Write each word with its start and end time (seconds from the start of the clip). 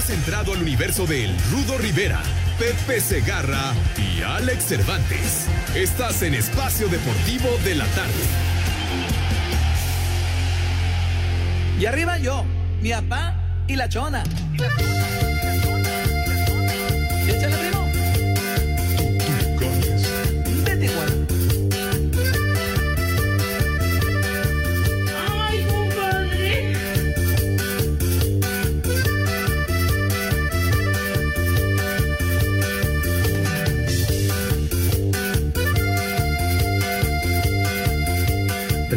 Has 0.00 0.08
entrado 0.08 0.54
al 0.54 0.62
universo 0.62 1.06
de 1.06 1.26
El 1.26 1.38
Rudo 1.50 1.76
Rivera, 1.76 2.22
Pepe 2.58 3.02
Segarra 3.02 3.74
y 3.98 4.22
Alex 4.22 4.64
Cervantes. 4.64 5.46
Estás 5.74 6.22
en 6.22 6.32
Espacio 6.32 6.88
Deportivo 6.88 7.50
de 7.64 7.74
la 7.74 7.84
Tarde. 7.88 8.14
Y 11.78 11.84
arriba 11.84 12.16
yo, 12.16 12.46
mi 12.80 12.92
papá 12.92 13.34
y 13.68 13.76
la 13.76 13.90
chona. 13.90 14.24
Échale, 17.28 17.56
primo. 17.58 17.69
Vete, 17.69 17.69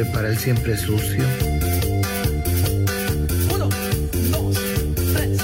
Prepara 0.03 0.27
el 0.27 0.37
siempre 0.37 0.77
sucio. 0.77 1.23
Uno, 3.53 3.69
dos, 4.31 4.57
tres. 5.13 5.39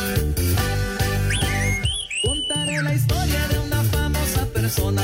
Contaré 2.22 2.82
la 2.82 2.94
historia 2.94 3.48
de 3.48 3.60
una 3.60 3.82
famosa 3.84 4.46
persona. 4.48 5.02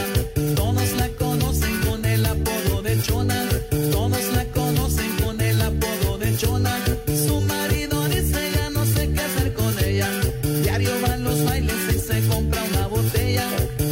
Todos 0.57 0.91
la 0.97 1.07
conocen 1.11 1.79
con 1.87 2.03
el 2.03 2.25
apodo 2.25 2.81
de 2.81 3.01
Chona. 3.01 3.47
Todos 3.93 4.25
la 4.35 4.43
conocen 4.47 5.15
con 5.23 5.39
el 5.39 5.61
apodo 5.61 6.17
de 6.17 6.35
Chona. 6.35 6.77
Su 7.25 7.39
marido 7.39 8.09
dice 8.09 8.51
ya 8.53 8.69
no 8.71 8.83
sé 8.83 9.09
qué 9.13 9.21
hacer 9.21 9.53
con 9.53 9.73
ella. 9.85 10.09
Diario 10.63 10.91
va 11.01 11.13
a 11.13 11.17
los 11.17 11.45
bailes 11.45 11.95
y 11.95 11.99
se 11.99 12.27
compra 12.27 12.61
una 12.73 12.87
botella. 12.87 13.47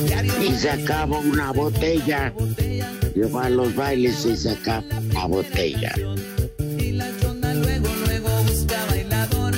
Diario 0.07 0.43
Y 0.43 0.55
se 0.55 0.71
acaba 0.71 1.19
una 1.19 1.53
botella. 1.53 2.33
Lleva 3.15 3.45
a 3.45 3.49
los 3.49 3.73
bailes 3.75 4.25
y 4.25 4.35
se 4.35 4.49
acaba 4.49 5.02
botella. 5.27 5.93
Y 6.79 6.91
la 6.93 7.09
chona 7.19 7.53
luego, 7.53 7.89
luego 8.05 8.29
busca 8.43 8.85
bailador. 8.89 9.53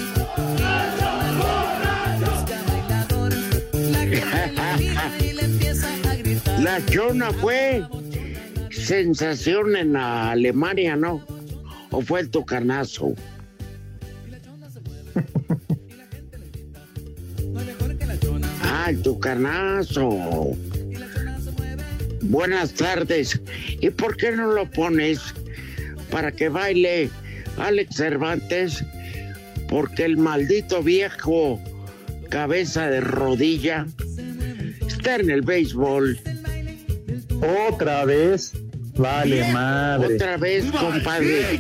La 6.66 6.84
chona 6.88 7.32
fue 7.32 7.84
sensación 8.72 9.76
en 9.76 9.94
la 9.94 10.32
Alemania, 10.32 10.96
¿no? 10.96 11.24
¿O 11.92 12.02
fue 12.02 12.22
el 12.22 12.30
tucanazo? 12.30 13.14
Ah, 18.62 18.90
el 18.90 19.02
tucanazo. 19.02 20.56
Buenas 22.22 22.74
tardes. 22.74 23.40
¿Y 23.80 23.92
por 23.92 24.18
qué 24.18 24.32
no 24.32 24.48
lo 24.48 24.70
pones 24.70 25.35
para 26.16 26.32
que 26.32 26.48
baile 26.48 27.10
Alex 27.58 27.98
Cervantes? 27.98 28.86
Porque 29.68 30.06
el 30.06 30.16
maldito 30.16 30.82
viejo 30.82 31.62
cabeza 32.30 32.90
de 32.90 33.02
rodilla 33.02 33.86
está 34.88 35.18
en 35.18 35.30
el 35.30 35.42
béisbol. 35.42 36.18
Otra 37.68 38.06
vez. 38.06 38.54
Vale, 38.96 39.52
madre. 39.52 40.16
Otra 40.16 40.38
vez, 40.38 40.64
compadre. 40.72 41.60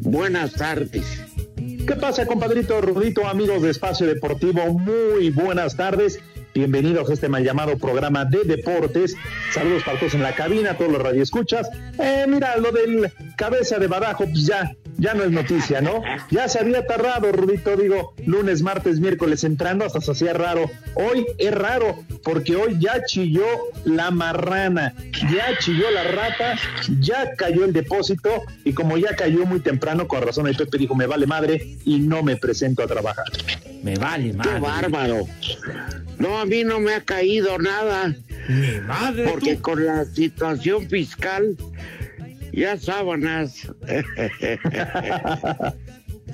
Buenas 0.00 0.52
tardes. 0.52 1.22
¿Qué 1.56 1.96
pasa, 1.98 2.26
compadrito 2.26 2.82
Rudito, 2.82 3.26
amigos 3.26 3.62
de 3.62 3.70
Espacio 3.70 4.06
Deportivo? 4.06 4.66
Muy 4.78 5.30
buenas 5.30 5.76
tardes. 5.76 6.20
Bienvenidos 6.54 7.10
a 7.10 7.12
este 7.12 7.28
mal 7.28 7.42
llamado 7.42 7.76
programa 7.76 8.24
de 8.24 8.44
deportes. 8.44 9.16
Saludos 9.52 9.82
para 9.82 9.98
todos 9.98 10.14
en 10.14 10.22
la 10.22 10.36
cabina, 10.36 10.78
todos 10.78 10.92
los 10.92 11.02
radioescuchas. 11.02 11.68
Eh, 11.98 12.26
mira, 12.28 12.56
lo 12.58 12.70
del 12.70 13.10
cabeza 13.36 13.80
de 13.80 13.88
badajo, 13.88 14.24
pues 14.24 14.46
ya, 14.46 14.72
ya 15.04 15.12
no 15.12 15.22
es 15.22 15.30
noticia, 15.30 15.82
¿no? 15.82 16.02
Ya 16.30 16.48
se 16.48 16.58
había 16.58 16.86
tardado, 16.86 17.30
Rudito, 17.30 17.76
digo, 17.76 18.14
lunes, 18.24 18.62
martes, 18.62 19.00
miércoles 19.00 19.44
entrando, 19.44 19.84
hasta 19.84 20.00
se 20.00 20.12
hacía 20.12 20.32
raro. 20.32 20.70
Hoy 20.94 21.26
es 21.36 21.52
raro, 21.52 22.02
porque 22.22 22.56
hoy 22.56 22.78
ya 22.80 23.04
chilló 23.04 23.44
la 23.84 24.10
marrana, 24.10 24.94
ya 25.30 25.58
chilló 25.58 25.90
la 25.90 26.04
rata, 26.04 26.58
ya 27.00 27.34
cayó 27.36 27.66
el 27.66 27.74
depósito, 27.74 28.30
y 28.64 28.72
como 28.72 28.96
ya 28.96 29.14
cayó 29.14 29.44
muy 29.44 29.60
temprano, 29.60 30.08
con 30.08 30.22
razón 30.22 30.46
el 30.46 30.56
Pepe 30.56 30.78
dijo, 30.78 30.94
me 30.94 31.06
vale 31.06 31.26
madre, 31.26 31.76
y 31.84 31.98
no 31.98 32.22
me 32.22 32.36
presento 32.36 32.82
a 32.82 32.86
trabajar. 32.86 33.26
Me 33.82 33.96
vale 33.96 34.32
madre. 34.32 34.52
Qué 34.54 34.60
bárbaro. 34.60 35.28
No, 36.18 36.38
a 36.38 36.46
mí 36.46 36.64
no 36.64 36.80
me 36.80 36.94
ha 36.94 37.02
caído 37.02 37.58
nada. 37.58 38.14
Mi 38.48 38.80
madre. 38.80 39.28
Porque 39.28 39.56
tú. 39.56 39.62
con 39.62 39.84
la 39.84 40.06
situación 40.06 40.88
fiscal, 40.88 41.56
ya 42.54 42.78
sábanas. 42.78 43.68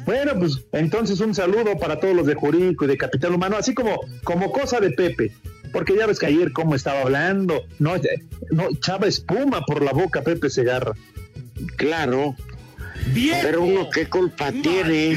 Bueno, 0.07 0.33
pues 0.39 0.65
entonces 0.73 1.21
un 1.21 1.35
saludo 1.35 1.77
para 1.79 1.99
todos 1.99 2.15
los 2.15 2.27
de 2.27 2.35
Jurico 2.35 2.85
y 2.85 2.89
de 2.89 2.97
Capital 2.97 3.35
Humano, 3.35 3.57
así 3.57 3.75
como, 3.75 4.01
como 4.25 4.51
cosa 4.51 4.81
de 4.81 4.91
Pepe, 4.91 5.33
porque 5.73 5.97
ya 5.97 6.07
ves 6.07 6.19
que 6.19 6.27
ayer 6.27 6.53
cómo 6.53 6.75
estaba 6.75 7.03
hablando, 7.03 7.63
no, 7.79 7.95
no 8.51 8.69
echaba 8.71 9.07
espuma 9.07 9.61
por 9.67 9.83
la 9.83 9.93
boca 9.93 10.23
Pepe 10.23 10.49
Segarra. 10.49 10.93
Claro. 11.77 12.35
Pero 13.43 13.63
uno 13.63 13.89
qué 13.91 14.07
culpa 14.07 14.53
tiene. 14.53 15.17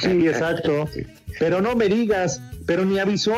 Sí, 0.00 0.28
exacto. 0.28 0.88
Pero 1.38 1.60
no 1.60 1.74
me 1.76 1.88
digas, 1.88 2.40
pero 2.66 2.84
ni 2.84 2.98
avisó. 2.98 3.34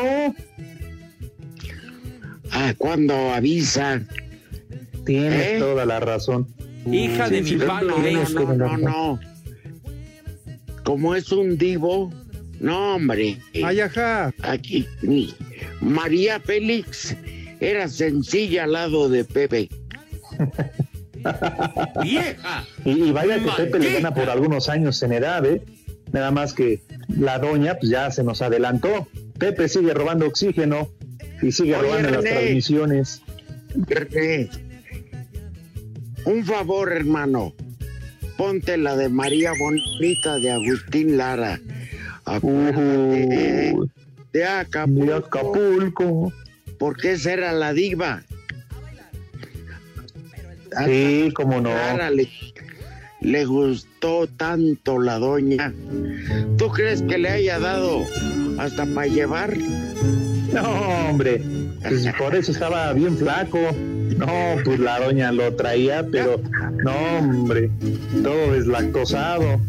Ah, 2.51 2.73
cuando 2.77 3.33
avisa. 3.33 4.01
Tienes 5.05 5.45
¿Eh? 5.47 5.55
toda 5.59 5.85
la 5.85 5.99
razón. 5.99 6.47
Hija 6.91 7.29
de 7.29 7.43
Sí, 7.43 7.55
mi 7.55 7.65
padre. 7.65 8.13
No, 8.33 8.53
no, 8.55 8.77
no. 8.77 9.19
Como 10.83 11.15
es 11.15 11.31
un 11.31 11.57
divo, 11.57 12.11
no, 12.59 12.95
hombre. 12.95 13.37
Ay, 13.63 13.79
ajá. 13.81 14.33
Aquí, 14.41 14.87
ni- 15.01 15.33
María 15.81 16.39
Félix 16.39 17.15
era 17.59 17.87
sencilla 17.87 18.63
al 18.63 18.71
lado 18.73 19.09
de 19.09 19.23
Pepe. 19.23 19.69
Vieja. 22.03 22.65
Y, 22.85 22.91
y 22.91 23.11
vaya 23.11 23.35
que 23.35 23.41
Maldita. 23.41 23.57
Pepe 23.57 23.79
le 23.79 23.93
gana 23.93 24.13
por 24.13 24.29
algunos 24.29 24.69
años 24.69 25.01
en 25.03 25.13
edad, 25.13 25.45
¿eh? 25.45 25.61
Nada 26.11 26.31
más 26.31 26.53
que 26.53 26.81
la 27.09 27.37
doña 27.39 27.75
pues 27.77 27.91
ya 27.91 28.09
se 28.11 28.23
nos 28.23 28.41
adelantó. 28.41 29.07
Pepe 29.37 29.67
sigue 29.69 29.93
robando 29.93 30.25
oxígeno 30.27 30.89
y 31.41 31.51
sigue 31.51 31.75
Oye, 31.75 31.83
robando 31.87 32.09
las 32.11 32.23
transmisiones. 32.23 33.21
René, 33.75 34.49
un 36.25 36.45
favor, 36.45 36.91
hermano. 36.91 37.53
Ponte 38.37 38.77
la 38.77 38.95
de 38.95 39.09
María 39.09 39.51
Bonita 39.59 40.37
de 40.37 40.51
Agustín 40.51 41.17
Lara. 41.17 41.59
Acuérdate 42.25 43.27
de 43.27 43.75
De 44.31 44.45
Acapulco. 44.45 45.13
Acapulco. 45.15 46.33
Porque 46.77 47.13
esa 47.13 47.33
era 47.33 47.51
la 47.51 47.73
diva. 47.73 48.23
Sí, 50.85 51.31
cómo 51.35 51.59
no. 51.59 51.69
Lara 51.69 52.09
le, 52.11 52.29
le 53.21 53.45
gustó 53.45 54.27
tanto 54.27 54.99
la 54.99 55.19
doña. 55.19 55.73
¿Tú 56.57 56.69
¿Tú 56.69 56.69
crees 56.69 57.01
que 57.01 57.17
le 57.17 57.29
haya 57.29 57.59
dado 57.59 58.05
hasta 58.59 58.85
para 58.85 59.07
llevar? 59.07 59.57
No, 60.53 61.09
hombre, 61.09 61.41
pues 61.81 62.07
por 62.17 62.35
eso 62.35 62.51
estaba 62.51 62.93
bien 62.93 63.17
flaco. 63.17 63.59
No, 64.17 64.55
pues 64.65 64.79
la 64.79 64.99
doña 64.99 65.31
lo 65.31 65.53
traía, 65.55 66.05
pero 66.11 66.41
no, 66.83 66.91
hombre, 67.19 67.69
todo 68.23 68.53
deslactosado. 68.53 69.61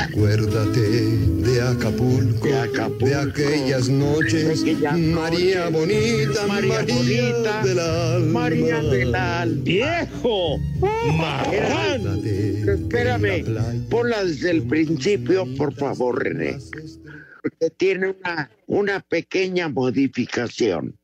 Acuérdate 0.00 0.80
de 0.80 1.62
Acapulco, 1.62 2.46
de, 2.46 3.14
aquellas 3.14 3.88
noches, 3.88 4.64
María 4.92 5.68
bonita, 5.68 6.46
María, 6.48 6.80
bonita, 6.80 7.62
del 7.62 7.78
alma. 7.78 8.40
María 8.40 8.82
del 8.82 9.14
alma. 9.14 9.62
¡Viejo! 9.62 10.58
Marrán. 11.16 12.22
Espérame, 12.24 13.44
ponla 13.88 14.24
desde 14.24 14.50
el 14.50 14.62
principio, 14.62 15.46
por 15.56 15.74
favor, 15.74 16.22
René. 16.24 16.58
Porque 17.46 17.70
tiene 17.76 18.08
una, 18.08 18.50
una 18.66 18.98
pequeña 19.00 19.68
modificación. 19.68 20.96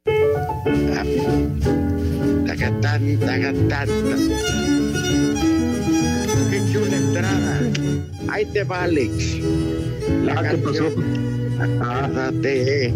Tagatán, 2.47 3.21
tagatán. 3.21 3.89
Qué 6.51 6.61
chula 6.73 6.97
entrada. 6.97 7.61
Ahí 8.29 8.45
te 8.47 8.65
va, 8.65 8.83
Alex. 8.83 9.39
La 10.25 10.41
Ah, 10.41 10.49
¿qué 10.51 10.57
pasó? 10.59 10.89
Acuérdate 11.61 12.93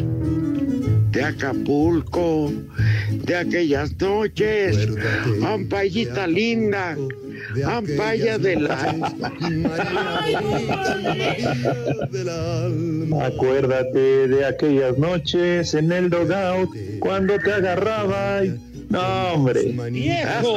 de 1.12 1.22
Acapulco, 1.25 2.52
de 3.12 3.37
aquellas 3.37 3.96
noches. 4.00 4.88
Ampayita 5.44 6.26
linda, 6.26 6.96
ampaya 7.64 8.38
del 8.38 8.70
alma. 8.70 9.32
Acuérdate 13.24 14.28
de 14.28 14.44
aquellas 14.44 14.98
noches 14.98 15.74
en 15.74 15.92
el 15.92 16.10
dogout 16.10 16.70
cuando 17.00 17.38
te 17.38 17.52
agarraba 17.52 18.44
y... 18.44 18.60
No, 18.88 19.32
hombre. 19.32 19.74
¡Viejo! 19.90 20.54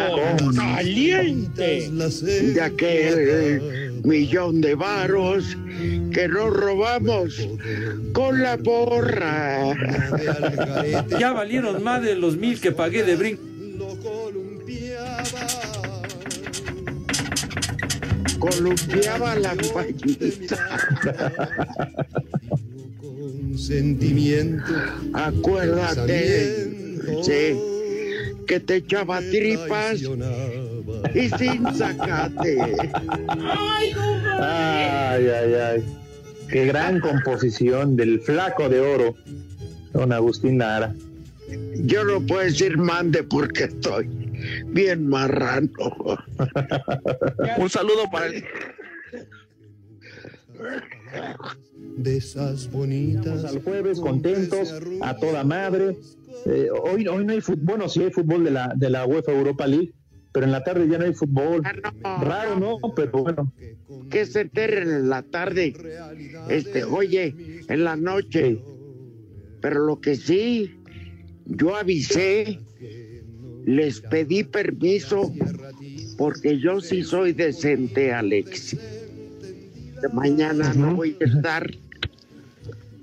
¡Caliente! 0.55 1.89
De 1.89 2.61
aquel 2.61 4.01
millón 4.03 4.61
de 4.61 4.75
varos 4.75 5.57
que 6.13 6.27
nos 6.27 6.53
robamos 6.53 7.47
con 8.13 8.41
la 8.41 8.57
porra. 8.57 9.73
Ya 11.19 11.33
valieron 11.33 11.83
más 11.83 12.03
de 12.03 12.15
los 12.15 12.37
mil 12.37 12.61
que 12.61 12.71
pagué 12.71 13.03
de 13.03 13.15
brinco. 13.15 13.48
Columpiaba 18.49 19.35
la. 19.35 19.55
Sentimiento. 23.57 24.71
Acuérdate, 25.13 26.71
sí, 27.23 27.59
que 28.47 28.59
te 28.59 28.75
echaba 28.77 29.19
tripas 29.19 30.01
y 31.13 31.29
sin 31.29 31.73
sacate. 31.75 32.57
¡Ay! 33.27 33.93
Ay, 34.39 35.27
ay, 35.27 35.53
ay. 35.53 35.83
Qué 36.49 36.65
gran 36.65 36.99
composición 36.99 37.95
del 37.95 38.21
flaco 38.21 38.69
de 38.69 38.79
oro, 38.79 39.15
don 39.93 40.11
Agustín 40.11 40.57
Lara. 40.57 40.95
Yo 41.83 42.03
no 42.03 42.25
puedo 42.25 42.43
decir 42.43 42.77
mande 42.77 43.23
porque 43.23 43.65
estoy 43.65 44.28
bien 44.67 45.07
marrano. 45.07 45.69
Un 47.57 47.69
saludo 47.69 48.03
para 48.11 48.27
el. 48.27 48.43
De 51.97 52.17
esas 52.17 52.69
bonitas. 52.71 53.45
Al 53.45 53.61
jueves 53.61 53.99
contentos, 53.99 54.73
a 55.01 55.15
toda 55.15 55.43
madre. 55.43 55.97
Eh, 56.45 56.69
hoy, 56.83 57.07
hoy 57.07 57.25
no 57.25 57.33
hay 57.33 57.41
fútbol, 57.41 57.63
bueno, 57.63 57.89
sí 57.89 58.03
hay 58.03 58.11
fútbol 58.11 58.43
de 58.43 58.51
la, 58.51 58.73
de 58.75 58.89
la 58.89 59.05
UEFA 59.05 59.31
Europa 59.31 59.67
League, 59.67 59.93
pero 60.31 60.45
en 60.45 60.51
la 60.51 60.63
tarde 60.63 60.87
ya 60.87 60.97
no 60.97 61.05
hay 61.05 61.13
fútbol. 61.13 61.61
Raro, 62.03 62.59
¿no? 62.59 62.77
Pero 62.95 63.11
bueno. 63.11 63.53
Que 64.09 64.25
se 64.25 64.41
enteren 64.41 64.89
en 64.89 65.09
la 65.09 65.23
tarde, 65.23 65.73
este, 66.49 66.83
oye, 66.83 67.63
en 67.67 67.83
la 67.83 67.95
noche. 67.95 68.61
Pero 69.61 69.85
lo 69.85 69.99
que 69.99 70.15
sí, 70.15 70.79
yo 71.45 71.75
avisé, 71.75 72.61
les 73.69 74.01
pedí 74.01 74.43
permiso, 74.43 75.31
porque 76.17 76.57
yo 76.57 76.81
sí 76.81 77.03
soy 77.03 77.33
decente, 77.33 78.11
Alex. 78.11 78.75
Mañana 80.13 80.73
no 80.73 80.95
voy 80.95 81.15
a 81.21 81.25
estar. 81.25 81.69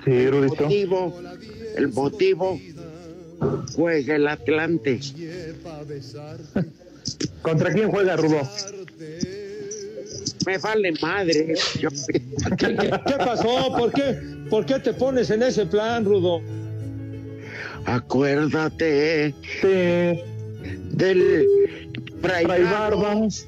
Sí, 0.05 0.11
el 0.11 0.33
motivo, 0.35 1.21
el 1.77 1.89
motivo, 1.89 2.61
juega 3.77 4.17
el 4.17 4.27
Atlante. 4.27 4.99
¿Contra 7.43 7.73
quién 7.73 7.89
juega 7.91 8.17
Rudo? 8.17 8.43
Me 10.47 10.59
vale 10.59 10.93
madre. 11.01 11.55
Yo- 11.81 11.91
¿Qué, 12.59 12.77
qué- 12.77 12.91
qué 13.07 13.15
pasó? 13.19 13.73
¿Por 13.77 13.93
qué, 13.93 14.19
¿Por 14.51 14.67
qué 14.67 14.81
te 14.81 14.93
pones 14.95 15.31
en 15.31 15.43
ese 15.45 15.65
plan, 15.67 16.05
Rudo? 16.05 16.41
Acuérdate 17.85 19.33
Sí. 19.63 20.21
Del 20.97 21.47
Fray 22.21 22.45
Barbas. 22.45 23.47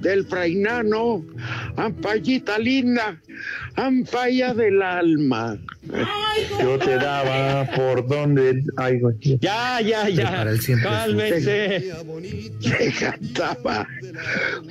del 0.00 0.24
frainano, 0.26 1.24
ampallita 1.78 2.58
linda, 2.58 3.20
ampalla 3.76 4.54
del 4.54 4.82
alma. 4.82 5.58
Yo 6.60 6.78
te 6.78 6.96
daba 6.96 7.64
por 7.74 8.06
donde. 8.06 8.62
Ay, 8.76 9.00
güey. 9.00 9.16
Ya, 9.40 9.80
ya, 9.80 10.08
ya. 10.08 10.46
Cálmense. 10.82 11.94
que 12.60 12.92
cantaba 12.98 13.88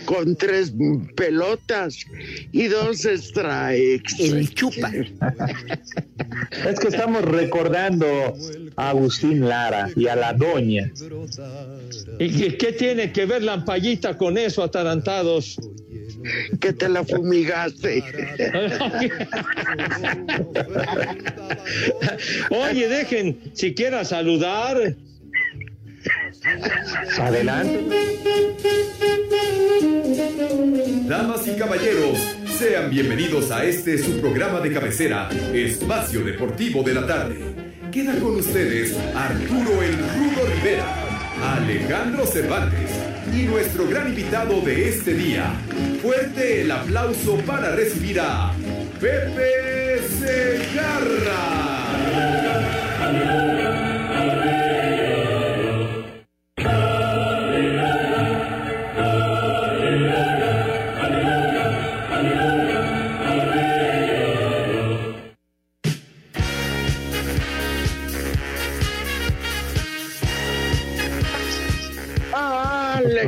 con 0.05 0.35
tres 0.35 0.73
pelotas 1.15 2.05
y 2.51 2.67
dos 2.67 2.99
strikes. 2.99 4.13
El 4.19 4.53
chupa. 4.53 4.91
Es 6.67 6.79
que 6.79 6.87
estamos 6.89 7.23
recordando 7.23 8.07
a 8.75 8.89
Agustín 8.89 9.47
Lara 9.47 9.89
y 9.95 10.07
a 10.07 10.15
la 10.15 10.33
doña. 10.33 10.91
¿Y 12.19 12.29
qué, 12.37 12.57
qué 12.57 12.73
tiene 12.73 13.11
que 13.11 13.25
ver 13.25 13.43
la 13.43 13.53
ampallita 13.53 14.17
con 14.17 14.37
eso, 14.37 14.61
atarantados? 14.61 15.57
Que 16.59 16.73
te 16.73 16.89
la 16.89 17.03
fumigaste. 17.03 18.03
Oye, 22.49 22.87
dejen 22.87 23.51
siquiera 23.53 24.03
saludar. 24.05 24.95
Adelante. 27.19 27.85
Damas 31.07 31.47
y 31.47 31.57
caballeros, 31.57 32.17
sean 32.57 32.89
bienvenidos 32.89 33.51
a 33.51 33.63
este 33.63 33.97
su 33.97 34.19
programa 34.19 34.59
de 34.59 34.73
cabecera, 34.73 35.29
Espacio 35.53 36.21
Deportivo 36.23 36.83
de 36.83 36.93
la 36.93 37.07
Tarde. 37.07 37.39
Queda 37.91 38.19
con 38.19 38.35
ustedes 38.35 38.95
Arturo 39.15 39.81
El 39.81 39.97
Rudo 39.97 40.45
Rivera, 40.53 40.85
Alejandro 41.41 42.25
Cervantes 42.25 43.16
y 43.33 43.43
nuestro 43.43 43.87
gran 43.87 44.09
invitado 44.09 44.61
de 44.61 44.89
este 44.89 45.13
día. 45.13 45.53
Fuerte 46.01 46.61
el 46.61 46.71
aplauso 46.71 47.37
para 47.45 47.75
recibir 47.75 48.19
a 48.19 48.51
Pepe 48.99 50.01
Segarra. 50.19 51.37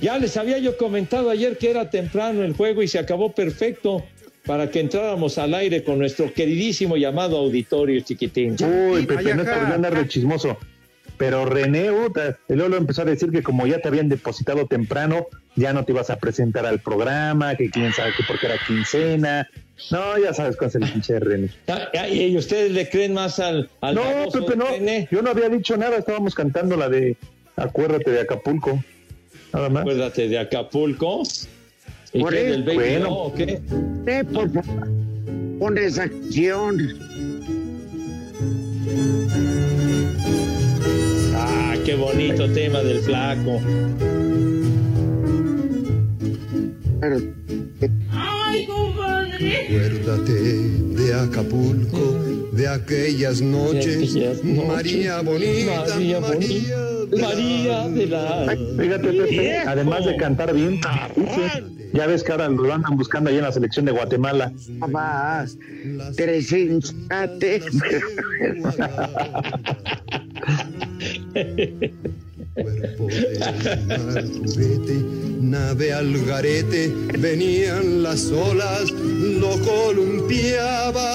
Ya 0.00 0.16
les 0.16 0.36
había 0.36 0.58
yo 0.58 0.76
comentado 0.76 1.28
ayer 1.28 1.58
que 1.58 1.70
era 1.70 1.90
temprano 1.90 2.44
el 2.44 2.54
juego 2.54 2.84
y 2.84 2.88
se 2.88 3.00
acabó 3.00 3.32
perfecto 3.32 4.04
para 4.46 4.70
que 4.70 4.80
entráramos 4.80 5.38
al 5.38 5.54
aire 5.54 5.82
con 5.82 5.98
nuestro 5.98 6.32
queridísimo 6.32 6.96
llamado 6.96 7.36
auditorio 7.36 8.00
chiquitín. 8.00 8.56
Uy, 8.60 9.06
Pepe, 9.06 9.34
no 9.34 9.42
andar 9.42 9.94
de 9.94 10.06
chismoso. 10.06 10.56
Pero 11.18 11.44
René, 11.44 11.90
puta, 11.90 12.38
y 12.48 12.54
luego 12.54 12.70
lo 12.70 12.76
empezó 12.76 13.02
a 13.02 13.04
decir 13.04 13.32
que 13.32 13.42
como 13.42 13.66
ya 13.66 13.80
te 13.80 13.88
habían 13.88 14.08
depositado 14.08 14.66
temprano, 14.66 15.26
ya 15.56 15.72
no 15.72 15.84
te 15.84 15.90
ibas 15.90 16.10
a 16.10 16.16
presentar 16.16 16.64
al 16.64 16.78
programa, 16.78 17.56
que 17.56 17.68
quién 17.68 17.92
sabe 17.92 18.12
que 18.16 18.22
porque 18.22 18.46
era 18.46 18.54
quincena. 18.64 19.48
No, 19.90 20.16
ya 20.16 20.32
sabes 20.32 20.56
cuál 20.56 20.68
es 20.68 20.76
el 20.76 20.92
pinche 20.92 21.18
René. 21.18 21.50
Ah, 21.66 21.88
ah, 21.98 22.08
¿Y 22.08 22.36
ustedes 22.36 22.70
le 22.70 22.88
creen 22.88 23.14
más 23.14 23.40
al, 23.40 23.68
al 23.80 23.96
No, 23.96 24.02
Pepe, 24.32 24.56
no. 24.56 24.66
René? 24.66 25.08
Yo 25.10 25.20
no 25.20 25.30
había 25.30 25.48
dicho 25.48 25.76
nada, 25.76 25.96
estábamos 25.96 26.36
cantando 26.36 26.76
la 26.76 26.88
de 26.88 27.16
Acuérdate 27.58 28.10
de 28.10 28.20
Acapulco. 28.20 28.82
Nada 29.52 29.68
más. 29.68 29.82
Acuérdate 29.82 30.28
de 30.28 30.38
Acapulco. 30.38 31.22
¿Y 32.12 32.20
Por 32.20 32.32
qué, 32.32 32.44
del 32.44 32.62
Baby 32.62 32.76
bueno. 32.76 33.04
No, 33.06 33.14
o 33.24 33.34
qué? 33.34 33.60
Eh, 34.06 34.24
por 34.32 34.50
favor, 34.50 34.88
pon 35.58 35.78
esa 35.78 36.04
acción. 36.04 36.78
Ah, 41.34 41.74
qué 41.84 41.94
bonito 41.94 42.50
tema 42.52 42.80
del 42.80 43.00
flaco. 43.00 43.60
¡Ay, 48.10 48.66
compadre! 48.66 49.66
Acuérdate 49.66 50.32
de 50.32 51.14
Acapulco, 51.14 52.18
de 52.58 52.66
aquellas 52.66 53.40
noches, 53.40 54.10
aquellas 54.10 54.42
noches, 54.42 54.66
María 54.66 55.20
bonita, 55.20 55.94
María 55.94 56.18
bonita, 56.18 56.76
María 57.20 57.88
de 57.88 58.06
la... 58.06 58.56
Fíjate, 58.76 59.12
Pepe, 59.12 59.58
además 59.58 60.04
de 60.04 60.16
cantar 60.16 60.52
bien, 60.52 60.80
ya 61.92 62.08
ves 62.08 62.24
que 62.24 62.32
ahora 62.32 62.48
lo 62.48 62.74
andan 62.74 62.96
buscando 62.96 63.30
ahí 63.30 63.36
en 63.36 63.42
la 63.42 63.52
selección 63.52 63.84
de 63.84 63.92
Guatemala. 63.92 64.52
Vas, 64.88 65.56
Teresínsate. 66.16 67.62
Cuerpo 72.54 73.08
nave 75.40 75.92
al 75.92 76.24
garete, 76.26 76.92
venían 77.18 78.02
las 78.02 78.32
olas, 78.32 78.90
lo 78.90 79.58
columpiaba. 79.60 81.08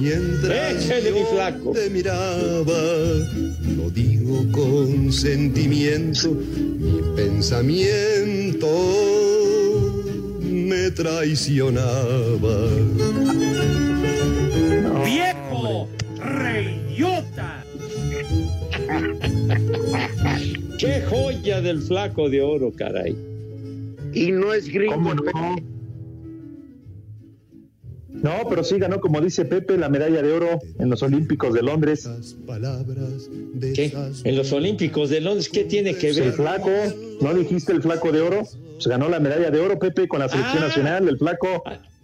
Mientras 0.00 0.84
Échale, 0.84 1.12
mi 1.12 1.20
yo 1.20 1.26
flaco. 1.26 1.72
te 1.72 1.90
miraba, 1.90 2.82
lo 3.76 3.90
digo 3.90 4.46
con 4.52 5.12
sentimiento, 5.12 6.30
mi 6.30 7.00
pensamiento 7.16 8.68
me 10.42 10.90
traicionaba. 10.92 12.68
¡Viejo! 15.04 15.88
¡Reyota! 16.18 17.64
¡Qué 20.78 21.02
joya 21.08 21.60
del 21.60 21.82
flaco 21.82 22.28
de 22.28 22.42
oro, 22.42 22.72
caray! 22.72 23.16
Y 24.12 24.32
no 24.32 24.52
es 24.54 24.68
gringo. 24.68 24.94
¿Cómo 24.94 25.14
no? 25.14 25.22
No, 28.22 28.32
pero 28.48 28.62
sí 28.64 28.78
ganó, 28.78 29.00
como 29.00 29.20
dice 29.20 29.44
Pepe, 29.44 29.76
la 29.78 29.88
medalla 29.88 30.22
de 30.22 30.32
oro 30.32 30.58
en 30.78 30.90
los 30.90 31.02
Olímpicos 31.02 31.54
de 31.54 31.62
Londres. 31.62 32.08
¿Qué? 33.74 33.92
En 34.24 34.36
los 34.36 34.52
Olímpicos 34.52 35.10
de 35.10 35.20
Londres, 35.20 35.48
¿qué 35.48 35.64
tiene 35.64 35.94
que 35.94 36.08
Pues 36.08 36.18
el 36.18 36.24
ver? 36.24 36.32
flaco, 36.34 36.70
¿no 37.20 37.34
dijiste 37.34 37.72
el 37.72 37.82
flaco 37.82 38.12
de 38.12 38.20
oro? 38.20 38.42
Pues 38.74 38.86
ganó 38.86 39.08
la 39.08 39.20
medalla 39.20 39.50
de 39.50 39.60
oro, 39.60 39.78
Pepe, 39.78 40.08
con 40.08 40.20
la 40.20 40.28
selección 40.28 40.62
Ah. 40.62 40.66
nacional, 40.66 41.08
el 41.08 41.18
flaco. 41.18 41.62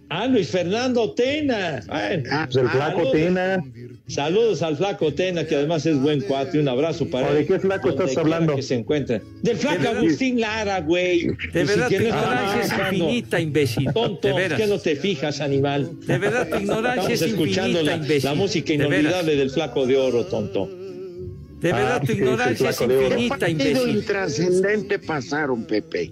Ah, 0.09 0.25
Luis 0.25 0.47
Fernando 0.49 1.11
Tena. 1.11 1.81
Bueno, 1.87 2.23
Pues 2.45 2.55
el 2.55 2.69
flaco 2.69 2.97
saludos. 2.99 3.11
Tena. 3.11 3.63
Saludos 4.07 4.61
al 4.61 4.77
flaco 4.77 5.13
Tena, 5.13 5.45
que 5.45 5.55
además 5.55 5.85
es 5.85 5.99
buen 5.99 6.21
cuate. 6.21 6.59
Un 6.59 6.67
abrazo 6.69 7.09
para 7.09 7.27
¿O 7.27 7.31
él. 7.31 7.39
de 7.39 7.45
qué 7.45 7.59
flaco 7.59 7.89
estás 7.89 8.15
hablando? 8.15 8.55
Que 8.55 8.61
se 8.61 8.75
encuentra. 8.75 9.21
Del 9.41 9.57
flaco 9.57 9.81
verdad. 9.83 9.97
Agustín 9.97 10.39
Lara, 10.39 10.79
güey. 10.79 11.27
De 11.27 11.63
verdad, 11.65 11.75
tu 11.89 11.93
siquiera 11.95 12.03
ignorancia 12.05 12.61
es 12.61 12.71
infinita, 12.93 13.39
imbécil. 13.41 13.91
Tonto, 13.93 14.27
De. 14.29 14.55
¿qué 14.55 14.67
no 14.67 14.79
te 14.79 14.95
fijas, 14.95 15.41
animal? 15.41 15.89
De 16.05 16.17
verdad, 16.17 16.47
tu 16.49 16.55
ignorancia 16.55 17.13
Estamos 17.13 17.21
es 17.21 17.21
escuchando 17.23 17.79
infinita, 17.81 17.91
la, 17.97 18.03
imbécil. 18.03 18.23
la 18.29 18.33
música 18.35 18.67
De 18.67 18.73
inolvidable 18.75 19.35
del 19.35 19.49
flaco 19.51 19.85
de 19.85 19.97
oro, 19.97 20.25
tonto. 20.25 20.69
De 21.59 21.73
verdad, 21.73 21.99
Ah, 22.01 22.05
tu 22.05 22.11
ignorancia 22.13 22.69
es 22.69 22.79
de 22.79 22.85
oro. 22.85 22.97
¿Qué 22.97 23.05
infinita, 23.15 23.49
imbécil. 23.49 23.89
intrascendente 23.89 24.99
pasaron, 24.99 25.65
Pepe? 25.65 26.11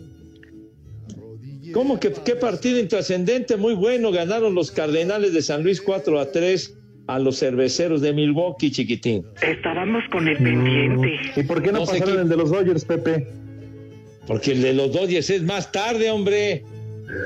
¿Cómo 1.74 2.00
que 2.00 2.12
qué 2.26 2.36
partido 2.36 2.80
intrascendente? 2.80 3.58
Muy 3.58 3.74
bueno. 3.74 4.12
Ganaron 4.12 4.56
los 4.56 4.72
Cardenales 4.72 5.34
de 5.34 5.42
San 5.42 5.64
Luis 5.64 5.82
4 5.82 6.20
a 6.20 6.32
3 6.32 6.78
a 7.08 7.20
los 7.20 7.40
cerveceros 7.40 8.02
de 8.02 8.14
Milwaukee, 8.14 8.72
chiquitín. 8.72 9.26
Estábamos 9.42 10.04
con 10.12 10.28
el 10.28 10.38
pendiente. 10.38 11.20
¿Y 11.36 11.44
por 11.44 11.62
qué 11.62 11.72
no, 11.72 11.86
pasaron 11.86 12.20
el 12.20 12.30
de 12.30 12.38
los 12.38 12.50
Dodgers, 12.50 12.86
Pepe? 12.86 13.28
Porque 14.28 14.54
el 14.54 14.62
de 14.62 14.74
los 14.74 14.92
Dodgers 14.92 15.30
es 15.30 15.44
más 15.44 15.72
tarde, 15.72 16.10
hombre. 16.10 16.64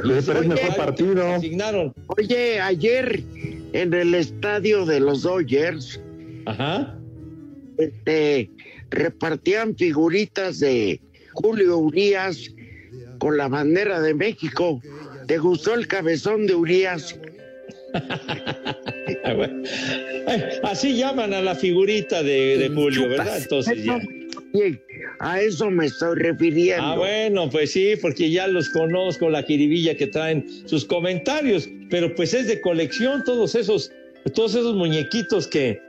Pero 0.03 0.41
es 0.41 0.47
mejor 0.47 0.75
partido. 0.75 1.25
Asignaron. 1.27 1.93
Oye, 2.07 2.59
ayer 2.59 3.23
en 3.73 3.93
el 3.93 4.13
estadio 4.13 4.85
de 4.85 4.99
los 4.99 5.23
Dodgers, 5.23 6.01
Ajá. 6.45 6.97
este, 7.77 8.49
repartían 8.89 9.75
figuritas 9.75 10.59
de 10.59 10.99
Julio 11.33 11.77
Urias 11.77 12.53
con 13.19 13.37
la 13.37 13.47
bandera 13.47 14.01
de 14.01 14.13
México. 14.13 14.81
¿Te 15.27 15.37
gustó 15.37 15.75
el 15.75 15.87
cabezón 15.87 16.47
de 16.47 16.55
Urias? 16.55 17.19
Ah, 19.23 19.33
bueno. 19.33 19.63
Así 20.63 20.95
llaman 20.95 21.33
a 21.33 21.41
la 21.41 21.55
figurita 21.55 22.21
de, 22.21 22.57
de 22.59 22.69
Julio. 22.69 23.09
¿verdad? 23.09 23.39
Entonces 23.39 23.83
ya. 23.83 23.99
A 25.19 25.41
eso 25.41 25.69
me 25.69 25.87
estoy 25.87 26.17
refiriendo. 26.17 26.85
Ah, 26.85 26.95
bueno, 26.95 27.49
pues 27.49 27.71
sí, 27.71 27.93
porque 28.01 28.31
ya 28.31 28.47
los 28.47 28.69
conozco, 28.69 29.29
la 29.29 29.43
jiribilla 29.43 29.95
que 29.95 30.07
traen 30.07 30.45
sus 30.65 30.85
comentarios, 30.85 31.69
pero 31.89 32.13
pues 32.15 32.33
es 32.33 32.47
de 32.47 32.61
colección 32.61 33.23
todos 33.25 33.55
esos, 33.55 33.91
todos 34.33 34.55
esos 34.55 34.75
muñequitos 34.75 35.47
que, 35.47 35.79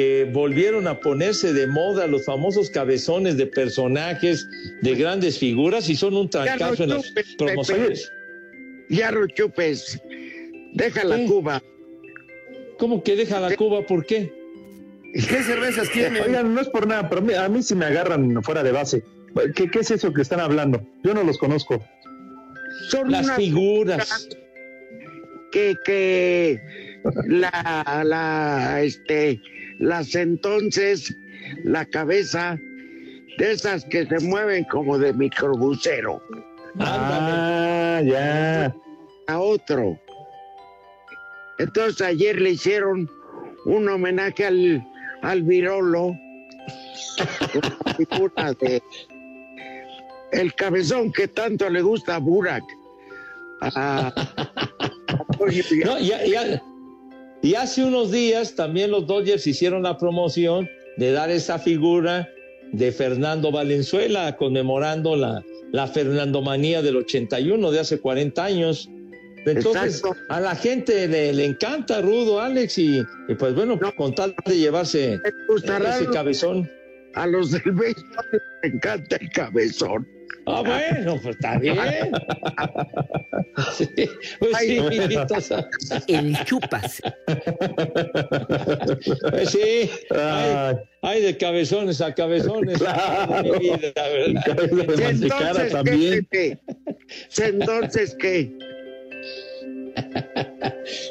que 0.00 0.24
volvieron 0.32 0.88
a 0.88 0.98
ponerse 0.98 1.52
de 1.52 1.66
moda, 1.66 2.06
los 2.06 2.24
famosos 2.24 2.70
cabezones 2.70 3.36
de 3.36 3.44
personajes, 3.46 4.48
de 4.80 4.94
grandes 4.94 5.38
figuras, 5.38 5.90
y 5.90 5.94
son 5.94 6.16
un 6.16 6.30
trancazo 6.30 6.84
en 6.84 6.88
las 6.88 7.02
chupes, 7.06 7.34
promociones. 7.36 8.10
Ya 8.88 9.10
no 9.10 9.26
chupes. 9.26 10.00
Deja 10.72 11.04
la 11.04 11.16
¿Qué? 11.16 11.26
Cuba. 11.26 11.62
¿Cómo 12.78 13.02
que 13.02 13.14
deja 13.14 13.40
la 13.40 13.54
Cuba? 13.56 13.84
¿Por 13.86 14.06
qué? 14.06 14.32
¿Qué 15.12 15.42
cervezas 15.42 15.90
tienen? 15.90 16.22
Oigan, 16.22 16.54
no 16.54 16.62
es 16.62 16.68
por 16.70 16.86
nada, 16.86 17.10
pero 17.10 17.20
a 17.38 17.48
mí- 17.50 17.62
sí 17.62 17.74
me 17.74 17.84
agarran 17.84 18.42
fuera 18.42 18.62
de 18.62 18.72
base. 18.72 19.04
¿Qué, 19.54 19.70
qué 19.70 19.80
es 19.80 19.90
eso 19.90 20.14
que 20.14 20.22
están 20.22 20.40
hablando? 20.40 20.82
Yo 21.04 21.12
no 21.12 21.24
los 21.24 21.36
conozco. 21.36 21.84
Son 22.88 23.10
Las 23.10 23.30
figuras. 23.36 24.28
que, 25.52 25.74
que 25.84 26.58
la, 27.26 28.02
la, 28.06 28.80
este, 28.82 29.38
las 29.80 30.14
entonces, 30.14 31.16
la 31.64 31.84
cabeza 31.86 32.58
de 33.38 33.52
esas 33.52 33.84
que 33.86 34.06
se 34.06 34.20
mueven 34.20 34.64
como 34.64 34.98
de 34.98 35.12
microbusero 35.14 36.22
Ah, 36.78 38.00
ya. 38.04 38.74
a 39.26 39.38
otro. 39.40 39.98
Entonces 41.58 42.00
ayer 42.06 42.38
le 42.40 42.50
hicieron 42.50 43.10
un 43.64 43.88
homenaje 43.88 44.46
al, 44.46 44.86
al 45.22 45.42
virolo 45.42 46.14
de 47.98 48.82
el 50.32 50.54
cabezón 50.54 51.10
que 51.12 51.26
tanto 51.26 51.68
le 51.70 51.80
gusta 51.82 52.16
a 52.16 52.18
Burak. 52.18 52.62
Ah, 53.62 54.12
No, 55.40 55.98
y, 55.98 56.12
y- 56.12 56.60
y 57.42 57.54
hace 57.54 57.84
unos 57.84 58.10
días 58.10 58.54
también 58.54 58.90
los 58.90 59.06
Dodgers 59.06 59.46
hicieron 59.46 59.82
la 59.82 59.96
promoción 59.98 60.68
de 60.96 61.12
dar 61.12 61.30
esa 61.30 61.58
figura 61.58 62.28
de 62.72 62.92
Fernando 62.92 63.50
Valenzuela 63.50 64.36
conmemorando 64.36 65.16
la, 65.16 65.42
la 65.72 65.86
Fernandomanía 65.86 66.82
del 66.82 66.96
81 66.96 67.70
de 67.70 67.80
hace 67.80 67.98
40 67.98 68.44
años. 68.44 68.88
Entonces, 69.46 69.98
Exacto. 70.00 70.16
a 70.28 70.40
la 70.40 70.54
gente 70.54 71.08
le, 71.08 71.32
le 71.32 71.46
encanta 71.46 72.02
Rudo, 72.02 72.40
Alex, 72.40 72.76
y, 72.78 72.98
y 73.28 73.34
pues 73.38 73.54
bueno, 73.54 73.80
con 73.96 74.14
tal 74.14 74.34
de 74.44 74.58
llevarse 74.58 75.18
¿Te 75.22 75.32
gustará 75.48 75.96
ese 75.96 76.06
cabezón. 76.10 76.70
A 77.14 77.26
los 77.26 77.50
del 77.50 77.72
béisbol 77.72 78.42
les 78.62 78.72
encanta 78.72 79.16
el 79.16 79.30
cabezón. 79.30 80.06
Ah, 80.46 80.62
bueno, 80.62 81.18
pues 81.22 81.36
está 81.36 81.58
bien. 81.58 81.76
Sí, 83.76 83.86
pues 84.38 84.56
sí, 84.58 84.78
El 86.06 86.44
chupas. 86.44 87.02
pues 89.30 89.50
sí, 89.50 89.90
hay, 90.10 90.18
Ay, 90.18 90.76
hay 91.02 91.22
de 91.22 91.36
cabezones 91.36 92.00
a 92.00 92.14
cabezones. 92.14 92.78
Claro. 92.78 93.42
De 93.42 93.92
Entonces, 95.10 95.20
¿qué, 95.20 95.70
también. 95.70 96.24
Pepe? 96.30 96.58
Entonces, 97.38 98.16
¿qué? 98.18 98.56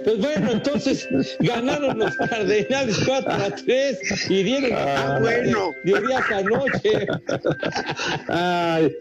Pues 0.03 0.17
bueno, 0.19 0.51
entonces 0.51 1.07
ganaron 1.39 1.99
los 1.99 2.15
Cardenales 2.15 2.99
4 3.05 3.31
a 3.31 3.49
3 3.51 3.99
y 4.29 4.43
dieron 4.43 4.71
Ah, 4.73 5.17
bueno. 5.21 5.71
de 5.83 6.01
días 6.01 6.23
anoche. 6.31 7.07
Ay, 8.27 8.91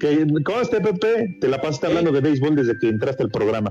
que 0.00 0.26
conste, 0.44 0.80
Pepe, 0.80 1.36
te 1.40 1.48
la 1.48 1.60
pasaste 1.60 1.86
hablando 1.86 2.12
de 2.12 2.20
béisbol 2.20 2.56
desde 2.56 2.78
que 2.78 2.88
entraste 2.88 3.22
al 3.22 3.30
programa. 3.30 3.70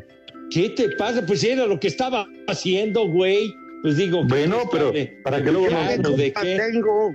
¿Qué 0.50 0.70
te 0.70 0.90
pasa? 0.98 1.26
Pues 1.26 1.44
era 1.44 1.66
lo 1.66 1.80
que 1.80 1.88
estaba 1.88 2.28
haciendo, 2.48 3.08
güey. 3.08 3.54
Pues 3.82 3.98
digo, 3.98 4.22
¿qué 4.22 4.28
Bueno, 4.28 4.58
pero 4.72 4.92
de- 4.92 5.20
para 5.24 5.44
que 5.44 5.52
luego 5.52 5.68
no- 5.70 6.12
¿de 6.16 6.34
qué? 6.34 6.58
tengo? 6.72 7.14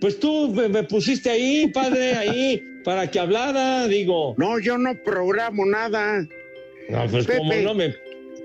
Pues 0.00 0.18
tú 0.18 0.48
me, 0.54 0.68
me 0.68 0.82
pusiste 0.84 1.28
ahí, 1.30 1.68
padre, 1.72 2.14
ahí. 2.14 2.62
para 2.84 3.10
que 3.10 3.20
hablara, 3.20 3.86
digo. 3.86 4.34
No, 4.38 4.58
yo 4.58 4.78
no 4.78 4.94
programo 5.04 5.66
nada. 5.66 6.26
No, 6.88 7.06
pues 7.10 7.26
como 7.26 7.52
no 7.54 7.74
me. 7.74 7.94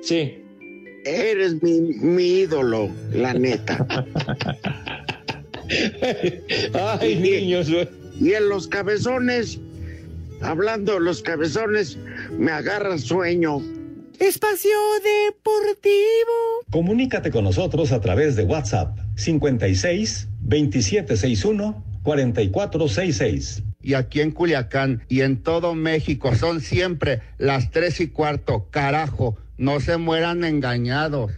Sí. 0.06 0.38
Eres 1.04 1.64
mi, 1.64 1.82
mi 1.82 2.24
ídolo, 2.42 2.90
la 3.12 3.34
neta. 3.34 4.06
Ay, 7.00 7.16
niños. 7.16 7.70
Y 8.20 8.34
en 8.34 8.50
los 8.50 8.68
cabezones, 8.68 9.60
hablando 10.42 10.94
de 10.94 11.00
los 11.00 11.24
cabezones, 11.24 11.98
me 12.38 12.52
agarra 12.52 13.00
sueño. 13.00 13.62
Espacio 14.20 14.78
Deportivo. 15.28 15.92
Comunícate 16.72 17.32
con 17.32 17.44
nosotros 17.44 17.92
a 17.92 18.00
través 18.00 18.36
de 18.36 18.44
WhatsApp 18.44 18.98
56 19.16 20.30
2761 20.42 21.84
4466. 22.04 23.64
Y 23.82 23.96
aquí 23.96 24.22
en 24.22 24.32
Culiacán 24.32 25.04
y 25.10 25.22
en 25.22 25.42
todo 25.42 25.74
México 25.74 26.36
son 26.36 26.62
siempre 26.62 27.22
las 27.40 27.72
tres 27.72 28.00
y 28.00 28.08
cuarto. 28.08 28.68
Carajo, 28.72 29.38
no 29.58 29.80
se 29.80 29.98
mueran 29.98 30.44
engañados. 30.44 31.32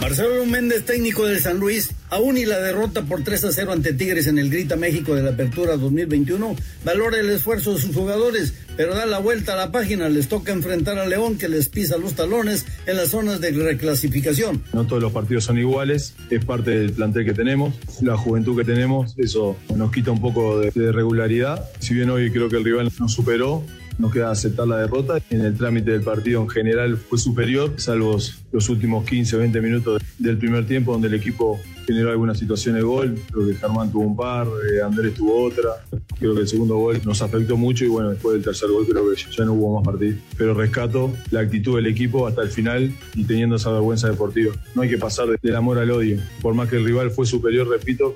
Marcelo 0.00 0.46
Méndez, 0.46 0.86
técnico 0.86 1.26
del 1.26 1.40
San 1.40 1.58
Luis, 1.58 1.90
aún 2.08 2.38
y 2.38 2.46
la 2.46 2.58
derrota 2.58 3.02
por 3.02 3.22
3 3.22 3.44
a 3.44 3.52
0 3.52 3.72
ante 3.72 3.92
Tigres 3.92 4.26
en 4.26 4.38
el 4.38 4.48
Grita 4.48 4.74
México 4.74 5.14
de 5.14 5.22
la 5.22 5.30
Apertura 5.30 5.76
2021, 5.76 6.56
valora 6.84 7.20
el 7.20 7.28
esfuerzo 7.28 7.74
de 7.74 7.82
sus 7.82 7.94
jugadores, 7.94 8.54
pero 8.78 8.94
da 8.94 9.04
la 9.04 9.18
vuelta 9.18 9.52
a 9.52 9.56
la 9.56 9.70
página. 9.70 10.08
Les 10.08 10.26
toca 10.26 10.52
enfrentar 10.52 10.98
a 10.98 11.06
León 11.06 11.36
que 11.36 11.50
les 11.50 11.68
pisa 11.68 11.98
los 11.98 12.14
talones 12.14 12.64
en 12.86 12.96
las 12.96 13.10
zonas 13.10 13.42
de 13.42 13.50
reclasificación. 13.50 14.62
No 14.72 14.86
todos 14.86 15.02
los 15.02 15.12
partidos 15.12 15.44
son 15.44 15.58
iguales, 15.58 16.14
es 16.30 16.44
parte 16.46 16.70
del 16.70 16.92
plantel 16.92 17.26
que 17.26 17.34
tenemos, 17.34 17.74
la 18.00 18.16
juventud 18.16 18.56
que 18.56 18.64
tenemos, 18.64 19.14
eso 19.18 19.58
nos 19.76 19.92
quita 19.92 20.10
un 20.10 20.22
poco 20.22 20.60
de, 20.60 20.70
de 20.70 20.92
regularidad. 20.92 21.68
Si 21.78 21.92
bien 21.92 22.08
hoy 22.08 22.30
creo 22.32 22.48
que 22.48 22.56
el 22.56 22.64
rival 22.64 22.90
nos 22.98 23.12
superó, 23.12 23.64
nos 24.00 24.12
queda 24.12 24.30
aceptar 24.30 24.66
la 24.66 24.78
derrota. 24.78 25.18
En 25.30 25.42
el 25.42 25.56
trámite 25.56 25.92
del 25.92 26.02
partido 26.02 26.42
en 26.42 26.48
general 26.48 26.96
fue 26.96 27.18
superior, 27.18 27.74
salvo 27.76 28.18
los 28.52 28.68
últimos 28.68 29.04
15, 29.04 29.36
20 29.36 29.60
minutos 29.60 30.02
del 30.18 30.38
primer 30.38 30.66
tiempo 30.66 30.92
donde 30.92 31.08
el 31.08 31.14
equipo 31.14 31.60
generó 31.90 32.10
alguna 32.10 32.34
situación 32.34 32.76
de 32.76 32.82
gol. 32.82 33.18
Creo 33.32 33.48
que 33.48 33.54
Germán 33.54 33.90
tuvo 33.90 34.04
un 34.04 34.16
par, 34.16 34.46
eh, 34.46 34.82
Andrés 34.82 35.14
tuvo 35.14 35.44
otra. 35.44 35.70
Creo 36.18 36.34
que 36.34 36.42
el 36.42 36.48
segundo 36.48 36.76
gol 36.76 37.00
nos 37.04 37.20
afectó 37.20 37.56
mucho 37.56 37.84
y 37.84 37.88
bueno, 37.88 38.10
después 38.10 38.34
del 38.34 38.44
tercer 38.44 38.70
gol 38.70 38.86
creo 38.86 39.10
que 39.10 39.20
ya 39.36 39.44
no 39.44 39.54
hubo 39.54 39.76
más 39.76 39.84
partido. 39.84 40.16
Pero 40.36 40.54
rescato 40.54 41.12
la 41.30 41.40
actitud 41.40 41.76
del 41.76 41.86
equipo 41.86 42.26
hasta 42.26 42.42
el 42.42 42.50
final 42.50 42.92
y 43.14 43.24
teniendo 43.24 43.56
esa 43.56 43.70
vergüenza 43.70 44.08
deportiva. 44.08 44.54
No 44.74 44.82
hay 44.82 44.88
que 44.88 44.98
pasar 44.98 45.26
del 45.40 45.56
amor 45.56 45.78
al 45.78 45.90
odio. 45.90 46.20
Por 46.40 46.54
más 46.54 46.68
que 46.68 46.76
el 46.76 46.84
rival 46.84 47.10
fue 47.10 47.26
superior, 47.26 47.68
repito, 47.68 48.14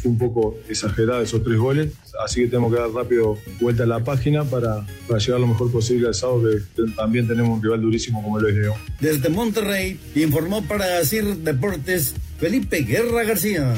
fue 0.00 0.10
un 0.10 0.18
poco 0.18 0.56
exagerado 0.68 1.22
esos 1.22 1.42
tres 1.42 1.58
goles. 1.58 1.92
Así 2.24 2.42
que 2.42 2.48
tenemos 2.48 2.72
que 2.72 2.78
dar 2.78 2.90
rápido 2.90 3.38
vuelta 3.60 3.84
a 3.84 3.86
la 3.86 4.04
página 4.04 4.44
para, 4.44 4.86
para 5.08 5.18
llegar 5.18 5.40
lo 5.40 5.46
mejor 5.46 5.72
posible 5.72 6.08
al 6.08 6.14
sábado, 6.14 6.42
que 6.76 6.82
también 6.96 7.26
tenemos 7.26 7.56
un 7.56 7.62
rival 7.62 7.80
durísimo 7.80 8.22
como 8.22 8.38
lo 8.38 8.48
es 8.48 8.54
León. 8.54 8.76
Desde 9.00 9.28
Monterrey 9.30 9.98
informó 10.14 10.62
para 10.62 11.04
CIR 11.04 11.38
Deportes 11.38 12.14
Felipe 12.40 12.78
Guerra 12.84 13.22
García. 13.24 13.74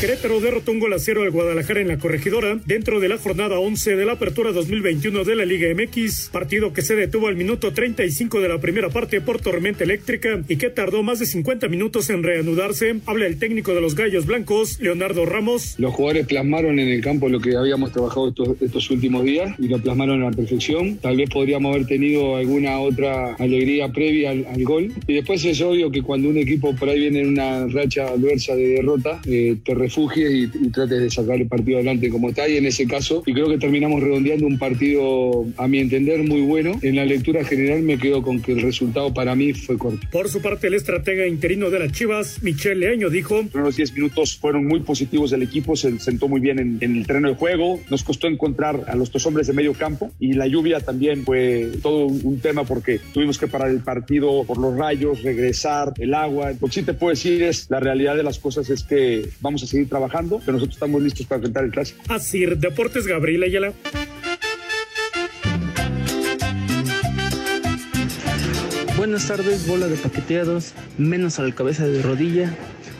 Querétaro 0.00 0.40
derrotó 0.40 0.72
un 0.72 0.78
gol 0.78 0.94
a 0.94 0.98
cero 0.98 1.24
al 1.24 1.30
Guadalajara 1.30 1.82
en 1.82 1.88
la 1.88 1.98
corregidora 1.98 2.58
dentro 2.64 3.00
de 3.00 3.08
la 3.10 3.18
jornada 3.18 3.58
11 3.58 3.96
de 3.96 4.06
la 4.06 4.12
apertura 4.12 4.50
2021 4.50 5.24
de 5.24 5.36
la 5.36 5.44
Liga 5.44 5.68
MX, 5.74 6.30
partido 6.32 6.72
que 6.72 6.80
se 6.80 6.96
detuvo 6.96 7.28
al 7.28 7.36
minuto 7.36 7.74
35 7.74 8.40
de 8.40 8.48
la 8.48 8.58
primera 8.62 8.88
parte 8.88 9.20
por 9.20 9.42
tormenta 9.42 9.84
eléctrica 9.84 10.40
y 10.48 10.56
que 10.56 10.70
tardó 10.70 11.02
más 11.02 11.18
de 11.18 11.26
50 11.26 11.68
minutos 11.68 12.08
en 12.08 12.22
reanudarse. 12.22 12.96
Habla 13.04 13.26
el 13.26 13.38
técnico 13.38 13.74
de 13.74 13.82
los 13.82 13.94
Gallos 13.94 14.24
Blancos, 14.24 14.80
Leonardo 14.80 15.26
Ramos. 15.26 15.74
Los 15.76 15.92
jugadores 15.92 16.26
plasmaron 16.26 16.78
en 16.78 16.88
el 16.88 17.02
campo 17.02 17.28
lo 17.28 17.38
que 17.38 17.54
habíamos 17.54 17.92
trabajado 17.92 18.32
estos, 18.58 18.90
últimos 18.90 19.22
días 19.24 19.54
y 19.58 19.68
lo 19.68 19.82
plasmaron 19.82 20.22
a 20.22 20.30
la 20.30 20.34
perfección. 20.34 20.96
Tal 20.96 21.18
vez 21.18 21.28
podríamos 21.28 21.74
haber 21.74 21.86
tenido 21.86 22.36
alguna 22.36 22.80
otra 22.80 23.34
alegría 23.34 23.92
previa 23.92 24.30
al, 24.30 24.46
al 24.46 24.64
gol. 24.64 24.94
Y 25.06 25.12
después 25.12 25.44
es 25.44 25.60
obvio 25.60 25.90
que 25.90 26.00
cuando 26.00 26.30
un 26.30 26.38
equipo 26.38 26.74
por 26.74 26.88
ahí 26.88 27.00
viene 27.00 27.20
en 27.20 27.28
una 27.28 27.66
racha 27.66 28.08
adversa 28.08 28.56
de 28.56 28.66
derrota, 28.66 29.20
eh, 29.26 29.56
te 29.62 29.74
refugies 29.90 30.30
y, 30.30 30.44
y, 30.44 30.70
trates 30.70 31.00
de 31.00 31.10
sacar 31.10 31.36
el 31.36 31.48
partido 31.48 31.78
adelante 31.78 32.08
como 32.10 32.30
está. 32.30 32.48
Y 32.48 32.56
en 32.56 32.66
ese 32.66 32.86
caso, 32.86 33.22
y 33.26 33.34
creo 33.34 33.48
que 33.48 33.58
terminamos 33.58 34.02
redondeando 34.02 34.46
un 34.46 34.58
partido, 34.58 35.46
a 35.56 35.66
mi 35.66 35.78
entender, 35.78 36.22
muy 36.22 36.40
bueno. 36.42 36.78
En 36.82 36.96
la 36.96 37.04
lectura 37.04 37.44
general 37.44 37.82
me 37.82 37.98
quedo 37.98 38.22
con 38.22 38.40
que 38.40 38.52
el 38.52 38.62
resultado 38.62 39.12
para 39.12 39.34
mí 39.34 39.52
fue 39.52 39.76
corto. 39.76 40.06
Por 40.10 40.28
su 40.28 40.40
parte, 40.40 40.68
el 40.68 40.74
estratega 40.74 41.26
interino 41.26 41.70
de 41.70 41.80
las 41.80 41.92
Chivas, 41.92 42.42
Michel 42.42 42.80
Leaño, 42.80 43.10
dijo: 43.10 43.36
Los 43.36 43.46
primeros 43.46 43.76
10 43.76 43.94
minutos 43.94 44.36
fueron 44.36 44.66
muy 44.66 44.80
positivos 44.80 45.30
del 45.30 45.42
equipo, 45.42 45.76
se 45.76 45.98
sentó 45.98 46.28
muy 46.28 46.40
bien 46.40 46.58
en, 46.58 46.78
en, 46.80 46.96
el 46.96 47.06
terreno 47.06 47.28
de 47.28 47.34
juego. 47.34 47.80
Nos 47.90 48.04
costó 48.04 48.28
encontrar 48.28 48.84
a 48.86 48.94
los 48.94 49.10
dos 49.10 49.26
hombres 49.26 49.46
de 49.46 49.52
medio 49.52 49.74
campo 49.74 50.12
y 50.20 50.34
la 50.34 50.46
lluvia 50.46 50.80
también 50.80 51.24
fue 51.24 51.70
todo 51.82 52.06
un, 52.06 52.20
un 52.22 52.40
tema 52.40 52.64
porque 52.64 53.00
tuvimos 53.12 53.38
que 53.38 53.46
parar 53.46 53.70
el 53.70 53.80
partido 53.80 54.44
por 54.44 54.58
los 54.58 54.76
rayos, 54.76 55.22
regresar, 55.22 55.92
el 55.98 56.14
agua. 56.14 56.52
Lo 56.60 56.66
que 56.66 56.72
sí 56.72 56.82
te 56.82 56.94
puedo 56.94 57.10
decir 57.10 57.42
es 57.42 57.68
la 57.70 57.80
realidad 57.80 58.16
de 58.16 58.22
las 58.22 58.38
cosas 58.38 58.70
es 58.70 58.82
que 58.82 59.28
vamos 59.40 59.62
a 59.62 59.66
seguir 59.66 59.79
trabajando, 59.86 60.40
pero 60.40 60.52
nosotros 60.54 60.76
estamos 60.76 61.02
listos 61.02 61.26
para 61.26 61.36
enfrentar 61.38 61.64
el 61.64 61.70
clásico. 61.70 62.02
Así, 62.08 62.44
Deportes 62.46 63.06
Gabriel 63.06 63.42
Ayala. 63.42 63.72
Buenas 68.96 69.26
tardes, 69.26 69.66
bola 69.66 69.86
de 69.86 69.96
paqueteados, 69.96 70.74
menos 70.98 71.38
a 71.38 71.42
la 71.42 71.54
cabeza 71.54 71.86
de 71.86 72.02
rodilla. 72.02 72.54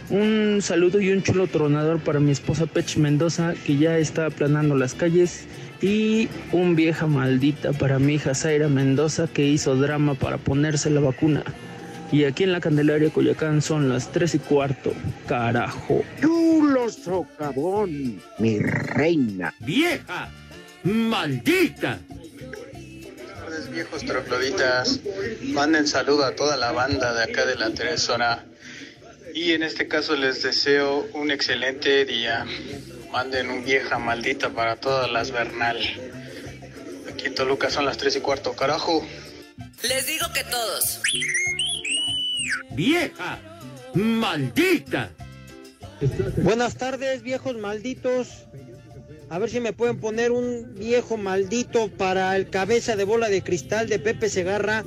Un 0.08 0.58
saludo 0.60 1.00
y 1.00 1.10
un 1.10 1.22
chulo 1.22 1.46
tronador 1.46 2.00
para 2.00 2.18
mi 2.18 2.32
esposa 2.32 2.66
Pech 2.66 2.96
Mendoza, 2.96 3.54
que 3.64 3.76
ya 3.76 3.98
está 3.98 4.26
aplanando 4.26 4.74
las 4.74 4.94
calles. 4.94 5.46
Y 5.82 6.28
un 6.52 6.74
vieja 6.74 7.06
maldita 7.06 7.72
para 7.72 7.98
mi 7.98 8.14
hija 8.14 8.34
Zaira 8.34 8.68
Mendoza, 8.68 9.28
que 9.28 9.46
hizo 9.46 9.76
drama 9.76 10.14
para 10.14 10.38
ponerse 10.38 10.90
la 10.90 11.00
vacuna. 11.00 11.44
Y 12.12 12.24
aquí 12.24 12.42
en 12.42 12.52
la 12.52 12.60
Candelaria 12.60 13.10
Coyacán 13.10 13.62
son 13.62 13.88
las 13.88 14.10
tres 14.10 14.34
y 14.34 14.38
cuarto. 14.38 14.92
Carajo. 15.28 16.02
Chulo 16.20 16.88
socavón, 16.90 18.20
mi 18.38 18.58
reina. 18.58 19.54
¡Vieja! 19.60 20.30
¡Maldita! 20.82 22.00
viejos 23.70 24.04
trogloditas, 24.04 25.00
manden 25.42 25.86
saludo 25.86 26.24
a 26.24 26.34
toda 26.34 26.56
la 26.56 26.72
banda 26.72 27.14
de 27.14 27.24
acá 27.24 27.46
de 27.46 27.56
la 27.56 27.70
Teresona 27.70 28.44
y 29.34 29.52
en 29.52 29.62
este 29.62 29.86
caso 29.88 30.16
les 30.16 30.42
deseo 30.42 31.08
un 31.14 31.30
excelente 31.30 32.04
día. 32.04 32.44
Manden 33.12 33.50
un 33.50 33.64
vieja 33.64 33.98
maldita 33.98 34.50
para 34.50 34.76
todas 34.76 35.10
las 35.10 35.30
Bernal. 35.30 35.78
Aquí 37.12 37.26
en 37.26 37.34
Toluca 37.34 37.70
son 37.70 37.84
las 37.84 37.96
tres 37.96 38.16
y 38.16 38.20
cuarto, 38.20 38.54
carajo. 38.54 39.06
Les 39.82 40.06
digo 40.06 40.26
que 40.32 40.44
todos. 40.44 41.00
¡Vieja! 42.72 43.38
¡Maldita! 43.94 45.10
Buenas 46.42 46.76
tardes, 46.76 47.22
viejos 47.22 47.58
malditos. 47.58 48.46
A 49.28 49.38
ver 49.38 49.50
si 49.50 49.60
me 49.60 49.72
pueden 49.72 49.98
poner 49.98 50.32
un 50.32 50.74
viejo 50.74 51.16
maldito 51.16 51.88
para 51.88 52.34
el 52.36 52.48
cabeza 52.50 52.96
de 52.96 53.04
bola 53.04 53.28
de 53.28 53.42
cristal 53.42 53.88
de 53.88 53.98
Pepe 53.98 54.28
Segarra, 54.28 54.84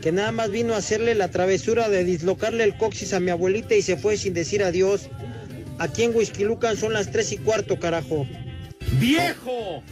que 0.00 0.12
nada 0.12 0.32
más 0.32 0.50
vino 0.50 0.74
a 0.74 0.78
hacerle 0.78 1.14
la 1.14 1.28
travesura 1.28 1.88
de 1.88 2.04
dislocarle 2.04 2.64
el 2.64 2.76
coxis 2.76 3.14
a 3.14 3.20
mi 3.20 3.30
abuelita 3.30 3.74
y 3.74 3.82
se 3.82 3.96
fue 3.96 4.16
sin 4.16 4.34
decir 4.34 4.62
adiós. 4.62 5.08
Aquí 5.78 6.04
en 6.04 6.14
Huizquilucan 6.14 6.76
son 6.76 6.92
las 6.92 7.10
tres 7.10 7.32
y 7.32 7.38
cuarto, 7.38 7.80
carajo. 7.80 8.26
¡Viejo! 9.00 9.82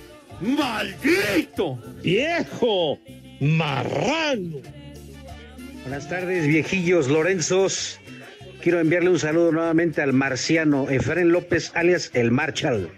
¡Maldito! 0.40 1.78
¡Viejo! 2.02 2.98
¡Marrano! 3.40 4.60
Buenas 5.82 6.08
tardes, 6.08 6.46
viejillos 6.46 7.08
Lorenzos. 7.08 7.98
Quiero 8.62 8.78
enviarle 8.78 9.10
un 9.10 9.18
saludo 9.18 9.50
nuevamente 9.50 10.00
al 10.00 10.12
marciano 10.12 10.88
Efren 10.88 11.32
López, 11.32 11.72
alias 11.74 12.10
el 12.14 12.30
Marshall. 12.30 12.88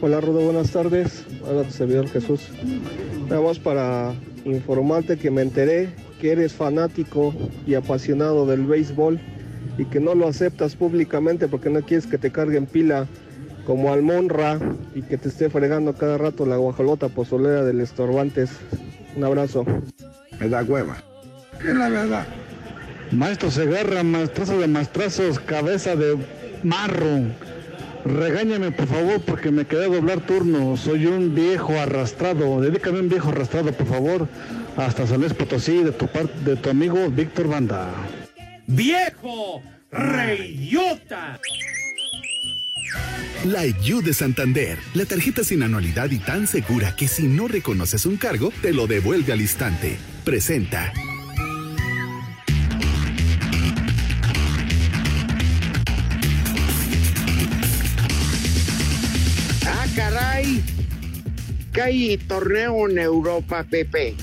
Hola 0.00 0.20
Rudo, 0.20 0.40
buenas 0.40 0.72
tardes. 0.72 1.24
Hola 1.42 1.62
tu 1.62 1.70
servidor 1.70 2.08
Jesús. 2.08 2.48
Nada 3.28 3.40
más 3.40 3.60
para 3.60 4.12
informarte 4.44 5.16
que 5.16 5.30
me 5.30 5.42
enteré 5.42 5.88
que 6.20 6.32
eres 6.32 6.52
fanático 6.52 7.32
y 7.64 7.74
apasionado 7.74 8.44
del 8.44 8.66
béisbol 8.66 9.20
y 9.78 9.84
que 9.84 10.00
no 10.00 10.16
lo 10.16 10.26
aceptas 10.26 10.74
públicamente 10.74 11.46
porque 11.46 11.70
no 11.70 11.80
quieres 11.82 12.08
que 12.08 12.18
te 12.18 12.32
carguen 12.32 12.66
pila 12.66 13.06
como 13.66 13.92
Almonra 13.92 14.58
y 14.96 15.02
que 15.02 15.16
te 15.16 15.28
esté 15.28 15.48
fregando 15.48 15.92
cada 15.92 16.18
rato 16.18 16.44
la 16.44 16.56
guajolota 16.56 17.08
pozolera 17.08 17.64
del 17.64 17.80
Estorbantes. 17.80 18.50
Un 19.16 19.24
abrazo. 19.24 19.64
Me 20.38 20.48
da 20.48 20.62
hueva. 20.62 20.96
Es 21.58 21.74
la 21.74 21.88
verdad. 21.88 22.26
Maestro 23.12 23.50
Segarra, 23.50 24.02
maestrazo 24.02 24.58
de 24.58 24.68
maestrazos, 24.68 25.38
cabeza 25.40 25.96
de 25.96 26.16
marro. 26.62 27.22
Regáñame 28.04 28.70
por 28.70 28.86
favor 28.86 29.20
porque 29.20 29.50
me 29.50 29.64
quedé 29.64 29.86
a 29.86 29.88
doblar 29.88 30.20
turno. 30.20 30.76
Soy 30.76 31.06
un 31.06 31.34
viejo 31.34 31.72
arrastrado. 31.78 32.60
Dedícame 32.60 33.00
un 33.00 33.08
viejo 33.08 33.30
arrastrado, 33.30 33.72
por 33.72 33.86
favor. 33.86 34.28
Hasta 34.76 35.06
San 35.06 35.20
Luis 35.20 35.32
Potosí, 35.32 35.82
de 35.82 35.92
tu, 35.92 36.06
par 36.06 36.28
de 36.28 36.56
tu 36.56 36.68
amigo 36.68 37.08
Víctor 37.08 37.48
Banda. 37.48 37.88
¡Viejo! 38.66 39.62
¡Reyota! 39.90 41.40
La 43.44 43.64
You 43.66 44.02
de 44.02 44.12
Santander, 44.12 44.78
la 44.94 45.04
tarjeta 45.04 45.44
sin 45.44 45.62
anualidad 45.62 46.10
y 46.10 46.18
tan 46.18 46.46
segura 46.46 46.96
que 46.96 47.06
si 47.06 47.28
no 47.28 47.46
reconoces 47.46 48.06
un 48.06 48.16
cargo, 48.16 48.52
te 48.62 48.72
lo 48.72 48.86
devuelve 48.86 49.32
al 49.32 49.40
instante. 49.40 49.98
Presenta. 50.24 50.92
Ah, 59.64 59.86
caray. 59.94 60.62
Que 61.72 61.82
hay 61.82 62.16
torneo 62.16 62.88
en 62.88 62.98
Europa, 62.98 63.64
Pepe. 63.64 64.16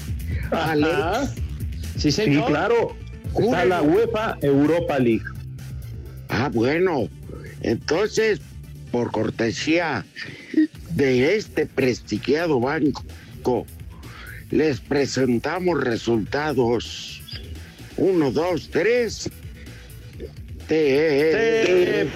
Ajá. 0.52 1.30
Sí, 1.98 2.12
señor. 2.12 2.48
Sí, 2.48 2.52
claro. 2.52 2.96
Está 3.38 3.66
la 3.66 3.82
UEFA 3.82 4.38
Europa 4.42 5.00
League. 5.00 5.24
Ah, 6.30 6.50
bueno. 6.52 7.08
Entonces, 7.62 8.42
por 8.94 9.12
cortesía 9.12 10.06
de 10.92 11.36
este 11.36 11.66
prestigiado 11.66 12.60
banco, 12.60 13.66
les 14.52 14.80
presentamos 14.80 15.84
resultados. 15.84 17.20
Uno, 17.98 18.30
dos, 18.32 18.70
tres. 18.70 19.32
Te, 20.68 22.08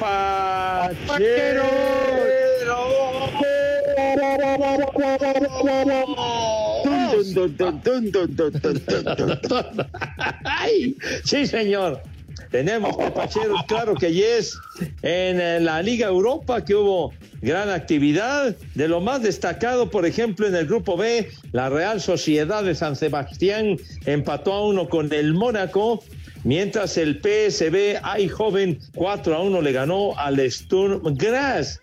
Ay, 10.43 10.95
sí, 11.25 11.47
señor. 11.47 12.03
Tenemos 12.51 12.97
tepacheros, 12.97 13.63
claro 13.67 13.95
que 13.95 14.13
yes. 14.13 14.57
En 15.01 15.39
eh, 15.39 15.60
la 15.60 15.81
Liga 15.81 16.07
Europa 16.07 16.63
que 16.63 16.75
hubo 16.75 17.13
gran 17.41 17.69
actividad. 17.69 18.55
De 18.75 18.88
lo 18.88 19.01
más 19.01 19.21
destacado, 19.21 19.89
por 19.89 20.05
ejemplo, 20.05 20.47
en 20.47 20.55
el 20.55 20.65
grupo 20.65 20.97
B, 20.97 21.29
la 21.51 21.69
Real 21.69 21.99
Sociedad 22.01 22.63
de 22.63 22.75
San 22.75 22.95
Sebastián 22.95 23.77
empató 24.05 24.53
a 24.53 24.65
uno 24.65 24.88
con 24.88 25.12
el 25.13 25.33
Mónaco. 25.33 26.03
Mientras 26.43 26.97
el 26.97 27.19
PSB 27.21 27.99
Joven 28.29 28.79
4 28.95 29.36
a 29.36 29.41
1 29.41 29.62
le 29.62 29.71
ganó 29.71 30.17
al 30.17 30.39
Sturm 30.49 31.01
Graz. 31.15 31.81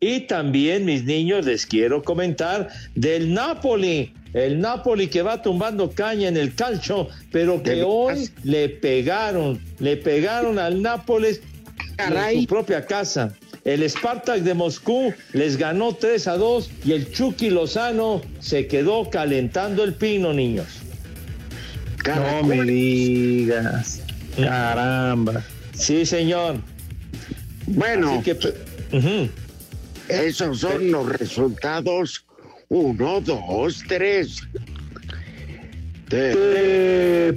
Y 0.00 0.20
también, 0.20 0.84
mis 0.84 1.04
niños, 1.04 1.46
les 1.46 1.66
quiero 1.66 2.02
comentar 2.02 2.68
del 2.94 3.32
Napoli. 3.32 4.14
El 4.36 4.60
Napoli 4.60 5.06
que 5.06 5.22
va 5.22 5.40
tumbando 5.40 5.90
caña 5.90 6.28
en 6.28 6.36
el 6.36 6.54
calcio, 6.54 7.08
pero 7.32 7.62
que 7.62 7.82
hoy 7.82 8.28
le 8.44 8.68
pegaron, 8.68 9.58
le 9.78 9.96
pegaron 9.96 10.58
al 10.58 10.82
Nápoles 10.82 11.40
en 11.96 12.40
su 12.42 12.46
propia 12.46 12.84
casa. 12.84 13.34
El 13.64 13.82
Spartak 13.88 14.40
de 14.42 14.52
Moscú 14.52 15.14
les 15.32 15.56
ganó 15.56 15.94
3 15.94 16.28
a 16.28 16.36
2 16.36 16.70
y 16.84 16.92
el 16.92 17.10
Chucky 17.10 17.48
Lozano 17.48 18.20
se 18.38 18.66
quedó 18.66 19.08
calentando 19.08 19.82
el 19.82 19.94
pino, 19.94 20.34
niños. 20.34 20.66
No 22.04 22.42
me 22.42 22.62
digas. 22.62 24.02
Caramba. 24.36 25.42
Sí, 25.72 26.04
señor. 26.04 26.56
Bueno, 27.68 28.20
Así 28.20 28.34
que, 28.34 29.30
esos 30.08 30.60
son 30.60 30.90
los 30.92 31.08
resultados. 31.08 32.25
Uno, 32.68 33.20
dos, 33.20 33.82
tres. 33.86 34.38
Te- 36.08 37.32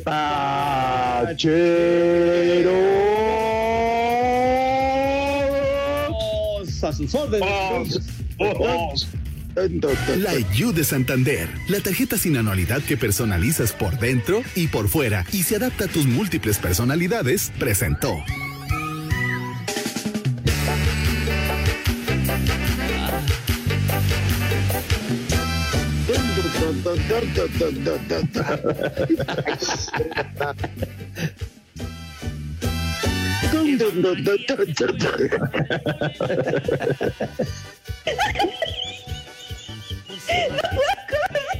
a 6.84 6.94
sus 6.94 7.14
órdenes. 7.14 8.00
La 10.18 10.40
You 10.56 10.72
de 10.72 10.84
Santander, 10.84 11.50
la 11.68 11.80
tarjeta 11.82 12.18
sin 12.18 12.38
anualidad 12.38 12.82
que 12.82 12.96
personalizas 12.96 13.74
por 13.74 14.00
dentro 14.00 14.42
y 14.56 14.68
por 14.68 14.88
fuera 14.88 15.26
y 15.34 15.44
se 15.44 15.58
adapta 15.58 15.86
a 15.86 15.88
tus 15.88 16.06
múltiples 16.06 16.58
personalidades, 16.58 17.52
presentó. 17.60 18.24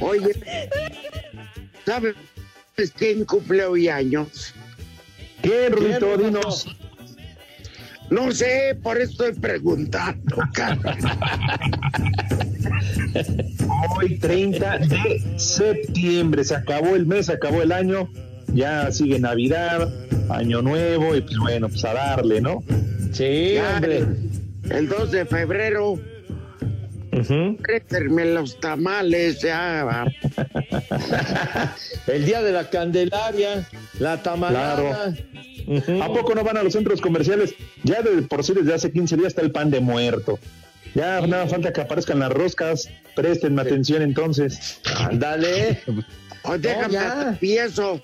Oye, 0.00 0.32
¿sabes 1.84 2.14
quién 2.96 3.24
cumple 3.24 3.64
hoy 3.64 3.88
años? 3.88 4.54
¿Quién, 5.42 5.72
Rudito? 5.72 6.16
Dinos. 6.16 6.66
No 8.10 8.32
sé, 8.32 8.76
por 8.82 8.98
eso 8.98 9.10
estoy 9.26 9.32
preguntando. 9.40 10.36
cara. 10.52 10.96
Hoy 13.96 14.18
30 14.18 14.78
de 14.78 15.22
septiembre. 15.36 16.44
Se 16.44 16.56
acabó 16.56 16.96
el 16.96 17.06
mes, 17.06 17.26
se 17.26 17.32
acabó 17.34 17.62
el 17.62 17.72
año. 17.72 18.08
Ya 18.52 18.90
sigue 18.90 19.20
Navidad, 19.20 19.88
Año 20.28 20.60
Nuevo 20.60 21.14
y 21.14 21.20
pues 21.20 21.38
bueno, 21.38 21.68
pues 21.68 21.84
a 21.84 21.94
darle, 21.94 22.40
¿no? 22.40 22.64
Sí, 23.12 23.54
Ya, 23.54 23.74
hombre. 23.76 24.04
El 24.70 24.88
2 24.88 25.10
de 25.12 25.24
febrero, 25.24 25.98
créterme 27.62 28.24
los 28.26 28.58
tamales, 28.60 29.40
ya. 29.40 29.84
va. 29.84 30.06
El 32.06 32.24
día 32.24 32.42
de 32.42 32.52
la 32.52 32.68
Candelaria, 32.70 33.66
la 33.98 34.22
tamalada. 34.22 35.14
¿A 36.02 36.08
poco 36.08 36.34
no 36.34 36.42
van 36.44 36.56
a 36.56 36.62
los 36.62 36.72
centros 36.72 37.00
comerciales? 37.00 37.54
Ya 37.84 38.02
de 38.02 38.22
por 38.22 38.44
sí 38.44 38.52
desde 38.54 38.74
hace 38.74 38.92
15 38.92 39.16
días 39.16 39.28
está 39.28 39.42
el 39.42 39.52
pan 39.52 39.70
de 39.70 39.80
muerto. 39.80 40.38
Ya 40.94 41.20
nada 41.26 41.46
falta 41.46 41.72
que 41.72 41.80
aparezcan 41.80 42.18
las 42.18 42.32
roscas. 42.32 42.88
Préstenme 43.14 43.62
atención 43.62 44.02
entonces. 44.02 44.80
Ándale. 44.96 45.80
O 46.42 46.56
déjame 46.56 46.96
atravieso. 46.96 48.00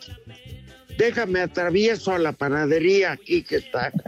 Déjame 0.98 1.40
atravieso 1.40 2.12
a 2.12 2.18
la 2.18 2.32
panadería 2.32 3.12
aquí 3.12 3.42
que 3.42 3.56
está. 3.56 3.92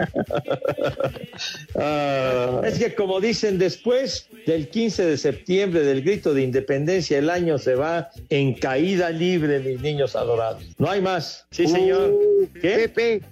Ah, 1.77 2.61
Es 2.65 2.79
que 2.79 2.95
como 2.95 3.21
dicen, 3.21 3.59
después 3.59 4.29
del 4.47 4.69
15 4.69 5.07
de 5.07 5.17
septiembre 5.17 5.83
del 5.85 6.03
grito 6.03 6.35
de 6.35 6.43
independencia, 6.43 7.19
el 7.19 7.31
año 7.31 7.59
se 7.59 7.77
va 7.77 8.11
en 8.31 8.55
caída 8.55 9.11
libre, 9.11 9.61
mis 9.61 9.81
niños 9.81 10.17
adorados. 10.17 10.65
No 10.79 10.91
hay 10.91 11.01
más. 11.01 11.47
Sí, 11.53 11.69
señor. 11.69 12.11
Uh, 12.11 12.49
¿Qué? 12.61 12.89
Pepe, 12.89 13.23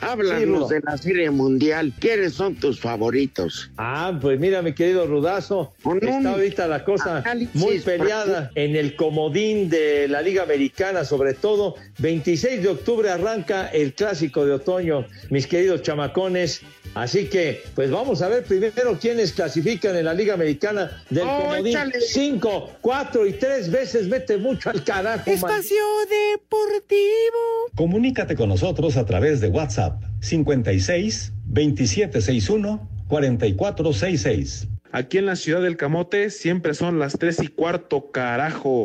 háblanos 0.00 0.68
de 0.68 0.80
la 0.80 0.96
serie 0.98 1.30
mundial. 1.30 1.92
¿Quiénes 1.98 2.34
son 2.34 2.54
tus 2.54 2.80
favoritos? 2.80 3.70
Ah, 3.76 4.16
pues 4.20 4.38
mira, 4.38 4.62
mi 4.62 4.72
querido 4.72 5.06
Rudazo, 5.06 5.72
está 6.00 6.30
ahorita 6.30 6.66
la 6.66 6.84
cosa 6.84 7.22
muy 7.54 7.80
peleada 7.80 8.50
en 8.54 8.76
el 8.76 8.96
comodín 8.96 9.68
de 9.68 10.08
la 10.08 10.22
Liga 10.22 10.42
Americana, 10.42 11.04
sobre 11.04 11.34
todo. 11.34 11.76
26 11.98 12.62
de 12.62 12.68
octubre 12.68 13.10
arranca 13.10 13.68
el 13.68 13.94
clásico 13.94 14.44
de 14.44 14.52
otoño, 14.52 15.06
mis 15.30 15.46
queridos 15.46 15.82
chamacones. 15.82 16.62
Así 16.94 17.26
que, 17.28 17.62
pues 17.74 17.90
vamos 17.90 18.22
a 18.22 18.28
ver 18.28 18.44
primero 18.44 18.98
quiénes 19.00 19.32
clasifican 19.32 19.96
en 19.96 20.04
la 20.04 20.14
Liga 20.14 20.34
Americana 20.34 21.02
del 21.10 21.24
Oh, 21.26 21.40
comodín. 21.42 21.66
échale. 21.66 22.00
Cinco, 22.00 22.70
cuatro 22.80 23.26
y 23.26 23.32
tres 23.32 23.70
veces 23.70 24.06
mete 24.06 24.36
mucho 24.36 24.70
al 24.70 24.84
carajo. 24.84 25.24
man. 25.26 25.34
Espacio 25.34 25.76
Deportivo. 26.08 27.70
Comunícate 27.74 28.36
con 28.36 28.48
nosotros 28.48 28.96
a 28.96 29.04
través 29.04 29.40
de 29.40 29.48
WhatsApp 29.48 30.02
56 30.20 31.32
2761 31.46 32.88
4466. 33.08 34.68
Aquí 34.92 35.18
en 35.18 35.26
la 35.26 35.34
ciudad 35.36 35.60
del 35.62 35.76
Camote 35.76 36.30
siempre 36.30 36.74
son 36.74 36.98
las 37.00 37.14
tres 37.18 37.42
y 37.42 37.48
cuarto, 37.48 38.12
carajo. 38.12 38.84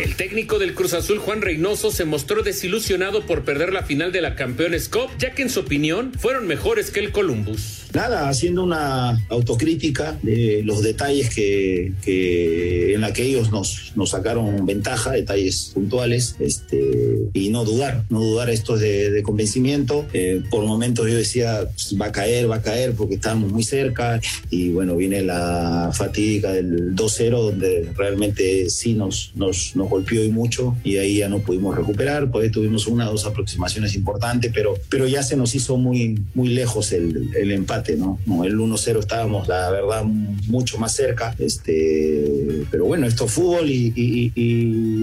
El 0.00 0.16
técnico 0.16 0.58
del 0.58 0.72
Cruz 0.72 0.94
Azul, 0.94 1.18
Juan 1.18 1.42
Reynoso, 1.42 1.90
se 1.90 2.06
mostró 2.06 2.42
desilusionado 2.42 3.26
por 3.26 3.44
perder 3.44 3.70
la 3.70 3.82
final 3.82 4.12
de 4.12 4.22
la 4.22 4.34
Campeones 4.34 4.88
Cup, 4.88 5.10
ya 5.18 5.32
que 5.32 5.42
en 5.42 5.50
su 5.50 5.60
opinión 5.60 6.14
fueron 6.14 6.46
mejores 6.46 6.90
que 6.90 7.00
el 7.00 7.12
Columbus. 7.12 7.79
Nada, 7.92 8.28
haciendo 8.28 8.62
una 8.62 9.18
autocrítica 9.28 10.16
de 10.22 10.62
los 10.64 10.82
detalles 10.82 11.34
que, 11.34 11.92
que 12.04 12.94
en 12.94 13.00
la 13.00 13.12
que 13.12 13.24
ellos 13.24 13.50
nos, 13.50 13.92
nos 13.96 14.10
sacaron 14.10 14.64
ventaja, 14.64 15.12
detalles 15.12 15.72
puntuales, 15.74 16.36
este, 16.38 17.30
y 17.32 17.48
no 17.48 17.64
dudar, 17.64 18.04
no 18.08 18.20
dudar 18.20 18.48
esto 18.50 18.76
es 18.76 18.80
de, 18.82 19.10
de 19.10 19.22
convencimiento. 19.22 20.06
Eh, 20.12 20.42
por 20.50 20.64
momentos 20.64 21.08
yo 21.08 21.16
decía, 21.16 21.62
pues, 21.62 21.96
va 22.00 22.06
a 22.06 22.12
caer, 22.12 22.48
va 22.48 22.56
a 22.56 22.62
caer, 22.62 22.92
porque 22.92 23.16
estábamos 23.16 23.50
muy 23.50 23.64
cerca, 23.64 24.20
y 24.50 24.70
bueno, 24.70 24.94
viene 24.96 25.22
la 25.22 25.90
fatídica 25.92 26.52
del 26.52 26.94
2-0, 26.94 27.30
donde 27.30 27.90
realmente 27.96 28.70
sí 28.70 28.94
nos, 28.94 29.32
nos, 29.34 29.74
nos 29.74 29.88
golpeó 29.88 30.24
y 30.24 30.30
mucho, 30.30 30.76
y 30.84 30.98
ahí 30.98 31.18
ya 31.18 31.28
no 31.28 31.40
pudimos 31.40 31.76
recuperar, 31.76 32.30
pues 32.30 32.52
tuvimos 32.52 32.86
una 32.86 33.08
o 33.08 33.12
dos 33.12 33.26
aproximaciones 33.26 33.96
importantes, 33.96 34.52
pero, 34.54 34.74
pero 34.88 35.08
ya 35.08 35.24
se 35.24 35.36
nos 35.36 35.54
hizo 35.56 35.76
muy, 35.76 36.20
muy 36.34 36.50
lejos 36.50 36.92
el, 36.92 37.30
el 37.36 37.50
empate 37.50 37.79
empate, 37.80 37.96
¿no? 37.96 38.18
no 38.26 38.44
el 38.44 38.56
1-0 38.56 38.98
estábamos, 38.98 39.48
la 39.48 39.70
verdad, 39.70 40.04
mucho 40.04 40.78
más 40.78 40.94
cerca, 40.94 41.34
este, 41.38 42.64
pero 42.70 42.84
bueno, 42.84 43.06
esto 43.06 43.26
es 43.26 43.32
fútbol 43.32 43.68
y, 43.68 44.30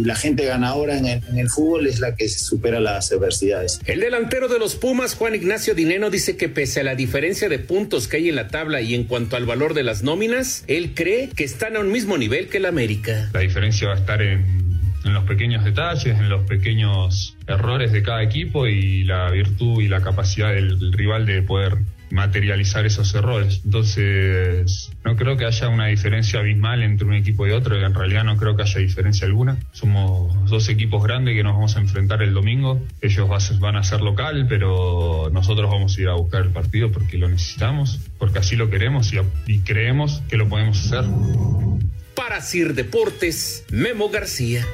la 0.06 0.16
gente 0.16 0.46
ganadora 0.46 0.98
en 0.98 1.06
el, 1.06 1.24
en 1.30 1.38
el 1.38 1.50
fútbol 1.50 1.88
es 1.88 2.00
la 2.00 2.16
que 2.16 2.30
supera 2.30 2.80
las 2.80 3.12
adversidades. 3.12 3.80
El 3.86 4.00
delantero 4.00 4.48
de 4.48 4.60
los 4.60 4.76
Pumas, 4.76 5.16
Juan 5.16 5.36
Ignacio 5.36 5.76
Dineno, 5.76 6.10
dice 6.10 6.38
que 6.38 6.50
pese 6.50 6.82
a 6.82 6.84
la 6.84 6.96
diferencia 6.96 7.50
de 7.50 7.60
puntos 7.60 8.08
que 8.08 8.18
hay 8.18 8.30
en 8.30 8.36
la 8.36 8.48
tabla 8.48 8.82
y 8.82 8.96
en 8.96 9.04
cuanto 9.04 9.36
al 9.36 9.46
valor 9.46 9.74
de 9.74 9.84
las 9.84 10.04
nóminas, 10.04 10.64
él 10.68 10.94
cree 10.96 11.30
que 11.30 11.44
están 11.44 11.76
a 11.76 11.80
un 11.80 11.92
mismo 11.92 12.18
nivel 12.18 12.48
que 12.48 12.58
el 12.58 12.66
América. 12.66 13.30
La 13.34 13.42
diferencia 13.42 13.88
va 13.88 13.96
a 13.96 13.98
estar 13.98 14.22
en 14.22 14.68
en 15.08 15.14
los 15.14 15.24
pequeños 15.24 15.64
detalles, 15.64 16.20
en 16.20 16.30
los 16.30 16.44
pequeños 16.44 17.36
errores 17.48 17.92
de 17.92 18.04
cada 18.04 18.22
equipo 18.22 18.68
y 18.68 19.04
la 19.04 19.32
virtud 19.32 19.82
y 19.82 19.88
la 19.88 20.02
capacidad 20.02 20.54
del 20.54 20.92
rival 20.94 21.26
de 21.26 21.42
poder 21.42 21.78
materializar 22.10 22.86
esos 22.86 23.14
errores. 23.16 23.62
Entonces, 23.66 24.92
no 25.04 25.16
creo 25.16 25.38
que 25.38 25.46
haya 25.46 25.70
una 25.70 25.88
diferencia 25.88 26.40
abismal 26.40 26.84
entre 26.84 27.08
un 27.08 27.14
equipo 27.14 27.48
y 27.48 27.52
otro, 27.52 27.84
en 27.84 27.94
realidad 27.94 28.24
no 28.24 28.38
creo 28.38 28.56
que 28.56 28.64
haya 28.64 28.80
diferencia 28.80 29.28
alguna. 29.28 29.58
Somos 29.72 30.50
dos 30.50 30.70
equipos 30.70 31.04
grandes 31.04 31.36
que 31.36 31.44
nos 31.44 31.54
vamos 31.54 31.76
a 31.78 31.80
enfrentar 31.80 32.22
el 32.22 32.34
domingo. 32.34 32.82
Ellos 33.02 33.28
van 33.60 33.76
a 33.76 33.84
ser 33.84 34.02
local, 34.02 34.46
pero 34.48 35.30
nosotros 35.32 35.70
vamos 35.70 35.98
a 35.98 36.02
ir 36.02 36.08
a 36.10 36.14
buscar 36.14 36.44
el 36.44 36.52
partido 36.52 36.92
porque 36.92 37.18
lo 37.18 37.28
necesitamos, 37.28 38.00
porque 38.18 38.40
así 38.40 38.56
lo 38.56 38.70
queremos 38.70 39.14
y, 39.14 39.20
y 39.46 39.60
creemos 39.60 40.22
que 40.30 40.38
lo 40.38 40.48
podemos 40.48 40.86
hacer. 40.86 41.10
Para 42.16 42.42
Sir 42.42 42.74
Deportes, 42.74 43.66
Memo 43.72 44.10
García. 44.10 44.66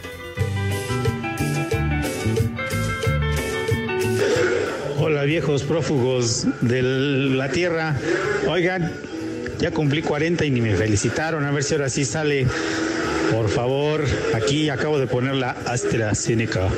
Viejos 5.26 5.64
prófugos 5.64 6.46
de 6.62 6.82
la 6.82 7.50
tierra. 7.50 7.96
Oigan, 8.48 8.92
ya 9.60 9.72
cumplí 9.72 10.02
40 10.02 10.44
y 10.46 10.52
ni 10.52 10.62
me 10.62 10.76
felicitaron. 10.76 11.46
A 11.46 11.52
ver 11.52 11.64
si 11.64 11.74
ahora 11.74 11.90
sí 11.90 12.04
sale. 12.06 12.46
Por 13.32 13.50
favor, 13.50 14.04
aquí 14.34 14.70
acabo 14.70 15.00
de 15.00 15.08
poner 15.08 15.36
la 15.36 15.52
AstraZeneca. 15.66 16.70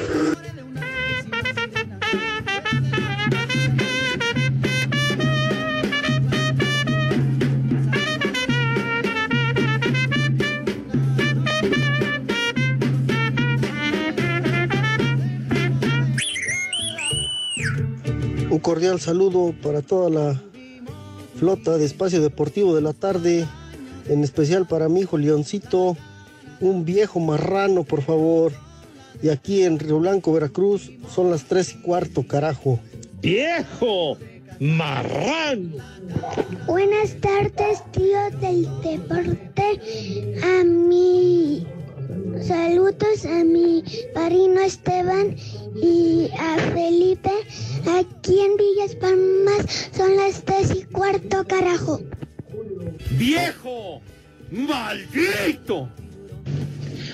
Cordial 18.66 19.00
saludo 19.00 19.54
para 19.62 19.84
toda 19.84 20.10
la 20.10 20.42
flota 21.38 21.78
de 21.78 21.86
espacio 21.86 22.20
deportivo 22.20 22.74
de 22.74 22.82
la 22.82 22.94
tarde, 22.94 23.46
en 24.10 24.24
especial 24.24 24.66
para 24.66 24.90
mi 24.90 25.02
hijo 25.02 25.20
Leoncito, 25.20 25.96
un 26.62 26.84
viejo 26.84 27.20
marrano, 27.20 27.84
por 27.84 28.02
favor. 28.02 28.54
Y 29.22 29.30
aquí 29.30 29.62
en 29.62 29.78
Río 29.78 30.00
Blanco, 30.00 30.34
Veracruz, 30.34 30.92
son 31.14 31.30
las 31.30 31.44
tres 31.44 31.76
y 31.76 31.82
cuarto, 31.84 32.26
carajo. 32.26 32.80
¡Viejo! 33.22 34.18
marrano. 34.60 35.76
Buenas 36.66 37.16
tardes, 37.22 37.84
tío 37.92 38.18
del 38.42 38.68
deporte. 38.82 39.80
A 40.42 40.64
mí 40.64 41.68
Saludos 42.42 43.26
a 43.26 43.44
mi 43.44 43.84
parino 44.14 44.60
Esteban 44.62 45.36
y 45.76 46.30
a 46.38 46.58
Felipe. 46.74 47.32
Aquí 47.88 48.40
en 48.40 48.58
Villas 48.58 48.96
Palmas 48.96 49.90
son 49.96 50.16
las 50.16 50.44
tres 50.44 50.74
y 50.76 50.84
cuarto, 50.86 51.46
carajo. 51.48 52.02
¡Viejo! 53.12 54.02
¡Maldito! 54.52 55.90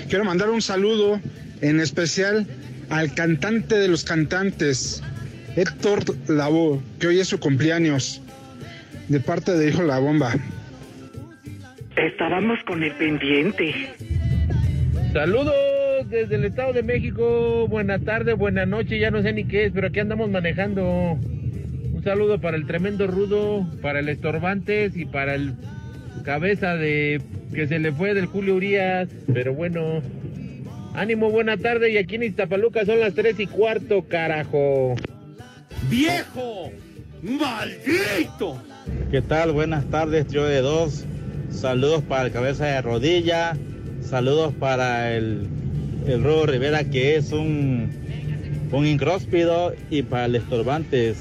Quiero 0.09 0.25
mandar 0.25 0.49
un 0.49 0.61
saludo 0.61 1.19
en 1.61 1.79
especial 1.79 2.47
al 2.89 3.13
cantante 3.13 3.75
de 3.75 3.87
los 3.87 4.03
cantantes, 4.03 5.01
Héctor 5.55 6.03
Lavoe, 6.27 6.81
que 6.99 7.07
hoy 7.07 7.19
es 7.19 7.27
su 7.27 7.39
cumpleaños, 7.39 8.21
de 9.07 9.19
parte 9.19 9.53
de 9.53 9.69
Hijo 9.69 9.83
La 9.83 9.99
Bomba. 9.99 10.33
Estábamos 11.95 12.59
con 12.65 12.83
el 12.83 12.93
pendiente. 12.95 13.73
Saludos 15.13 15.53
desde 16.11 16.35
el 16.35 16.45
Estado 16.45 16.73
de 16.73 16.83
México. 16.83 17.67
Buena 17.67 17.97
tarde, 17.99 18.33
buena 18.33 18.65
noche, 18.65 18.99
ya 18.99 19.09
no 19.09 19.21
sé 19.21 19.33
ni 19.33 19.45
qué 19.45 19.65
es, 19.65 19.71
pero 19.71 19.87
aquí 19.87 19.99
andamos 19.99 20.29
manejando. 20.29 20.83
Un 20.83 22.01
saludo 22.03 22.39
para 22.39 22.57
el 22.57 22.67
tremendo 22.67 23.07
rudo, 23.07 23.65
para 23.81 23.99
el 23.99 24.09
estorbantes 24.09 24.95
y 24.97 25.05
para 25.05 25.35
el 25.35 25.55
cabeza 26.23 26.75
de 26.75 27.21
que 27.53 27.67
se 27.67 27.79
le 27.79 27.91
fue 27.91 28.13
del 28.13 28.25
Julio 28.25 28.55
Urias. 28.55 29.09
Pero 29.33 29.53
bueno, 29.53 30.01
ánimo, 30.93 31.31
buena 31.31 31.57
tarde. 31.57 31.91
Y 31.91 31.97
aquí 31.97 32.15
en 32.15 32.23
Iztapaluca 32.23 32.85
son 32.85 32.99
las 32.99 33.13
tres 33.13 33.39
y 33.39 33.47
cuarto, 33.47 34.03
carajo. 34.07 34.95
¡Viejo! 35.89 36.71
¡Maldito! 37.21 38.61
¿Qué 39.09 39.21
tal? 39.21 39.53
Buenas 39.53 39.85
tardes, 39.89 40.27
yo 40.27 40.45
de 40.45 40.61
dos. 40.61 41.05
Saludos 41.49 42.01
para 42.03 42.27
el 42.27 42.31
cabeza 42.31 42.65
de 42.65 42.81
rodilla 42.81 43.57
Saludos 44.01 44.53
para 44.59 45.13
el, 45.13 45.47
el 46.07 46.23
Rudo 46.23 46.45
Rivera, 46.45 46.83
que 46.83 47.15
es 47.15 47.31
un, 47.31 47.91
un 48.71 48.85
incróspido, 48.85 49.73
y 49.89 50.03
para 50.03 50.25
el 50.25 50.35
Estorbantes. 50.35 51.17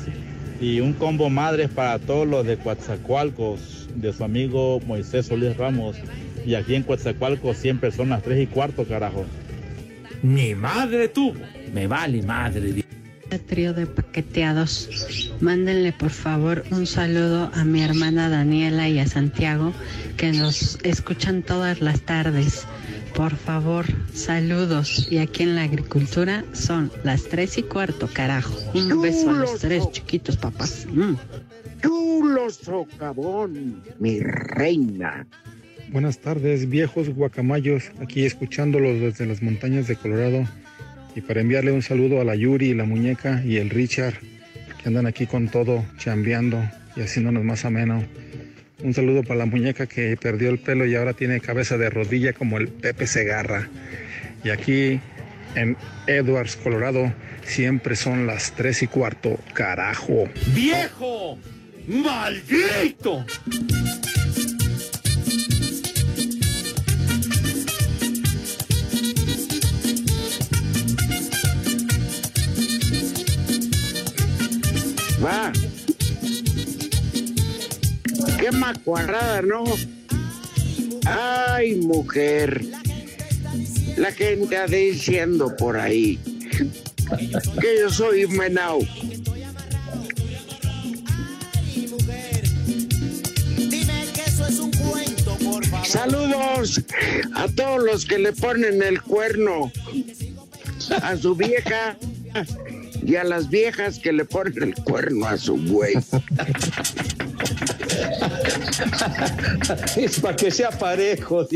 Y 0.61 0.81
un 0.81 0.93
combo 0.93 1.31
madres 1.31 1.71
para 1.71 1.99
todos 1.99 2.29
los 2.29 2.47
de 2.47 2.59
Coatzacoalcos, 2.59 3.89
de 3.95 4.13
su 4.13 4.25
amigo 4.25 4.81
Moisés 4.87 5.27
Solís 5.27 5.57
Ramos. 5.57 5.97
Y 6.45 6.55
aquí 6.55 6.75
en 6.75 6.83
Coatzacoalcos 6.83 7.57
siempre 7.57 7.91
son 7.91 8.11
las 8.11 8.23
3 8.23 8.43
y 8.43 8.47
cuarto, 8.47 8.85
carajo. 8.85 9.25
Mi 10.23 10.55
madre 10.55 11.09
tuvo. 11.09 11.41
Me 11.73 11.87
vale 11.87 12.23
madre. 12.23 12.85
Trío 13.47 13.73
de 13.75 13.87
paqueteados, 13.87 15.33
mándenle 15.41 15.93
por 15.93 16.11
favor 16.11 16.65
un 16.71 16.87
saludo 16.87 17.51
a 17.55 17.65
mi 17.65 17.83
hermana 17.83 18.29
Daniela 18.29 18.89
y 18.89 18.99
a 18.99 19.07
Santiago 19.07 19.73
que 20.17 20.33
nos 20.33 20.79
escuchan 20.85 21.43
todas 21.43 21.81
las 21.81 22.01
tardes. 22.01 22.67
Por 23.15 23.35
favor, 23.37 23.87
saludos. 24.15 25.09
Y 25.11 25.19
aquí 25.19 25.43
en 25.43 25.57
la 25.57 25.63
agricultura 25.63 26.45
son 26.53 26.91
las 27.05 27.25
tres 27.25 27.59
y 27.59 27.63
cuarto, 27.63 28.09
carajo. 28.13 28.55
Un 28.75 29.01
beso 29.03 29.31
a 29.31 29.35
los 29.35 29.59
tres 29.59 29.85
chiquitos 29.93 30.37
papás. 30.37 30.87
Mm. 30.91 31.15
Chulo 31.83 32.51
socavón, 32.51 33.83
mi 33.99 34.21
reina. 34.21 35.27
Buenas 35.91 36.19
tardes, 36.19 36.69
viejos 36.69 37.09
guacamayos, 37.09 37.91
aquí 38.01 38.25
escuchándolos 38.25 39.01
desde 39.01 39.27
las 39.27 39.43
montañas 39.43 39.89
de 39.89 39.97
Colorado. 39.97 40.47
Y 41.17 41.21
para 41.21 41.41
enviarle 41.41 41.73
un 41.73 41.83
saludo 41.83 42.21
a 42.21 42.25
la 42.25 42.37
Yuri, 42.37 42.75
la 42.75 42.85
muñeca 42.85 43.43
y 43.45 43.57
el 43.57 43.71
Richard, 43.71 44.15
que 44.81 44.89
andan 44.89 45.07
aquí 45.07 45.27
con 45.27 45.49
todo, 45.49 45.85
chambeando 45.99 46.63
y 46.97 47.01
haciéndonos 47.01 47.43
más 47.45 47.65
ameno. 47.65 48.05
Un 48.83 48.95
saludo 48.95 49.23
para 49.23 49.37
la 49.37 49.47
muñeca 49.47 49.87
que 49.87 50.17
perdió 50.17 50.49
el 50.51 50.59
pelo 50.59 50.87
y 50.87 50.95
ahora 50.95 51.13
tiene 51.13 51.41
cabeza 51.41 51.77
de 51.77 51.91
rodilla 51.91 52.33
como 52.33 52.59
el 52.59 52.69
Pepe 52.69 53.07
Segarra. 53.07 53.69
Y 54.43 54.51
aquí 54.51 55.01
en 55.55 55.77
Edwards, 56.07 56.57
Colorado, 56.57 57.13
siempre 57.45 57.97
son 57.97 58.27
las 58.27 58.53
tres 58.53 58.83
y 58.83 58.87
cuarto. 58.87 59.39
Carajo. 59.53 60.29
¡Viejo! 60.55 61.39
¡Maldito! 61.87 63.27
Va. 75.23 75.53
Qué 78.41 78.51
macuarrada, 78.53 79.43
¿no? 79.43 79.65
Ay, 81.05 81.77
mujer. 81.77 82.65
La 83.97 84.13
gente 84.13 84.57
ha 84.57 84.67
diciendo 84.67 85.55
por 85.57 85.77
ahí 85.77 86.19
que 87.61 87.81
yo 87.81 87.91
soy 87.91 88.27
menao. 88.29 88.81
Saludos 95.85 96.81
a 97.35 97.49
todos 97.49 97.83
los 97.83 98.07
que 98.07 98.19
le 98.19 98.33
ponen 98.33 98.83
el 98.83 99.03
cuerno 99.03 99.71
a 101.03 101.17
su 101.17 101.35
vieja 101.35 101.97
y 103.05 103.17
a 103.17 103.25
las 103.25 103.51
viejas 103.51 103.99
que 103.99 104.13
le 104.13 104.25
ponen 104.25 104.63
el 104.63 104.75
cuerno 104.77 105.27
a 105.27 105.37
su 105.37 105.57
güey. 105.57 105.95
es 109.97 110.21
para 110.21 110.37
que 110.37 110.51
sea 110.51 110.71
parejo. 110.71 111.47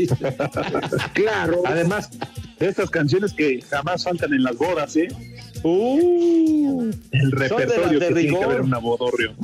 Claro. 1.13 1.63
Además, 1.65 2.09
de 2.59 2.67
estas 2.67 2.89
canciones 2.89 3.33
que 3.33 3.61
jamás 3.61 4.03
faltan 4.03 4.33
en 4.33 4.43
las 4.43 4.57
bodas, 4.57 4.95
¿eh? 4.95 5.07
Uh, 5.63 6.91
el 7.11 7.31
repertorio 7.31 7.99
de 7.99 8.07
que 8.07 8.13
tiene 8.13 8.37
que 8.37 8.43
haber 8.43 8.61
un 8.61 8.73
abodorrio. 8.73 9.35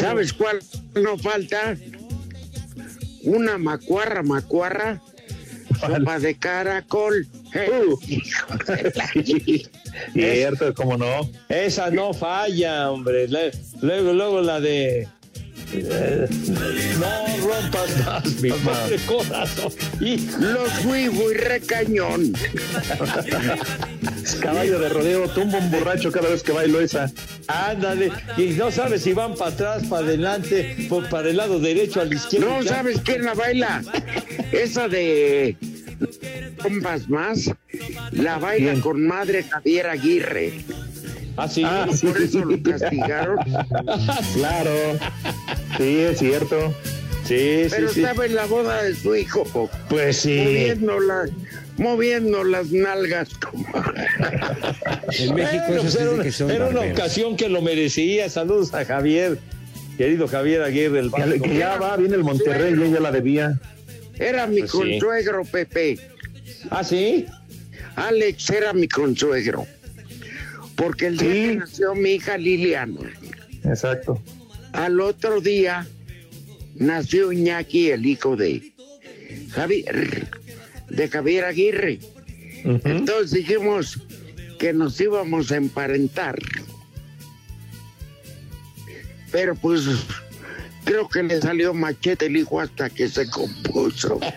¿Sabes 0.00 0.32
cuál 0.32 0.60
no 0.94 1.18
falta? 1.18 1.76
Una 3.24 3.58
macuarra, 3.58 4.22
macuarra, 4.22 5.02
sopa 5.78 6.18
de 6.18 6.38
caracol. 6.38 7.26
Uh. 7.54 7.98
Cierto, 10.12 10.74
cómo 10.74 10.96
no. 10.96 11.28
Esa 11.48 11.90
no 11.90 12.12
falla, 12.12 12.90
hombre. 12.90 13.28
Luego, 13.80 14.12
luego 14.12 14.40
la 14.40 14.60
de. 14.60 15.08
No 15.72 17.26
rompas 17.46 18.06
más 18.06 18.40
mi 18.40 18.50
pobre 18.50 18.96
corazón. 19.06 19.72
Y 20.00 20.18
Los 20.38 20.84
huivo 20.84 21.30
y 21.30 21.34
recañón. 21.34 22.32
Caballo 24.40 24.78
de 24.78 24.88
rodeo, 24.88 25.28
tumba 25.28 25.58
un 25.58 25.70
borracho 25.70 26.10
cada 26.12 26.28
vez 26.28 26.42
que 26.42 26.52
bailo 26.52 26.80
esa. 26.80 27.10
ándale. 27.48 28.12
Y 28.36 28.50
no 28.50 28.70
sabes 28.70 29.02
si 29.02 29.12
van 29.12 29.34
para 29.34 29.50
atrás, 29.50 29.84
para 29.88 30.06
adelante, 30.06 30.86
por, 30.88 31.08
para 31.08 31.30
el 31.30 31.36
lado 31.36 31.58
derecho, 31.58 32.00
al 32.00 32.12
izquierdo. 32.12 32.48
No 32.48 32.62
sabes 32.62 33.00
quién 33.04 33.24
la 33.24 33.34
baila. 33.34 33.82
Esa 34.52 34.88
de 34.88 35.56
bombas 36.62 37.08
más, 37.08 37.50
la 38.12 38.38
baila 38.38 38.74
con 38.80 39.06
madre 39.06 39.42
Javier 39.44 39.86
Aguirre. 39.88 40.52
Ah, 41.36 41.48
sí. 41.48 41.62
Ah, 41.64 41.86
sí, 41.92 42.06
Por 42.06 42.18
sí, 42.18 42.24
eso 42.24 42.38
sí. 42.38 42.44
lo 42.56 42.62
castigaron. 42.62 43.38
Claro. 44.34 44.70
Sí, 45.78 45.98
es 46.00 46.18
cierto. 46.18 46.74
Sí, 47.24 47.64
sí, 47.64 47.70
Pero 47.70 47.88
sí. 47.88 48.00
estaba 48.02 48.24
en 48.26 48.34
la 48.36 48.46
boda 48.46 48.82
de 48.84 48.94
su 48.94 49.14
hijo, 49.16 49.68
Pues 49.88 50.18
sí. 50.18 50.38
moviendo, 50.38 51.00
la- 51.00 51.28
moviendo 51.76 52.44
las 52.44 52.70
nalgas. 52.70 53.30
como- 53.34 53.66
En 55.18 55.34
México 55.34 55.64
Bueno, 55.68 55.82
eso 55.82 55.82
pues 55.82 55.92
se 55.92 56.02
era 56.02 56.22
que 56.22 56.32
son 56.32 56.50
era 56.50 56.66
una 56.68 56.80
ocasión 56.82 57.36
que 57.36 57.48
lo 57.48 57.62
merecía. 57.62 58.28
Saludos 58.30 58.72
a 58.74 58.84
Javier, 58.84 59.38
querido 59.98 60.28
Javier 60.28 60.62
Aguirre, 60.62 61.00
el 61.00 61.10
que 61.42 61.56
ya 61.58 61.76
va, 61.78 61.96
viene 61.96 62.14
el 62.14 62.22
Monterrey, 62.24 62.74
ya, 62.78 62.86
ya 62.94 63.00
la 63.00 63.10
debía. 63.12 63.58
Era 64.18 64.46
mi 64.46 64.60
Pues 64.60 64.70
sí. 64.70 64.78
consuegro, 64.78 65.44
Pepe. 65.44 65.98
Ah, 66.70 66.84
sí. 66.84 67.26
Alex 67.96 68.50
era 68.50 68.72
mi 68.72 68.86
consuegro. 68.88 69.66
Porque 70.76 71.06
el 71.06 71.16
día 71.16 71.30
Sí. 71.32 71.48
que 71.48 71.56
nació 71.56 71.94
mi 71.94 72.10
hija 72.12 72.36
Liliana, 72.38 73.00
Exacto. 73.64 74.22
al 74.72 75.00
otro 75.00 75.40
día 75.40 75.86
nació 76.74 77.32
Iñaki, 77.32 77.90
el 77.90 78.04
hijo 78.06 78.36
de 78.36 78.72
Javier, 79.50 80.28
de 80.90 81.08
Javier 81.08 81.44
Aguirre. 81.46 81.98
Entonces 82.64 83.30
dijimos 83.32 83.98
que 84.58 84.72
nos 84.72 85.00
íbamos 85.00 85.50
a 85.52 85.56
emparentar. 85.56 86.38
Pero 89.32 89.54
pues 89.54 89.82
creo 90.84 91.08
que 91.08 91.22
le 91.22 91.40
salió 91.40 91.72
machete 91.74 92.26
el 92.26 92.36
hijo 92.36 92.60
hasta 92.60 92.90
que 92.90 93.08
se 93.08 93.28
compuso. 93.30 94.18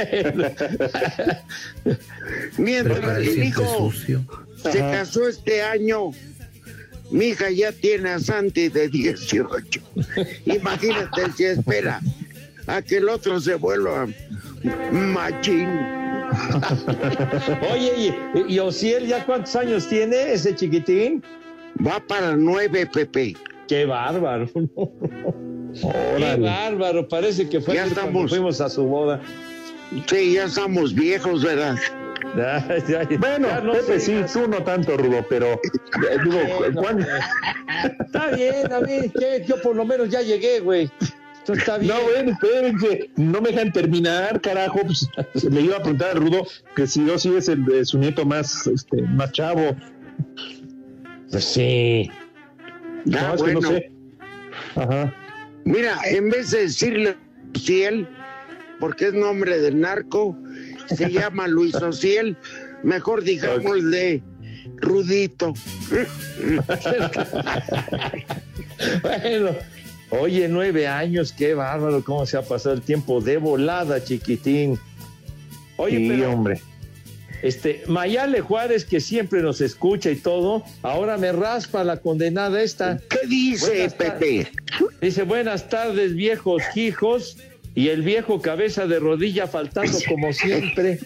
Mientras 2.58 3.18
el 3.18 3.44
hijo 3.44 3.92
se 3.92 4.78
casó 4.78 5.28
este 5.28 5.62
año, 5.62 6.10
mi 7.10 7.26
hija 7.26 7.50
ya 7.50 7.72
tiene 7.72 8.10
a 8.10 8.18
Santi 8.18 8.68
de 8.68 8.88
18. 8.88 9.80
Imagínate 10.46 11.32
si 11.36 11.44
espera 11.44 12.00
a 12.66 12.82
que 12.82 12.98
el 12.98 13.08
otro 13.08 13.40
se 13.40 13.54
vuelva 13.54 14.06
machín. 14.92 15.68
Oye, 17.72 17.92
¿y, 17.96 18.14
y 18.54 18.58
Osiel 18.60 19.06
ya 19.06 19.24
cuántos 19.26 19.56
años 19.56 19.88
tiene 19.88 20.32
ese 20.32 20.54
chiquitín? 20.54 21.22
Va 21.84 21.98
para 22.06 22.36
nueve, 22.36 22.86
Pepe. 22.86 23.34
Qué 23.66 23.84
bárbaro. 23.86 24.48
Qué 25.74 26.36
bárbaro. 26.38 27.08
Parece 27.08 27.48
que 27.48 27.60
fue 27.60 27.74
Ya 27.74 27.86
estamos. 27.86 28.30
fuimos 28.30 28.60
a 28.60 28.68
su 28.68 28.84
boda. 28.84 29.20
Sí, 30.06 30.32
ya 30.34 30.44
estamos 30.44 30.94
viejos, 30.94 31.42
¿verdad? 31.42 31.76
Ya, 32.36 32.64
ya, 32.88 33.08
ya 33.08 33.18
Bueno, 33.18 33.48
no 33.62 33.72
Pepe, 33.72 33.98
sé. 33.98 34.24
sí, 34.26 34.32
tú 34.32 34.46
no 34.48 34.62
tanto, 34.62 34.96
Rudo, 34.96 35.24
pero 35.28 35.54
eh, 35.54 36.18
digo, 36.24 36.38
Bueno, 36.58 36.80
¿cuándo? 36.80 37.06
Está 38.04 38.28
bien, 38.30 38.72
a 38.72 38.80
mí, 38.80 39.10
¿qué? 39.18 39.44
yo 39.48 39.60
por 39.62 39.74
lo 39.74 39.84
menos 39.84 40.08
ya 40.10 40.20
llegué, 40.22 40.60
güey. 40.60 40.90
Esto 41.38 41.54
está 41.54 41.78
bien. 41.78 41.94
No, 41.94 42.02
bueno, 42.02 42.30
espérense, 42.32 43.10
no 43.16 43.40
me 43.40 43.50
dejan 43.50 43.72
terminar, 43.72 44.40
carajo. 44.40 44.80
Pues, 44.84 45.08
le 45.44 45.60
iba 45.62 45.76
a 45.78 45.80
preguntar 45.80 46.10
a 46.10 46.14
Rudo 46.14 46.46
que 46.76 46.86
si 46.86 47.04
yo 47.04 47.18
sí 47.18 47.34
es 47.34 47.48
el 47.48 47.64
de 47.64 47.84
su 47.84 47.98
nieto 47.98 48.24
más, 48.24 48.66
este, 48.66 49.02
más 49.02 49.32
chavo. 49.32 49.74
Pues 51.30 51.44
sí. 51.44 52.10
Ah, 53.14 53.34
no, 53.34 53.34
es 53.34 53.42
que 53.42 53.52
no 53.54 53.62
sé. 53.62 53.90
Ajá. 54.76 55.14
Mira, 55.64 55.96
en 56.04 56.28
vez 56.30 56.50
de 56.50 56.62
decirle 56.62 57.16
Ociel, 57.56 58.06
porque 58.80 59.08
es 59.08 59.14
nombre 59.14 59.60
del 59.60 59.78
narco, 59.80 60.36
se 60.96 61.10
llama 61.12 61.46
Luis 61.46 61.74
Ociel, 61.76 62.36
mejor 62.82 63.22
digámosle 63.22 64.22
Rudito. 64.76 65.52
Bueno, 69.02 69.50
oye, 70.10 70.48
nueve 70.48 70.86
años, 70.88 71.32
qué 71.32 71.54
bárbaro, 71.54 72.02
cómo 72.02 72.24
se 72.26 72.36
ha 72.36 72.42
pasado 72.42 72.74
el 72.74 72.82
tiempo 72.82 73.20
de 73.20 73.36
volada, 73.36 74.02
chiquitín. 74.02 74.78
Oye, 75.76 75.98
Sí, 75.98 76.08
pero 76.08 76.32
hombre. 76.32 76.60
este, 77.42 77.82
Mayale 77.86 78.40
Juárez, 78.40 78.84
que 78.84 79.00
siempre 79.00 79.42
nos 79.42 79.60
escucha 79.60 80.10
y 80.10 80.16
todo, 80.16 80.64
ahora 80.82 81.16
me 81.18 81.30
raspa 81.32 81.84
la 81.84 81.98
condenada 81.98 82.62
esta. 82.62 82.98
¿Qué 83.08 83.26
dice 83.28 83.66
Buenas 83.68 83.94
Pepe? 83.94 84.50
Dice, 85.00 85.22
buenas 85.24 85.68
tardes, 85.68 86.14
viejos 86.14 86.62
hijos. 86.74 87.36
Y 87.74 87.88
el 87.88 88.02
viejo 88.02 88.40
cabeza 88.42 88.86
de 88.86 88.98
rodilla 88.98 89.46
faltando 89.46 89.96
como 90.08 90.32
siempre. 90.32 90.98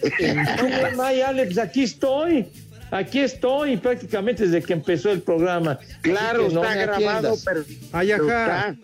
¿Cómo, 0.60 0.96
Mayale? 0.96 1.44
Pues 1.46 1.58
aquí 1.58 1.82
estoy. 1.84 2.46
Aquí 2.90 3.20
estoy 3.20 3.76
prácticamente 3.76 4.46
desde 4.46 4.64
que 4.64 4.72
empezó 4.72 5.10
el 5.10 5.20
programa. 5.20 5.78
Claro, 6.02 6.48
no 6.50 6.62
está 6.64 6.74
grabado, 6.76 7.32
atiendas. 7.32 7.44
pero, 7.44 7.64
Ay, 7.92 8.12
ajá. 8.12 8.22
está- 8.22 8.76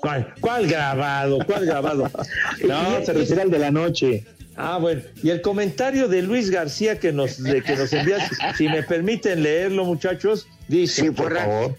¿Cuál, 0.00 0.34
cuál 0.40 0.66
grabado? 0.68 1.38
¿Cuál 1.44 1.66
grabado? 1.66 2.10
No, 2.66 3.04
se 3.04 3.12
refiere 3.12 3.42
al 3.42 3.50
de 3.50 3.58
la 3.58 3.70
noche. 3.70 4.24
Ah, 4.56 4.78
bueno. 4.78 5.02
Y 5.22 5.30
el 5.30 5.40
comentario 5.40 6.08
de 6.08 6.22
Luis 6.22 6.50
García 6.50 6.98
que 6.98 7.12
nos, 7.12 7.42
de, 7.42 7.62
que 7.62 7.76
nos 7.76 7.92
envía, 7.92 8.18
si, 8.28 8.34
si 8.56 8.68
me 8.68 8.82
permiten 8.82 9.42
leerlo, 9.42 9.84
muchachos, 9.84 10.48
dice, 10.68 11.02
Sí, 11.02 11.10
por 11.10 11.36
favor. 11.36 11.76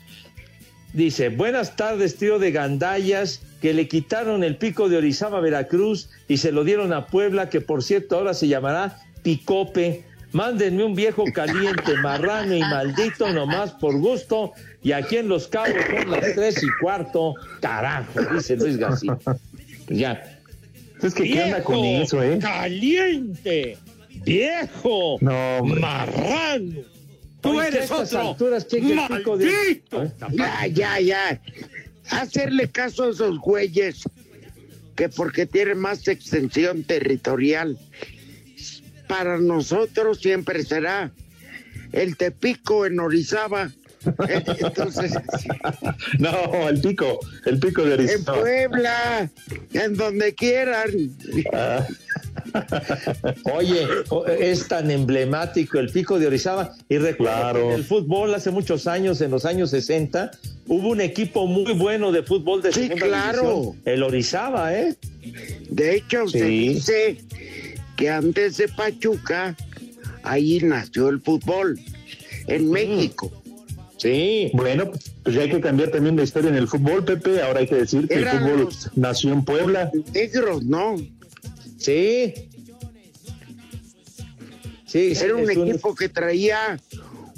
Dice, 0.94 1.30
buenas 1.30 1.76
tardes, 1.76 2.16
tío 2.18 2.40
de 2.40 2.52
gandallas, 2.52 3.42
que 3.62 3.74
le 3.74 3.88
quitaron 3.88 4.44
el 4.44 4.58
pico 4.58 4.90
de 4.90 4.98
Orizaba, 4.98 5.40
Veracruz, 5.40 6.10
y 6.28 6.38
se 6.38 6.52
lo 6.52 6.64
dieron 6.64 6.94
a 6.94 7.08
Puebla, 7.08 7.50
que 7.50 7.62
por 7.62 7.84
cierto 7.84 8.18
ahora 8.18 8.34
se 8.34 8.48
llamará 8.48 8.98
Picope. 9.24 10.06
Mándenme 10.32 10.84
un 10.84 10.96
viejo 10.96 11.26
caliente, 11.34 11.96
marrano 12.04 12.56
y 12.56 12.62
maldito 12.62 13.32
nomás 13.34 13.72
por 13.72 13.98
gusto. 13.98 14.54
Y 14.84 14.92
aquí 14.92 15.18
en 15.18 15.28
Los 15.28 15.48
Cabos 15.48 15.70
son 15.90 16.12
las 16.12 16.36
tres 16.36 16.64
y 16.64 16.68
cuarto. 16.82 17.34
Carajo, 17.60 18.22
dice 18.34 18.56
Luis 18.56 18.78
García. 18.78 19.18
Pues 19.24 20.00
ya. 20.00 20.40
Es 21.02 21.14
que, 21.14 21.24
¿qué 21.24 21.44
onda 21.44 21.64
con 21.64 21.84
eso, 21.84 22.22
eh? 22.22 22.40
caliente, 22.40 23.78
viejo, 24.24 25.18
No, 25.22 25.64
marrano. 25.64 26.99
Tú 27.42 27.62
eres 27.62 27.90
otro 27.90 28.20
alturas, 28.32 28.66
pico 28.66 29.38
de- 29.38 29.46
maldito. 29.46 30.12
Ya, 30.32 30.68
ya, 30.68 31.00
ya. 31.00 31.42
Hacerle 32.10 32.70
caso 32.70 33.04
a 33.06 33.10
esos 33.12 33.38
güeyes 33.40 34.02
que 34.96 35.08
porque 35.10 35.46
tienen 35.46 35.78
más 35.80 36.08
extensión 36.08 36.84
territorial, 36.84 37.78
para 39.08 39.38
nosotros 39.38 40.20
siempre 40.20 40.64
será 40.64 41.12
el 41.94 42.18
Tepico 42.18 42.86
en 42.86 43.00
Orizaba. 43.00 43.72
Eh, 44.28 44.44
Entonces, 44.60 45.14
No, 46.20 46.68
el 46.70 46.82
pico, 46.82 47.20
el 47.46 47.60
pico 47.60 47.84
de 47.84 47.94
en 47.96 48.00
Orizaba. 48.02 48.40
Puebla, 48.42 49.30
en 49.74 49.96
donde 49.96 50.36
quieran. 50.36 50.92
Ah, 51.54 51.86
Oye, 53.54 53.88
es 54.40 54.68
tan 54.68 54.90
emblemático 54.92 55.80
el 55.80 55.90
pico 55.90 56.20
de 56.20 56.28
Orizaba. 56.28 56.74
Y 56.90 56.98
recuerdo 56.98 57.34
Claro. 57.42 57.60
que 57.60 57.66
en 57.68 57.72
el 57.74 57.84
fútbol 57.84 58.34
hace 58.34 58.52
muchos 58.52 58.88
años, 58.88 59.22
en 59.22 59.32
los 59.32 59.46
años 59.46 59.70
60, 59.72 60.32
hubo 60.68 60.90
un 60.90 61.02
equipo 61.02 61.46
muy 61.48 61.74
bueno 61.74 62.12
de 62.12 62.24
fútbol 62.24 62.62
de 62.62 62.72
Sí, 62.74 62.82
segunda 62.88 63.06
claro. 63.08 63.42
división, 63.42 63.82
el 63.86 64.04
Orizaba, 64.04 64.74
¿eh? 64.78 64.96
De 65.70 65.96
hecho, 65.96 66.28
se 66.28 66.40
Sí. 66.40 66.46
dice 66.70 67.18
que 67.96 68.10
antes 68.10 68.58
de 68.58 68.68
Pachuca, 68.70 69.56
ahí 70.24 70.60
nació 70.62 71.10
el 71.10 71.22
fútbol, 71.22 71.80
en 72.48 72.72
México. 72.72 73.32
Sí. 73.98 74.50
Bueno, 74.54 74.92
pues 75.24 75.36
ya 75.36 75.42
hay 75.42 75.50
que 75.50 75.60
cambiar 75.60 75.90
también 75.90 76.16
la 76.16 76.24
historia 76.24 76.50
en 76.50 76.56
el 76.56 76.70
fútbol, 76.70 77.04
Pepe. 77.04 77.42
Ahora 77.42 77.60
hay 77.60 77.68
que 77.68 77.76
decir 77.76 78.08
que 78.08 78.14
Eran 78.16 78.38
el 78.38 78.42
fútbol 78.44 78.60
los- 78.66 78.90
nació 78.96 79.34
en 79.34 79.44
Puebla. 79.44 79.92
Negros, 80.14 80.64
¿no? 80.64 80.96
Sí. 81.80 82.34
Sí, 84.86 85.14
Era 85.16 85.36
un 85.36 85.50
equipo 85.50 85.96
que 85.96 86.10
traía 86.10 86.80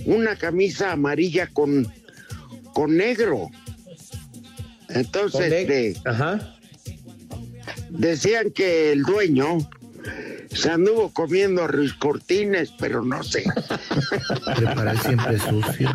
una 0.05 0.35
camisa 0.35 0.93
amarilla 0.93 1.47
con, 1.47 1.91
con 2.73 2.95
negro. 2.95 3.49
Entonces, 4.89 5.51
este, 5.51 6.01
decían 7.89 8.51
que 8.51 8.93
el 8.93 9.03
dueño 9.03 9.57
se 10.49 10.69
anduvo 10.69 11.11
comiendo 11.13 11.63
a 11.63 11.67
Ruiz 11.67 11.93
Cortines, 11.93 12.73
pero 12.79 13.03
no 13.03 13.23
sé. 13.23 13.43
Preparar 14.55 14.97
siempre 15.01 15.37
sucio. 15.37 15.93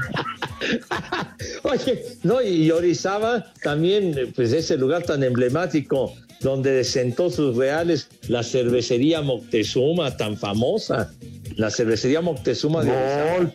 Oye, 1.62 2.05
no, 2.22 2.42
y 2.42 2.70
Orizaba 2.70 3.53
también, 3.62 4.32
pues 4.34 4.53
ese 4.53 4.76
lugar 4.76 5.03
tan 5.03 5.22
emblemático 5.22 6.14
donde 6.41 6.84
sentó 6.84 7.30
sus 7.30 7.57
reales 7.57 8.09
la 8.28 8.43
cervecería 8.43 9.22
Moctezuma, 9.22 10.16
tan 10.16 10.37
famosa. 10.37 11.12
La 11.57 11.70
cervecería 11.70 12.20
Moctezuma 12.20 12.84
de 12.84 12.91
Orizaba. 12.91 13.53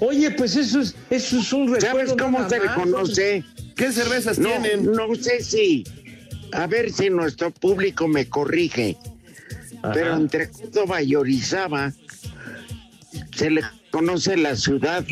Oye, 0.00 0.30
pues 0.30 0.56
eso 0.56 0.80
es, 0.80 0.94
eso 1.10 1.38
es 1.38 1.52
un 1.52 1.72
recuerdo. 1.74 2.08
¿Sabes 2.08 2.22
cómo 2.22 2.48
se 2.48 2.58
le 2.58 2.66
conoce? 2.74 3.44
¿Qué 3.76 3.92
cervezas 3.92 4.38
No, 4.38 4.48
tienen? 4.48 4.92
no 4.92 5.14
sé 5.14 5.42
si, 5.42 5.84
a 6.52 6.66
ver 6.66 6.90
si 6.90 7.10
nuestro 7.10 7.50
público 7.50 8.08
me 8.08 8.26
corrige, 8.28 8.96
pero 9.94 10.16
entre 10.16 10.50
Córdoba 10.50 11.02
y 11.02 11.14
Orizaba 11.14 11.92
se 13.36 13.50
le 13.50 13.62
conoce 13.90 14.36
la 14.36 14.56
ciudad 14.56 15.04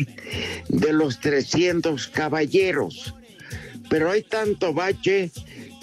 de 0.69 0.93
los 0.93 1.19
300 1.19 2.07
caballeros, 2.07 3.13
pero 3.89 4.11
hay 4.11 4.23
tanto 4.23 4.73
bache 4.73 5.31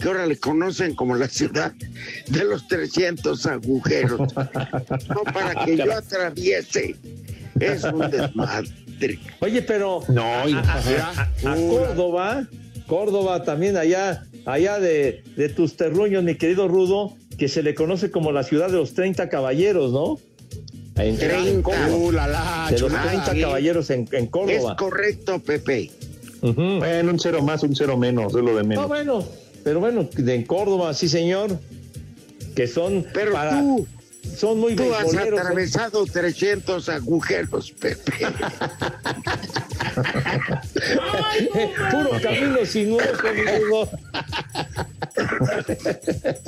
que 0.01 0.09
ahora 0.09 0.26
le 0.26 0.36
conocen 0.38 0.94
como 0.94 1.14
la 1.16 1.28
ciudad 1.28 1.72
de 2.28 2.44
los 2.44 2.66
300 2.68 3.47
agujeros. 3.47 4.20
No 5.09 5.22
para 5.32 5.64
que 5.64 5.76
yo 5.76 5.92
atraviese, 5.92 6.97
es 7.61 7.84
un 7.84 8.11
desmadre. 8.11 9.18
Oye, 9.40 9.62
pero 9.62 10.03
No, 10.09 10.49
y- 10.49 10.53
a, 10.55 10.59
a- 10.61 11.12
a- 11.44 11.53
a 11.53 11.57
Córdoba, 11.57 12.49
Córdoba 12.86 13.42
también 13.44 13.76
allá, 13.76 14.24
allá 14.47 14.78
de, 14.78 15.22
de 15.36 15.49
tus 15.49 15.76
terruños, 15.76 16.22
mi 16.24 16.34
querido 16.36 16.68
Rudo, 16.68 17.14
que 17.38 17.49
se 17.49 17.62
le 17.62 17.74
conoce 17.74 18.11
como 18.11 18.32
la 18.32 18.42
ciudad 18.42 18.68
de 18.68 18.74
los 18.78 18.94
30 18.94 19.28
caballeros, 19.28 19.92
¿no? 19.92 20.18
En, 20.97 21.18
30. 21.18 21.62
Córdoba. 21.62 21.94
Uh, 21.97 22.11
la, 22.12 22.26
la, 22.26 22.66
de 22.70 22.72
los 22.72 22.80
chulada. 22.80 23.05
30 23.11 23.32
sí. 23.32 23.40
caballeros 23.42 23.90
en, 23.90 24.09
en 24.12 24.24
Es 24.24 24.30
Córdoba. 24.30 24.76
correcto, 24.76 25.38
Pepe. 25.40 25.90
Bueno, 26.40 27.11
un 27.12 27.18
cero 27.18 27.42
más, 27.42 27.62
un 27.64 27.74
cero 27.76 27.97
menos, 27.99 28.34
es 28.34 28.42
lo 28.42 28.55
de 28.57 28.62
No, 28.62 28.68
menos. 28.68 28.88
bueno, 28.88 29.26
pero 29.67 29.81
bueno, 29.81 30.09
de 30.17 30.33
en 30.37 30.45
Córdoba, 30.45 30.95
sí, 30.95 31.09
señor. 31.09 31.59
Que 32.55 32.69
son 32.69 33.05
Pero 33.12 33.33
para- 33.33 33.51
tú, 33.59 33.85
son 34.37 34.61
muy 34.61 34.77
tú 34.77 34.95
has 34.95 35.12
¿eh? 35.12 35.19
atravesado 35.19 36.07
300 36.07 36.89
agujeros, 36.89 37.73
Pepe. 37.73 38.12
Puro 41.91 42.11
camino 42.23 42.64
sinuoso. 42.64 43.91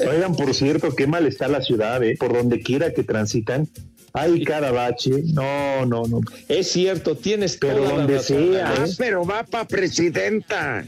Oigan, 0.09 0.37
por 0.37 0.55
cierto, 0.55 0.95
qué 0.95 1.09
mal 1.09 1.27
está 1.27 1.49
la 1.49 1.61
ciudad, 1.61 2.01
¿eh? 2.05 2.17
Por 2.19 2.33
donde 2.33 2.61
quiera 2.61 2.93
que 2.93 3.03
transitan, 3.03 3.67
hay 4.13 4.45
cada 4.45 4.71
bache. 4.71 5.11
No, 5.35 5.85
no, 5.87 6.05
no. 6.05 6.21
Es 6.49 6.71
cierto, 6.71 7.17
tienes 7.17 7.57
Pero 7.57 7.79
toda 7.79 7.89
la 7.89 7.95
donde 7.97 8.15
razón. 8.17 8.53
sea, 8.53 8.69
Ah, 8.71 8.85
¿eh? 8.87 8.91
pero 8.97 9.25
va 9.27 9.43
para 9.43 9.67
presidenta. 9.67 10.85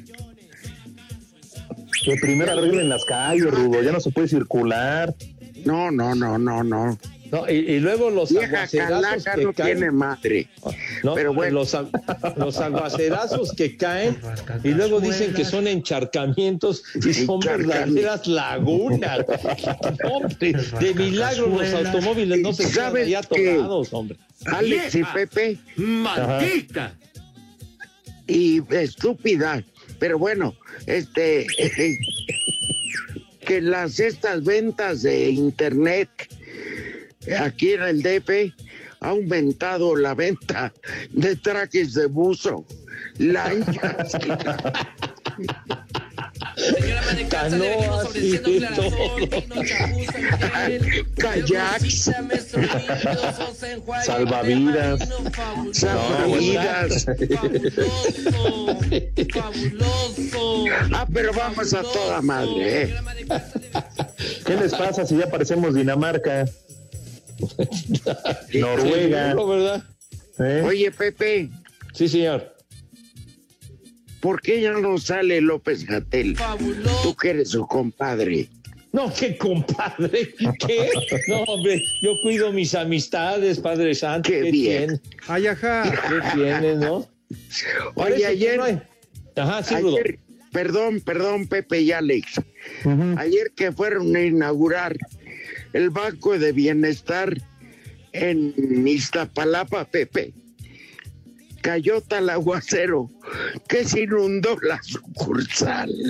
Que 2.05 2.17
primero 2.17 2.53
arreglen 2.53 2.89
las 2.89 3.05
calles, 3.05 3.51
Rudo, 3.51 3.83
ya 3.83 3.93
no 3.93 4.01
se 4.01 4.11
puede 4.11 4.29
circular. 4.29 5.15
No, 5.65 5.91
no, 5.91 6.15
no, 6.15 6.39
no, 6.39 6.65
no. 6.65 6.99
No, 7.31 7.49
y, 7.49 7.53
y 7.59 7.79
luego 7.79 8.11
los 8.11 8.31
Vieja 8.31 8.47
aguacerazos 8.65 9.25
que 9.37 9.45
no 9.45 9.53
caen. 9.53 9.77
tiene 9.79 9.93
madre. 9.93 10.49
No, 11.05 11.15
Pero 11.15 11.33
bueno. 11.33 11.61
los, 11.61 11.77
los 12.37 12.59
aguacerazos 12.59 13.53
que 13.53 13.77
caen 13.77 14.19
y 14.65 14.71
luego 14.71 15.01
dicen 15.01 15.33
que 15.33 15.45
son 15.45 15.69
encharcamientos 15.69 16.83
y 17.07 17.13
son 17.15 17.39
verdaderas 17.39 18.27
lagunas. 18.27 19.21
Hombre, 20.11 20.55
de 20.81 20.95
milagro 20.95 21.47
los 21.47 21.73
automóviles 21.73 22.41
no 22.41 22.53
se 22.53 22.65
quedan 22.65 22.75
¿Sabes 22.75 23.07
allá 23.07 23.21
qué? 23.33 23.51
atorados, 23.53 23.93
hombre. 23.93 24.19
Alex 24.47 24.95
y. 24.97 25.05
Pepe, 25.05 25.59
¡Maldita! 25.77 26.95
y 28.27 28.61
estúpida. 28.75 29.63
Pero 30.01 30.19
bueno, 30.19 30.57
este. 30.87 31.47
que 33.47 33.61
las 33.61 34.01
estas 34.01 34.45
ventas 34.45 35.03
de 35.03 35.31
internet 35.31 36.09
aquí 37.39 37.73
en 37.73 37.83
el 37.83 38.03
DF 38.03 38.55
ha 39.01 39.09
aumentado 39.09 39.97
la 39.97 40.15
venta 40.15 40.73
de 41.11 41.37
trajes 41.37 41.95
de 41.95 42.07
buzo, 42.07 42.65
lanchas. 43.19 44.17
Canoas 47.29 48.17
y 48.17 48.39
todo. 48.39 49.17
Kayaks. 51.17 52.11
Salvavidas. 54.05 55.09
Salvavidas. 55.73 57.07
Ah, 60.93 61.07
pero 61.13 61.33
vamos 61.33 61.75
a 61.75 61.83
toda 61.83 62.21
madre, 62.23 62.83
¿eh? 62.83 62.95
¿Qué 64.45 64.57
les 64.57 64.73
pasa 64.75 65.07
si 65.07 65.17
ya 65.17 65.31
parecemos 65.31 65.75
Dinamarca? 65.75 66.47
Noruega. 68.55 69.29
Seguro, 69.31 69.49
¿verdad? 69.49 69.83
¿eh? 70.39 70.63
Oye, 70.67 70.91
Pepe, 70.91 71.51
Sí, 71.93 72.09
señor. 72.09 72.55
¿Por 74.21 74.41
qué 74.41 74.61
ya 74.61 74.73
no 74.73 74.99
sale 74.99 75.41
López 75.41 75.85
Gatel? 75.87 76.37
Tú 77.03 77.15
que 77.17 77.31
eres 77.31 77.51
su 77.51 77.67
compadre. 77.67 78.49
No, 78.93 79.13
qué 79.13 79.37
compadre. 79.37 80.35
¿Qué? 80.67 80.91
No, 81.29 81.43
hombre, 81.45 81.83
yo 82.03 82.15
cuido 82.23 82.53
mis 82.53 82.75
amistades, 82.75 83.61
Padre 83.61 83.95
Santo. 83.95 84.29
Qué 84.29 84.43
bien. 84.43 84.53
tiene? 84.53 85.01
Ay, 85.29 85.47
ajá. 85.47 85.83
¿Qué 86.09 86.21
tienes, 86.35 86.77
no? 86.79 87.09
Oye, 87.95 88.27
ayer, 88.27 88.57
no 88.59 88.65
hay- 88.65 88.83
Ajá, 89.37 89.63
sí, 89.63 89.77
ayer, 89.77 90.19
perdón, 90.53 91.01
perdón, 91.01 91.47
Pepe 91.47 91.81
y 91.83 91.93
Alex. 91.93 92.41
Ayer 93.17 93.53
que 93.55 93.71
fueron 93.71 94.15
a 94.17 94.23
inaugurar 94.23 94.97
el 95.73 95.91
Banco 95.91 96.37
de 96.37 96.51
Bienestar 96.53 97.41
en 98.13 98.53
Iztapalapa, 98.89 99.85
Pepe, 99.85 100.33
cayó 101.61 102.01
tal 102.01 102.31
aguacero 102.31 103.11
que 103.69 103.85
se 103.85 104.03
inundó 104.03 104.57
la 104.63 104.81
sucursal. 104.83 105.91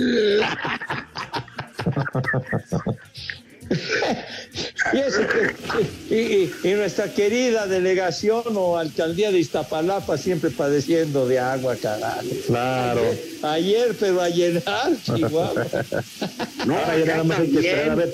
Y, 4.93 4.97
eso 4.97 5.21
que- 5.27 6.13
y- 6.13 6.15
y- 6.15 6.69
y 6.71 6.73
nuestra 6.73 7.05
querida 7.13 7.67
delegación 7.67 8.43
o 8.55 8.77
alcaldía 8.77 9.31
de 9.31 9.39
Iztapalapa 9.39 10.17
siempre 10.17 10.49
padeciendo 10.49 11.25
de 11.25 11.39
agua, 11.39 11.77
carajo. 11.77 12.21
Claro. 12.47 13.01
Ayer, 13.43 13.95
pero 13.97 14.19
a 14.21 14.27
llenar, 14.29 14.91
Chihuahua. 15.03 15.53
No, 16.65 16.75
Ahora 16.77 16.97
ya 16.99 17.05
nada 17.05 17.23
más 17.23 17.39
hay 17.39 17.47
que 17.49 17.59
esperar 17.59 17.89
a 17.91 17.95
ver 17.95 18.13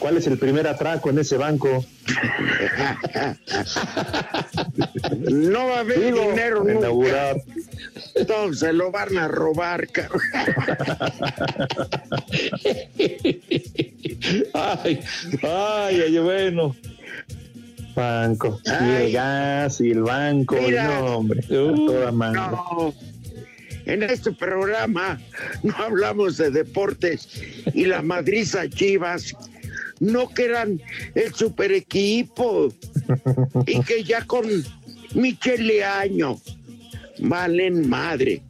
cuál 0.00 0.16
es 0.16 0.26
el 0.26 0.36
primer 0.38 0.66
atraco 0.66 1.10
en 1.10 1.18
ese 1.20 1.36
banco. 1.36 1.84
No 5.30 5.66
va 5.66 5.76
a 5.76 5.80
haber 5.80 6.00
Digo, 6.00 6.20
dinero 6.30 6.58
nunca. 6.60 6.72
inaugurar. 6.78 7.36
Se 8.54 8.72
lo 8.72 8.90
van 8.90 9.16
a 9.16 9.28
robar, 9.28 9.86
cabrón. 9.88 10.20
Ay, 14.54 15.00
ay, 15.42 16.00
ay, 16.02 16.18
bueno. 16.18 16.74
Banco. 17.94 18.60
Y 18.64 18.90
el 19.02 19.12
gas 19.12 19.80
y 19.80 19.90
el 19.90 20.02
banco. 20.02 20.56
y 20.58 20.66
Mira. 20.66 20.84
no, 20.84 21.04
hombre. 21.18 21.40
Uh, 21.50 21.86
toda 21.86 22.12
madre. 22.12 22.40
No. 22.40 22.94
En 23.86 24.02
este 24.02 24.32
programa 24.32 25.18
no 25.62 25.74
hablamos 25.76 26.36
de 26.36 26.50
deportes 26.50 27.28
y 27.72 27.86
la 27.86 28.02
madriza 28.02 28.68
Chivas 28.68 29.34
no 30.00 30.28
que 30.28 30.44
eran 30.44 30.80
el 31.14 31.34
super 31.34 31.72
equipo 31.72 32.68
y 33.66 33.80
que 33.82 34.04
ya 34.04 34.24
con 34.24 34.46
Michele 35.14 35.84
Año 35.84 36.40
valen 37.18 37.88
madre. 37.88 38.42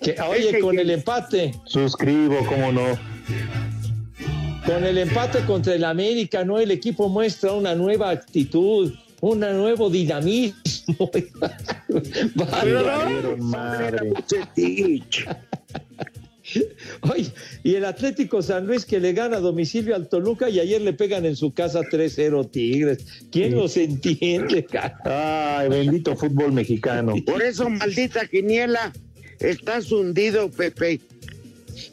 Que, 0.00 0.16
oye, 0.20 0.48
Ese 0.50 0.60
con 0.60 0.76
que- 0.76 0.82
el 0.82 0.90
empate, 0.90 1.54
Suscribo, 1.64 2.44
cómo 2.46 2.72
no. 2.72 2.98
con 4.66 4.84
el 4.84 4.98
empate 4.98 5.40
contra 5.46 5.74
el 5.74 5.84
América, 5.84 6.44
¿no? 6.44 6.58
El 6.58 6.70
equipo 6.70 7.08
muestra 7.08 7.52
una 7.52 7.74
nueva 7.74 8.10
actitud, 8.10 8.92
un 9.20 9.40
nuevo 9.40 9.88
dinamismo. 9.90 11.10
Valieron 12.34 13.40
madre. 13.40 14.12
Oye, 17.02 17.30
y 17.62 17.74
el 17.74 17.84
Atlético 17.84 18.42
San 18.42 18.66
Luis 18.66 18.84
que 18.84 19.00
le 19.00 19.12
gana 19.12 19.38
a 19.38 19.40
domicilio 19.40 19.94
al 19.94 20.08
Toluca 20.08 20.48
y 20.48 20.60
ayer 20.60 20.80
le 20.80 20.92
pegan 20.92 21.24
en 21.24 21.36
su 21.36 21.52
casa 21.52 21.80
3-0 21.80 22.50
Tigres. 22.50 23.04
¿Quién 23.30 23.54
los 23.54 23.76
entiende? 23.76 24.66
Ay, 25.04 25.68
bendito 25.68 26.16
fútbol 26.16 26.52
mexicano. 26.52 27.14
Por 27.26 27.42
eso, 27.42 27.68
maldita 27.68 28.26
quiniela, 28.26 28.92
estás 29.40 29.90
hundido, 29.92 30.50
Pepe. 30.50 31.00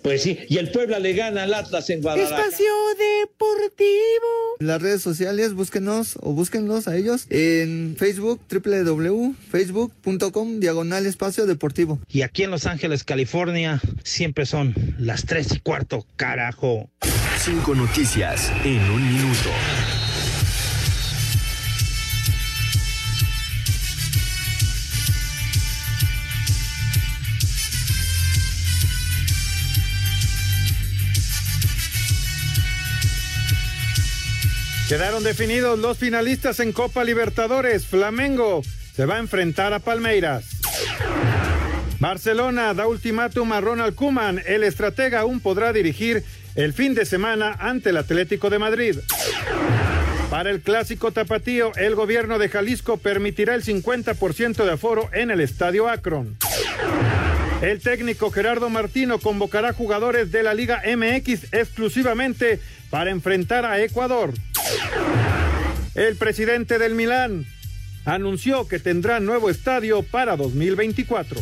Pues 0.01 0.23
sí, 0.23 0.39
y 0.49 0.57
el 0.57 0.71
Puebla 0.71 0.99
le 0.99 1.13
gana 1.13 1.43
al 1.43 1.53
Atlas 1.53 1.89
en 1.89 2.01
Guadalajara. 2.01 2.45
Espacio 2.45 2.73
Deportivo. 2.97 4.55
Las 4.59 4.82
redes 4.82 5.01
sociales, 5.01 5.53
búsquenos 5.53 6.17
o 6.21 6.34
búsquenlos 6.34 6.88
a 6.88 6.95
ellos 6.95 7.25
en 7.29 7.95
Facebook, 7.97 8.39
www.facebook.com, 8.51 10.59
diagonal 10.59 11.05
espacio 11.05 11.45
deportivo. 11.45 11.99
Y 12.07 12.21
aquí 12.21 12.43
en 12.43 12.51
Los 12.51 12.65
Ángeles, 12.65 13.03
California, 13.03 13.82
siempre 14.03 14.45
son 14.45 14.75
las 14.99 15.25
tres 15.25 15.53
y 15.53 15.59
cuarto, 15.59 16.05
carajo. 16.15 16.89
Cinco 17.38 17.73
noticias 17.73 18.51
en 18.63 18.79
un 18.91 19.13
minuto. 19.13 19.49
Quedaron 34.92 35.24
definidos 35.24 35.80
los 35.80 35.98
finalistas 35.98 36.60
en 36.60 36.74
Copa 36.74 37.06
Libertadores. 37.06 37.86
Flamengo 37.86 38.62
se 38.94 39.06
va 39.06 39.16
a 39.16 39.20
enfrentar 39.20 39.72
a 39.72 39.80
Palmeiras. 39.80 40.44
Barcelona 42.00 42.74
da 42.74 42.88
ultimátum 42.88 43.54
a 43.54 43.62
Ronald 43.62 43.96
Koeman. 43.96 44.42
El 44.46 44.66
estratega 44.66 45.22
aún 45.22 45.39
podrá 45.39 45.72
dirigir 45.72 46.26
el 46.56 46.74
fin 46.74 46.94
de 46.94 47.06
semana 47.06 47.56
ante 47.58 47.92
el 47.92 47.96
Atlético 47.96 48.50
de 48.50 48.60
Madrid. 48.60 48.98
Para 50.30 50.50
el 50.50 50.60
clásico 50.60 51.14
tapatío, 51.14 51.72
el 51.78 51.96
gobierno 51.96 52.38
de 52.38 52.50
Jalisco 52.50 52.98
permitirá 52.98 53.56
el 53.56 53.64
50% 53.64 54.66
de 54.66 54.72
aforo 54.74 55.10
en 55.14 55.32
el 55.32 55.39
estadio 55.39 55.88
Akron. 55.88 56.36
El 57.62 57.80
técnico 57.80 58.30
Gerardo 58.30 58.70
Martino 58.70 59.20
convocará 59.20 59.72
jugadores 59.72 60.34
de 60.34 60.44
la 60.44 60.54
Liga 60.54 60.82
MX 60.86 61.54
exclusivamente 61.54 62.60
para 62.89 63.10
enfrentar 63.10 63.66
a 63.66 63.82
Ecuador. 63.82 64.34
El 65.95 66.15
presidente 66.15 66.80
del 66.80 66.95
Milán 66.95 67.45
anunció 68.05 68.67
que 68.67 68.80
tendrá 68.80 69.19
nuevo 69.19 69.49
estadio 69.49 70.03
para 70.03 70.38
2024. 70.38 71.41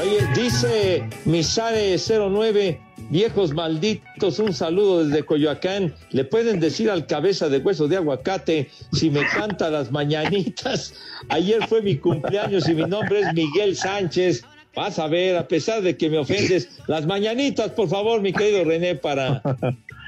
Oye, 0.00 0.26
dice 0.34 1.08
Misare 1.24 1.96
09, 1.98 2.80
viejos 3.10 3.52
malditos, 3.52 4.38
un 4.38 4.54
saludo 4.54 5.04
desde 5.04 5.24
Coyoacán. 5.24 5.94
Le 6.10 6.24
pueden 6.24 6.60
decir 6.60 6.90
al 6.90 7.06
cabeza 7.06 7.48
de 7.48 7.58
hueso 7.58 7.88
de 7.88 7.96
aguacate 7.96 8.70
si 8.92 9.10
me 9.10 9.26
canta 9.26 9.68
las 9.68 9.90
mañanitas. 9.90 10.94
Ayer 11.28 11.66
fue 11.68 11.82
mi 11.82 11.96
cumpleaños 11.96 12.68
y 12.68 12.74
mi 12.74 12.84
nombre 12.84 13.20
es 13.20 13.34
Miguel 13.34 13.76
Sánchez. 13.76 14.44
Vas 14.74 14.98
a 14.98 15.08
ver, 15.08 15.36
a 15.36 15.48
pesar 15.48 15.82
de 15.82 15.96
que 15.96 16.08
me 16.08 16.18
ofendes, 16.18 16.68
las 16.86 17.04
mañanitas, 17.04 17.72
por 17.72 17.88
favor, 17.88 18.22
mi 18.22 18.32
querido 18.32 18.64
René, 18.64 18.94
para, 18.94 19.42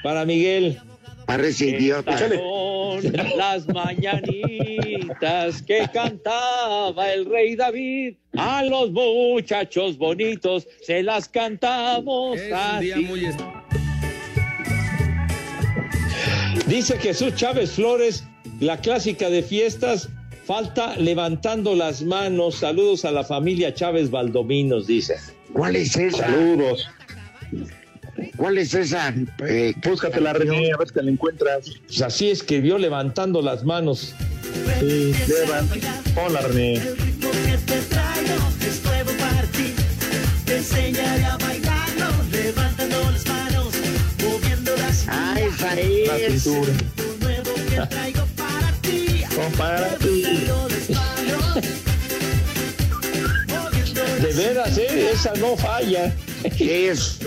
para 0.04 0.24
Miguel. 0.24 0.80
Parece 1.26 1.66
idiota. 1.68 2.18
Son 2.18 3.12
las 3.36 3.66
mañanitas 3.68 5.62
que 5.62 5.88
cantaba 5.92 7.12
el 7.12 7.26
rey 7.26 7.56
David. 7.56 8.14
A 8.36 8.64
los 8.64 8.90
muchachos 8.90 9.98
bonitos 9.98 10.66
se 10.82 11.02
las 11.02 11.28
cantamos 11.28 12.38
así. 12.52 13.08
Dice 16.66 16.98
Jesús 16.98 17.34
Chávez 17.34 17.72
Flores, 17.72 18.24
la 18.60 18.78
clásica 18.78 19.28
de 19.28 19.42
fiestas, 19.42 20.08
falta 20.44 20.96
levantando 20.96 21.74
las 21.74 22.02
manos. 22.02 22.56
Saludos 22.56 23.04
a 23.04 23.10
la 23.10 23.24
familia 23.24 23.74
Chávez 23.74 24.10
Valdominos, 24.10 24.86
dice. 24.86 25.16
¿Cuál 25.52 25.76
es 25.76 25.96
esa? 25.96 26.18
Saludos. 26.18 26.88
¿Cuál 28.36 28.58
es 28.58 28.74
esa? 28.74 29.14
Eh, 29.46 29.74
Búscate 29.84 30.20
la 30.20 30.32
René, 30.32 30.72
a 30.72 30.76
ver 30.76 30.88
si 30.88 30.94
la 31.02 31.10
encuentras. 31.10 31.66
Pues 31.86 32.02
así 32.02 32.30
escribió 32.30 32.78
levantando 32.78 33.42
las 33.42 33.64
manos. 33.64 34.14
Sí. 34.80 35.12
Hola, 36.16 36.40
René. 36.42 36.74
Es 36.74 36.84
nuevo 38.84 39.10
para 39.18 39.42
ti. 39.52 39.72
Te 40.44 40.56
enseñaré 40.56 41.24
a 41.24 41.36
bailarlo, 41.38 42.06
levantando 42.30 43.10
las 43.10 43.26
manos, 43.26 43.74
moviendo 44.22 44.76
las 44.76 45.04
Ah, 45.08 45.34
esa 45.38 45.74
La 45.74 45.80
es. 46.18 46.46
nuevo 46.46 47.54
que 47.68 47.86
traigo 47.88 48.26
para 48.36 48.72
ti. 48.82 49.22
Oh, 49.36 49.50
para 49.56 49.96
ti. 49.98 50.24
De 54.20 54.32
veras, 54.34 54.78
¿eh? 54.78 55.10
esa 55.12 55.32
no 55.34 55.56
falla. 55.56 56.14
Es 56.58 57.18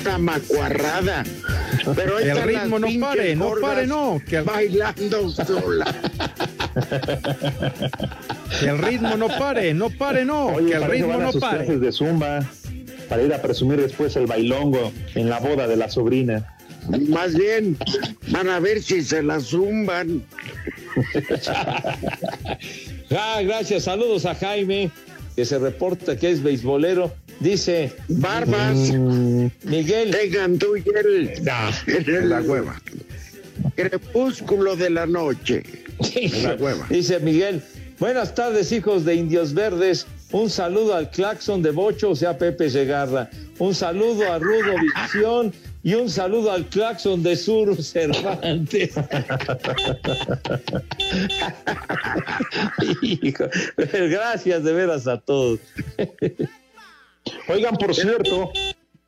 una 0.00 0.18
macuarrada. 0.18 1.24
Pero 1.94 2.18
ahí 2.18 2.28
El 2.28 2.42
ritmo 2.42 2.78
no 2.78 2.88
pare, 3.00 3.36
no 3.36 3.52
pare, 3.60 3.86
no. 3.86 4.20
Que 4.26 4.36
el, 4.36 4.44
Bailando 4.44 5.30
sola. 5.30 5.94
que 8.60 8.66
el 8.66 8.78
ritmo 8.78 9.16
no 9.16 9.28
pare, 9.28 9.74
no 9.74 9.90
pare, 9.90 10.24
no. 10.24 10.46
Oye, 10.48 10.70
que 10.70 10.76
el 10.76 10.84
ritmo 10.84 11.16
no 11.18 11.32
sus 11.32 11.40
pare. 11.40 11.76
de 11.76 11.92
zumba 11.92 12.40
para 13.08 13.22
ir 13.22 13.34
a 13.34 13.42
presumir 13.42 13.80
después 13.80 14.14
el 14.16 14.26
bailongo 14.26 14.92
en 15.14 15.28
la 15.28 15.40
boda 15.40 15.66
de 15.66 15.76
la 15.76 15.88
sobrina. 15.88 16.56
Más 17.08 17.34
bien, 17.34 17.76
van 18.28 18.48
a 18.48 18.58
ver 18.60 18.82
si 18.82 19.02
se 19.02 19.22
la 19.22 19.40
zumban. 19.40 20.22
Ah, 23.10 23.40
gracias. 23.42 23.84
Saludos 23.84 24.24
a 24.24 24.34
Jaime, 24.36 24.90
que 25.34 25.44
se 25.44 25.58
reporta 25.58 26.16
que 26.16 26.30
es 26.30 26.42
beisbolero. 26.42 27.12
Dice 27.40 27.92
Barbas, 28.08 28.76
Miguel. 29.64 30.10
tengan 30.10 30.58
tú 30.58 30.76
y 30.76 30.84
él 30.94 31.32
en 31.86 32.28
la 32.28 32.42
cueva. 32.42 32.78
Crepúsculo 33.74 34.76
de 34.76 34.90
la 34.90 35.06
noche. 35.06 35.62
En 36.14 36.42
la 36.42 36.58
cueva. 36.58 36.86
Dice 36.90 37.18
Miguel, 37.20 37.62
buenas 37.98 38.34
tardes 38.34 38.70
hijos 38.72 39.06
de 39.06 39.14
Indios 39.14 39.54
Verdes. 39.54 40.06
Un 40.32 40.50
saludo 40.50 40.94
al 40.94 41.10
Claxon 41.10 41.62
de 41.62 41.70
Bocho, 41.70 42.10
o 42.10 42.14
sea 42.14 42.36
Pepe 42.36 42.68
Segarra. 42.68 43.30
Un 43.58 43.74
saludo 43.74 44.30
a 44.30 44.38
Rudo 44.38 44.74
Visión 44.94 45.50
y 45.82 45.94
un 45.94 46.10
saludo 46.10 46.52
al 46.52 46.66
Claxon 46.66 47.22
de 47.22 47.36
Sur 47.36 47.82
Cervantes. 47.82 48.90
Hijo, 53.02 53.44
gracias 53.76 54.62
de 54.62 54.72
veras 54.74 55.06
a 55.06 55.18
todos. 55.18 55.58
Oigan, 57.48 57.76
por 57.76 57.94
cierto, 57.94 58.50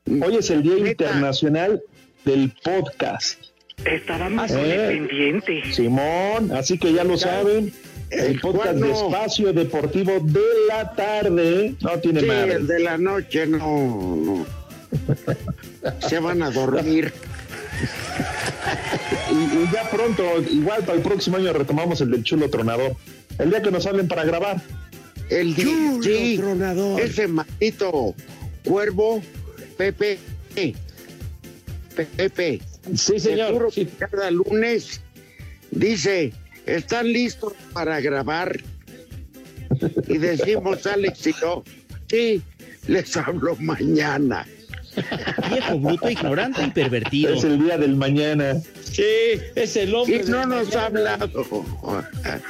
hoy 0.05 0.35
es 0.37 0.49
el 0.49 0.63
Día 0.63 0.77
Internacional 0.89 1.81
del 2.25 2.53
Podcast. 2.63 3.39
Estábamos 3.85 4.51
Eh, 4.51 4.85
pendiente. 5.07 5.63
Simón, 5.73 6.51
así 6.53 6.77
que 6.77 6.93
ya 6.93 7.03
lo 7.03 7.17
saben. 7.17 7.73
El 8.11 8.39
podcast 8.39 8.75
de. 8.75 8.91
Espacio 8.91 9.53
Deportivo 9.53 10.19
de 10.21 10.39
la 10.67 10.93
tarde. 10.93 11.73
No 11.81 11.97
tiene 11.99 12.19
Sí, 12.21 12.25
madre. 12.27 12.53
el 12.53 12.67
de 12.67 12.79
la 12.79 12.97
noche 12.97 13.47
no, 13.47 14.15
no. 14.17 14.45
Se 16.07 16.19
van 16.19 16.43
a 16.43 16.51
dormir. 16.51 17.11
Y, 19.31 19.35
y 19.35 19.69
ya 19.73 19.89
pronto, 19.89 20.23
igual 20.51 20.83
para 20.83 20.93
el 20.97 21.01
próximo 21.03 21.37
año 21.37 21.51
retomamos 21.53 21.99
el 22.01 22.11
del 22.11 22.23
chulo 22.23 22.49
tronador. 22.49 22.95
El 23.39 23.49
día 23.49 23.61
que 23.63 23.71
nos 23.71 23.85
hablen 23.87 24.07
para 24.07 24.23
grabar. 24.25 24.61
El 25.29 25.55
sí, 25.55 26.39
ese 26.99 27.27
maldito 27.27 28.13
cuervo, 28.63 29.21
Pepe, 29.77 30.19
Pepe. 32.17 32.61
Sí, 32.95 33.19
señor. 33.19 33.47
seguro 33.47 33.71
Sí. 33.71 33.85
que 33.85 34.05
cada 34.07 34.29
lunes 34.31 35.01
dice, 35.71 36.33
¿están 36.65 37.11
listos 37.11 37.53
para 37.73 37.99
grabar? 38.01 38.61
Y 40.07 40.17
decimos, 40.17 40.85
Alex 40.85 41.27
y 41.27 41.33
yo, 41.41 41.63
sí, 42.09 42.41
les 42.87 43.15
hablo 43.17 43.55
mañana. 43.59 44.45
Viejo 45.49 45.79
bruto, 45.79 46.09
ignorante 46.09 46.63
y 46.63 46.71
pervertido. 46.71 47.33
Es 47.33 47.43
el 47.43 47.63
día 47.63 47.77
del 47.77 47.95
mañana. 47.95 48.61
Sí, 48.93 49.41
es 49.55 49.75
el 49.75 49.93
hombre. 49.95 50.21
Y 50.25 50.29
no 50.29 50.45
nos 50.45 50.75
ha 50.75 50.85
hablado. 50.85 51.29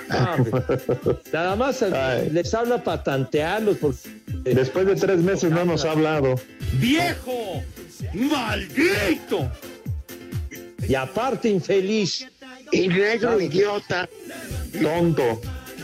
Ah, 0.09 0.37
Nada 1.31 1.55
más 1.55 1.81
Ay. 1.83 2.29
les 2.31 2.53
habla 2.53 2.83
para 2.83 3.01
tantearlos 3.03 3.77
porque 3.77 3.97
Después 4.53 4.85
de 4.85 4.95
tres 4.95 5.19
meses 5.19 5.51
no 5.51 5.63
nos 5.63 5.85
ha 5.85 5.91
hablado. 5.91 6.35
¡Viejo! 6.73 7.63
¡Maldito! 8.13 9.49
Y 10.87 10.95
aparte 10.95 11.47
infeliz. 11.49 12.27
Y 12.71 12.87
negro 12.89 13.39
idiota. 13.39 14.09
Tonto. 14.81 15.39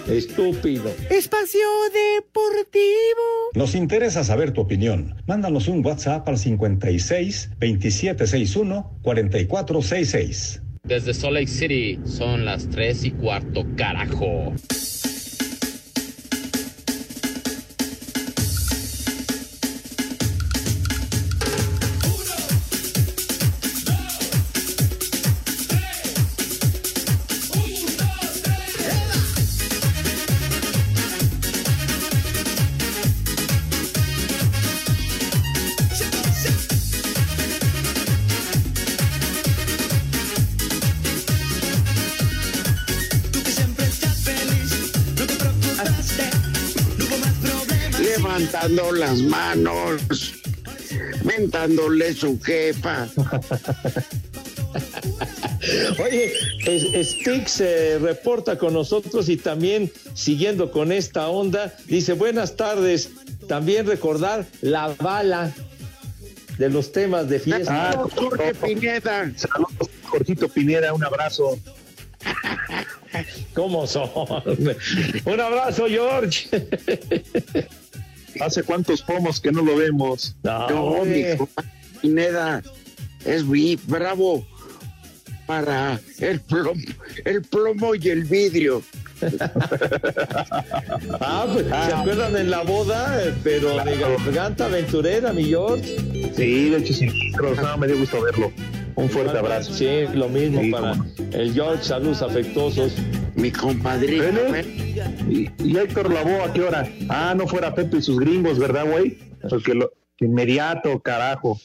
Estúpido. 0.08 0.92
Espacio 1.10 1.60
Deportivo. 1.94 3.50
Nos 3.56 3.76
interesa 3.76 4.24
saber 4.24 4.52
tu 4.52 4.62
opinión. 4.62 5.16
Mándanos 5.28 5.68
un 5.68 5.86
WhatsApp 5.86 6.28
al 6.28 6.38
56 6.38 7.50
2761 7.60 9.00
4466. 9.02 10.62
Desde 10.84 11.14
Salt 11.14 11.34
Lake 11.34 11.48
City 11.48 12.00
son 12.06 12.46
las 12.46 12.70
3 12.70 13.06
y 13.06 13.12
cuarto, 13.12 13.66
carajo. 13.76 14.54
Las 49.10 49.22
manos. 49.24 50.36
Mentándole 51.24 52.14
su 52.14 52.40
jefa. 52.40 53.08
Oye, 56.00 56.34
Stix 57.04 57.52
se 57.52 57.98
reporta 58.00 58.58
con 58.60 58.74
nosotros 58.74 59.28
y 59.30 59.38
también 59.38 59.92
siguiendo 60.14 60.72
con 60.72 60.92
esta 60.92 61.28
onda, 61.28 61.74
dice 61.88 62.14
buenas 62.14 62.56
tardes, 62.56 63.10
también 63.48 63.88
recordar 63.88 64.46
la 64.62 64.94
bala 65.00 65.52
de 66.60 66.70
los 66.70 66.92
temas 66.92 67.28
de 67.30 67.40
fiesta. 67.40 67.90
Ah, 67.92 68.06
Jorge 68.16 68.54
Pineda. 68.54 69.32
Saludos, 69.36 69.90
Jorgito 70.04 70.48
Pineda, 70.50 70.94
un 70.94 71.04
abrazo. 71.04 71.58
¿Cómo 73.56 73.88
son? 73.88 74.08
Un 75.26 75.40
abrazo, 75.40 75.88
George. 75.88 76.48
¿Hace 78.40 78.64
cuántos 78.64 79.02
pomos 79.02 79.40
que 79.40 79.52
no 79.52 79.62
lo 79.62 79.76
vemos? 79.76 80.36
No, 80.44 81.04
mi 81.06 81.24
compadre 81.38 81.70
Pineda 82.02 82.62
es 83.26 83.44
muy 83.44 83.78
bravo 83.88 84.46
para 85.46 86.00
el 86.20 86.40
plomo, 86.42 86.82
el 87.26 87.42
plomo 87.42 87.96
y 87.96 88.10
el 88.10 88.24
vidrio. 88.24 88.82
Ah, 91.20 91.46
pues, 91.52 91.66
¿se 91.68 91.74
acuerdan 91.94 92.38
en 92.38 92.50
la 92.50 92.62
boda? 92.62 93.22
Eh, 93.22 93.34
Pero 93.44 93.84
de 93.84 93.98
garganta 93.98 94.66
aventurera, 94.66 95.34
mi 95.34 95.44
George. 95.46 95.98
Sí, 96.36 96.70
de 96.70 96.78
hecho, 96.78 96.94
sinistros. 96.94 97.58
No, 97.58 97.78
me 97.78 97.88
dio 97.88 97.98
gusto 98.00 98.22
verlo. 98.22 98.52
Un 99.00 99.10
fuerte 99.10 99.38
abrazo. 99.38 99.74
Sí, 99.74 99.88
lo 100.14 100.28
mismo 100.28 100.62
Sí, 100.62 100.72
para 100.72 100.98
el 101.32 101.54
George, 101.54 101.84
saludos 101.84 102.22
afectuosos. 102.22 102.94
Mi 103.36 103.52
compadrito. 103.52 104.24
¿Y, 105.30 105.50
y 105.64 105.78
Héctor 105.78 106.12
Lavoe 106.12 106.44
a 106.44 106.52
qué 106.52 106.62
hora? 106.64 106.90
Ah, 107.08 107.34
no 107.36 107.48
fuera 107.48 107.74
Pepe 107.74 107.98
y 107.98 108.02
sus 108.02 108.20
gringos, 108.20 108.60
¿verdad, 108.60 108.86
güey? 108.90 109.18
Porque 109.50 109.74
lo 109.74 109.92
inmediato, 110.22 111.00
carajo. 111.00 111.60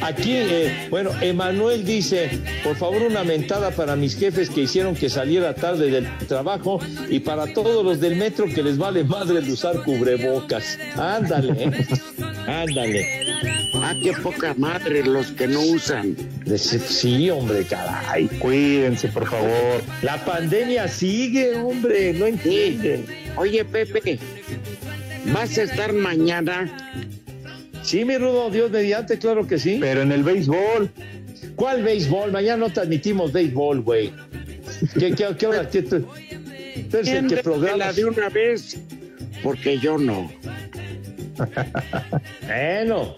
Aquí, 0.00 0.32
eh, 0.34 0.88
bueno, 0.90 1.10
Emanuel 1.20 1.84
dice, 1.84 2.30
por 2.62 2.76
favor 2.76 3.02
una 3.02 3.24
mentada 3.24 3.70
para 3.70 3.96
mis 3.96 4.16
jefes 4.16 4.50
que 4.50 4.62
hicieron 4.62 4.94
que 4.94 5.08
saliera 5.08 5.54
tarde 5.54 5.90
del 5.90 6.08
trabajo 6.26 6.80
y 7.08 7.20
para 7.20 7.52
todos 7.52 7.84
los 7.84 8.00
del 8.00 8.16
metro 8.16 8.46
que 8.46 8.62
les 8.62 8.78
vale 8.78 9.04
madre 9.04 9.40
de 9.40 9.52
usar 9.52 9.82
cubrebocas. 9.84 10.78
Ándale, 10.96 11.64
eh. 11.64 11.86
ándale. 12.46 13.22
Ah, 13.74 13.94
qué 14.00 14.12
poca 14.12 14.54
madre 14.56 15.04
los 15.04 15.32
que 15.32 15.48
no 15.48 15.60
usan. 15.60 16.16
Sí, 16.56 17.30
hombre, 17.30 17.64
caray. 17.64 18.28
Cuídense, 18.38 19.08
por 19.08 19.28
favor. 19.28 19.82
La 20.02 20.24
pandemia 20.24 20.86
sigue, 20.88 21.56
hombre, 21.56 22.12
no 22.12 22.26
entienden. 22.26 23.06
Oye, 23.36 23.64
Pepe, 23.64 24.18
¿vas 25.32 25.56
a 25.58 25.62
estar 25.62 25.92
mañana? 25.92 26.70
Sí, 27.82 28.04
mi 28.04 28.16
Rudo, 28.16 28.50
Dios 28.50 28.70
mediante, 28.70 29.18
claro 29.18 29.46
que 29.46 29.58
sí. 29.58 29.78
Pero 29.80 30.02
en 30.02 30.12
el 30.12 30.22
béisbol. 30.22 30.90
¿Cuál 31.56 31.82
béisbol? 31.82 32.32
Mañana 32.32 32.68
no 32.68 32.72
transmitimos 32.72 33.32
béisbol, 33.32 33.80
güey. 33.80 34.12
¿Qué, 34.98 35.12
qué, 35.12 35.26
qué 35.38 35.46
hora? 35.46 35.68
¿Qué, 35.68 35.82
tú- 35.82 36.06
el 36.92 37.26
que 37.26 37.36
programas? 37.42 37.96
de 37.96 38.04
una 38.04 38.28
vez, 38.28 38.78
porque 39.42 39.78
yo 39.78 39.98
no. 39.98 40.30
Bueno, 42.46 43.14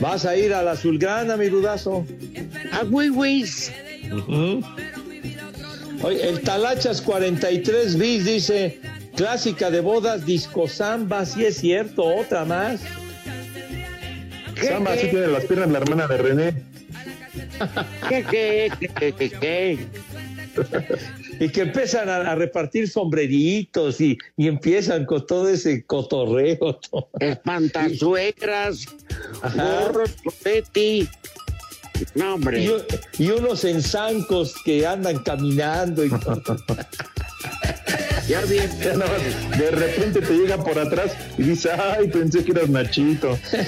vas 0.00 0.24
a 0.24 0.36
ir 0.36 0.52
a 0.52 0.62
la 0.62 0.72
azulgrana, 0.72 1.36
mi 1.36 1.48
rudazo. 1.48 2.06
A 2.72 2.84
güey, 2.84 3.10
Oye, 6.02 6.28
el 6.28 6.40
Talachas 6.40 7.00
43 7.00 7.98
bis 7.98 8.24
dice, 8.24 8.78
clásica 9.16 9.70
de 9.70 9.80
bodas, 9.80 10.26
disco 10.26 10.68
samba, 10.68 11.24
sí 11.24 11.44
es 11.44 11.56
cierto, 11.58 12.04
otra 12.04 12.44
más. 12.44 12.80
Samba 14.64 14.96
sí 14.96 15.08
tiene 15.08 15.28
las 15.28 15.44
piernas 15.44 15.70
la 15.70 15.78
hermana 15.78 16.06
de 16.06 16.16
René. 16.18 16.62
¿Qué, 18.08 18.24
qué, 18.30 18.72
qué, 18.80 19.12
qué, 19.12 19.30
qué? 19.30 19.78
Y 21.40 21.48
que 21.48 21.62
empiezan 21.62 22.08
a, 22.08 22.16
a 22.30 22.34
repartir 22.36 22.88
sombreritos 22.88 24.00
y, 24.00 24.16
y 24.36 24.46
empiezan 24.46 25.04
con 25.04 25.26
todo 25.26 25.48
ese 25.48 25.84
cotorreo. 25.84 26.78
Espantazuegras, 27.18 28.86
gorros, 29.56 30.12
confeti. 30.22 31.08
No, 32.14 32.34
hombre. 32.34 32.64
Y, 33.18 33.30
unos 33.30 33.64
ensancos 33.64 34.54
que 34.64 34.86
andan 34.86 35.18
caminando 35.18 36.04
y 36.04 36.10
todo. 36.10 36.42
Ya 38.28 38.40
bien. 38.42 38.70
De 39.58 39.70
repente 39.70 40.22
te 40.22 40.32
llega 40.32 40.56
por 40.56 40.78
atrás 40.78 41.12
y 41.36 41.42
dice, 41.42 41.70
ay, 41.72 42.08
pensé 42.08 42.42
que 42.42 42.52
eras 42.52 42.70
Nachito. 42.70 43.38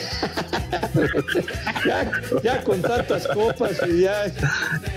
ya, 1.86 2.10
ya 2.42 2.64
con 2.64 2.80
tantas 2.80 3.26
copas 3.28 3.78
y 3.86 4.02
ya. 4.02 4.32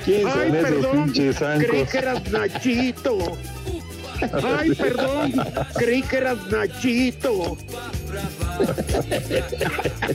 ¿quién 0.06 0.28
Ay, 0.28 0.34
sabe? 0.34 0.60
esos 0.60 0.70
perdón, 0.70 1.04
pinches 1.12 1.38
creí 1.38 1.86
que 1.86 1.98
eras 1.98 2.32
Nachito. 2.32 3.38
Ay, 4.44 4.72
perdón, 4.76 5.34
creí 5.76 6.02
que 6.02 6.18
eras 6.18 6.38
Nachito. 6.52 7.58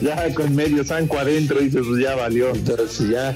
Ya 0.01 0.33
con 0.33 0.55
medio 0.55 0.83
zanco 0.83 1.17
adentro, 1.17 1.59
dices, 1.59 1.81
pues 1.87 2.01
ya 2.01 2.15
valió. 2.15 2.51
Entonces 2.51 3.09
ya. 3.09 3.35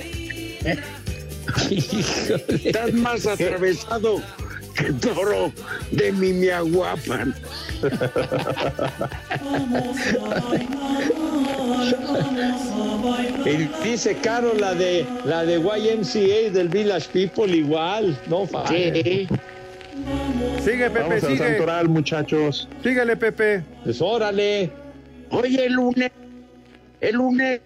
Estás 2.50 2.94
más 2.94 3.26
atravesado 3.26 4.22
que 4.76 4.94
toro 4.94 5.52
de 5.92 6.12
mi 6.12 6.34
miaguapan. 6.34 7.34
Y 13.46 13.88
dice 13.88 14.16
Caro 14.18 14.54
la 14.54 14.74
de 14.74 15.06
la 15.26 15.44
de 15.46 15.58
YMCA 15.58 16.52
del 16.52 16.70
Village 16.70 17.10
People 17.12 17.56
igual, 17.56 18.20
no 18.28 18.46
falla. 18.46 18.94
Sí. 18.94 19.28
Sigue, 20.64 20.90
Pepe, 20.90 21.00
Vamos 21.00 21.24
al 21.24 21.30
sigue. 21.32 21.38
santoral, 21.38 21.90
muchachos. 21.90 22.70
Síguele, 22.84 23.16
Pepe. 23.16 23.64
Pues 23.84 24.02
órale. 24.02 24.72
Oye, 25.32 25.66
el 25.66 25.74
lunes, 25.74 26.12
el 27.02 27.16
lunes, 27.16 27.62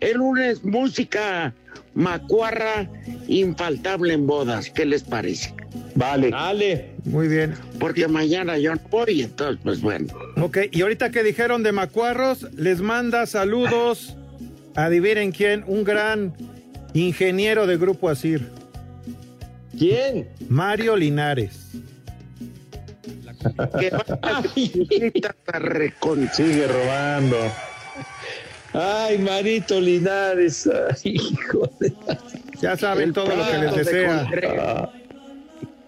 el 0.00 0.16
lunes, 0.16 0.64
música 0.64 1.54
macuarra 1.94 2.88
infaltable 3.26 4.12
en 4.14 4.26
bodas. 4.26 4.70
¿Qué 4.70 4.84
les 4.84 5.02
parece? 5.02 5.54
Vale. 5.94 6.30
Dale. 6.30 6.90
Muy 7.04 7.28
bien. 7.28 7.54
Porque 7.80 8.06
mañana 8.06 8.58
yo 8.58 8.74
no 8.74 8.80
voy, 8.90 9.22
entonces, 9.22 9.58
pues 9.62 9.80
bueno. 9.80 10.06
Ok, 10.40 10.58
y 10.70 10.82
ahorita 10.82 11.10
que 11.10 11.22
dijeron 11.22 11.62
de 11.62 11.72
Macuarros, 11.72 12.52
les 12.54 12.80
manda 12.80 13.24
saludos. 13.26 14.16
Adivinen 14.74 15.32
quién, 15.32 15.64
un 15.66 15.84
gran 15.84 16.34
ingeniero 16.92 17.66
de 17.66 17.78
Grupo 17.78 18.10
Asir. 18.10 18.46
¿Quién? 19.78 20.28
Mario 20.48 20.96
Linares. 20.96 21.70
Que 23.78 23.90
vaya 23.90 24.18
a 24.22 25.58
recon- 25.60 26.30
Sigue 26.32 26.66
robando. 26.66 27.36
Ay, 28.72 29.18
Marito 29.18 29.80
Linares. 29.80 30.66
Ay, 30.66 31.14
hijo 31.16 31.70
de... 31.80 31.92
Ya 32.60 32.76
saben 32.76 33.12
todo 33.12 33.26
lo 33.34 33.44
que 33.46 33.58
les 33.58 33.74
de 33.74 33.84
desea. 33.84 34.28
Ah, 34.58 34.90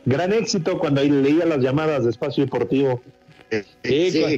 gran 0.05 0.33
éxito 0.33 0.79
cuando 0.79 1.03
leía 1.03 1.45
las 1.47 1.59
llamadas 1.59 2.05
de 2.05 2.11
Espacio 2.11 2.45
Deportivo. 2.45 3.03
Sí, 3.83 4.11
Sí, 4.11 4.23
cu- 4.23 4.29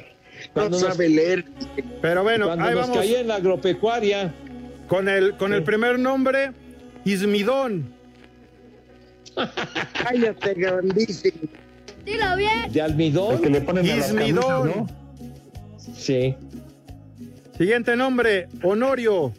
no 0.46 0.52
cuando 0.54 0.78
nos- 0.80 0.88
sabe 0.94 1.08
leer. 1.08 1.44
Pero 2.00 2.22
bueno, 2.22 2.46
Cuando 2.46 2.64
ahí 2.64 2.74
nos 2.74 2.82
vamos. 2.88 2.98
caía 2.98 3.20
en 3.20 3.28
la 3.28 3.34
agropecuaria. 3.36 4.32
Con 4.88 5.08
el, 5.08 5.36
con 5.36 5.52
el 5.52 5.62
primer 5.62 5.98
nombre, 5.98 6.52
Ismidón. 7.04 7.92
Cállate, 10.02 10.54
grandísimo. 10.54 11.48
Dilo 12.04 12.36
bien. 12.36 12.72
¿De 12.72 12.82
almidón? 12.82 13.36
El 13.36 13.40
que 13.40 13.50
le 13.50 13.60
ponen 13.60 13.90
a 13.90 13.96
las 13.96 14.12
camisas. 14.12 14.34
¿no? 14.34 14.86
Sí. 15.96 16.34
Siguiente 17.56 17.94
nombre, 17.96 18.48
Honorio. 18.62 19.32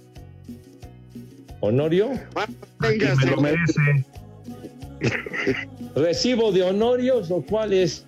¿Honorio? 1.59 2.11
Venga, 2.79 3.15
Me 3.15 3.25
lo 3.31 3.41
merece. 3.41 4.05
¿Recibo 5.95 6.51
de 6.51 6.63
honorios 6.63 7.31
o 7.31 7.41
cuál 7.41 7.73
es? 7.73 8.05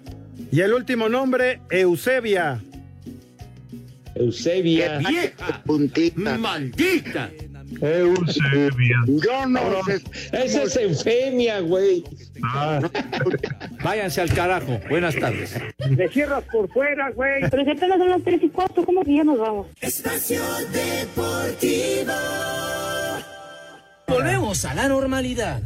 Y 0.51 0.61
el 0.61 0.73
último 0.73 1.09
nombre, 1.09 1.61
Eusebia. 1.69 2.61
Eusebia. 4.15 4.99
¡Vieja! 4.99 5.61
puntita. 5.65 6.37
¡Maldita! 6.37 7.31
Eusebia. 7.81 8.97
Yo 9.07 9.45
no 9.47 9.83
sé. 9.85 10.01
Esa 10.31 10.63
es 10.63 10.75
eufemia, 10.77 11.59
güey. 11.61 12.03
Ah, 12.43 12.79
Váyanse 13.83 14.21
al 14.21 14.33
carajo. 14.33 14.79
Buenas 14.89 15.15
tardes. 15.15 15.55
Me 15.89 16.07
cierras 16.09 16.43
por 16.51 16.69
fuera, 16.69 17.09
güey. 17.11 17.41
Pero 17.49 17.63
si 17.63 17.71
apenas 17.71 17.97
son 17.97 18.09
las 18.09 18.23
3 18.23 18.43
y 18.43 18.49
4, 18.49 18.85
¿cómo 18.85 19.03
que 19.03 19.15
ya 19.15 19.23
nos 19.23 19.39
vamos? 19.39 19.67
Espacio 19.81 20.41
Deportivo. 20.71 22.13
Volvemos 24.07 24.65
a 24.65 24.73
la 24.73 24.87
normalidad. 24.87 25.61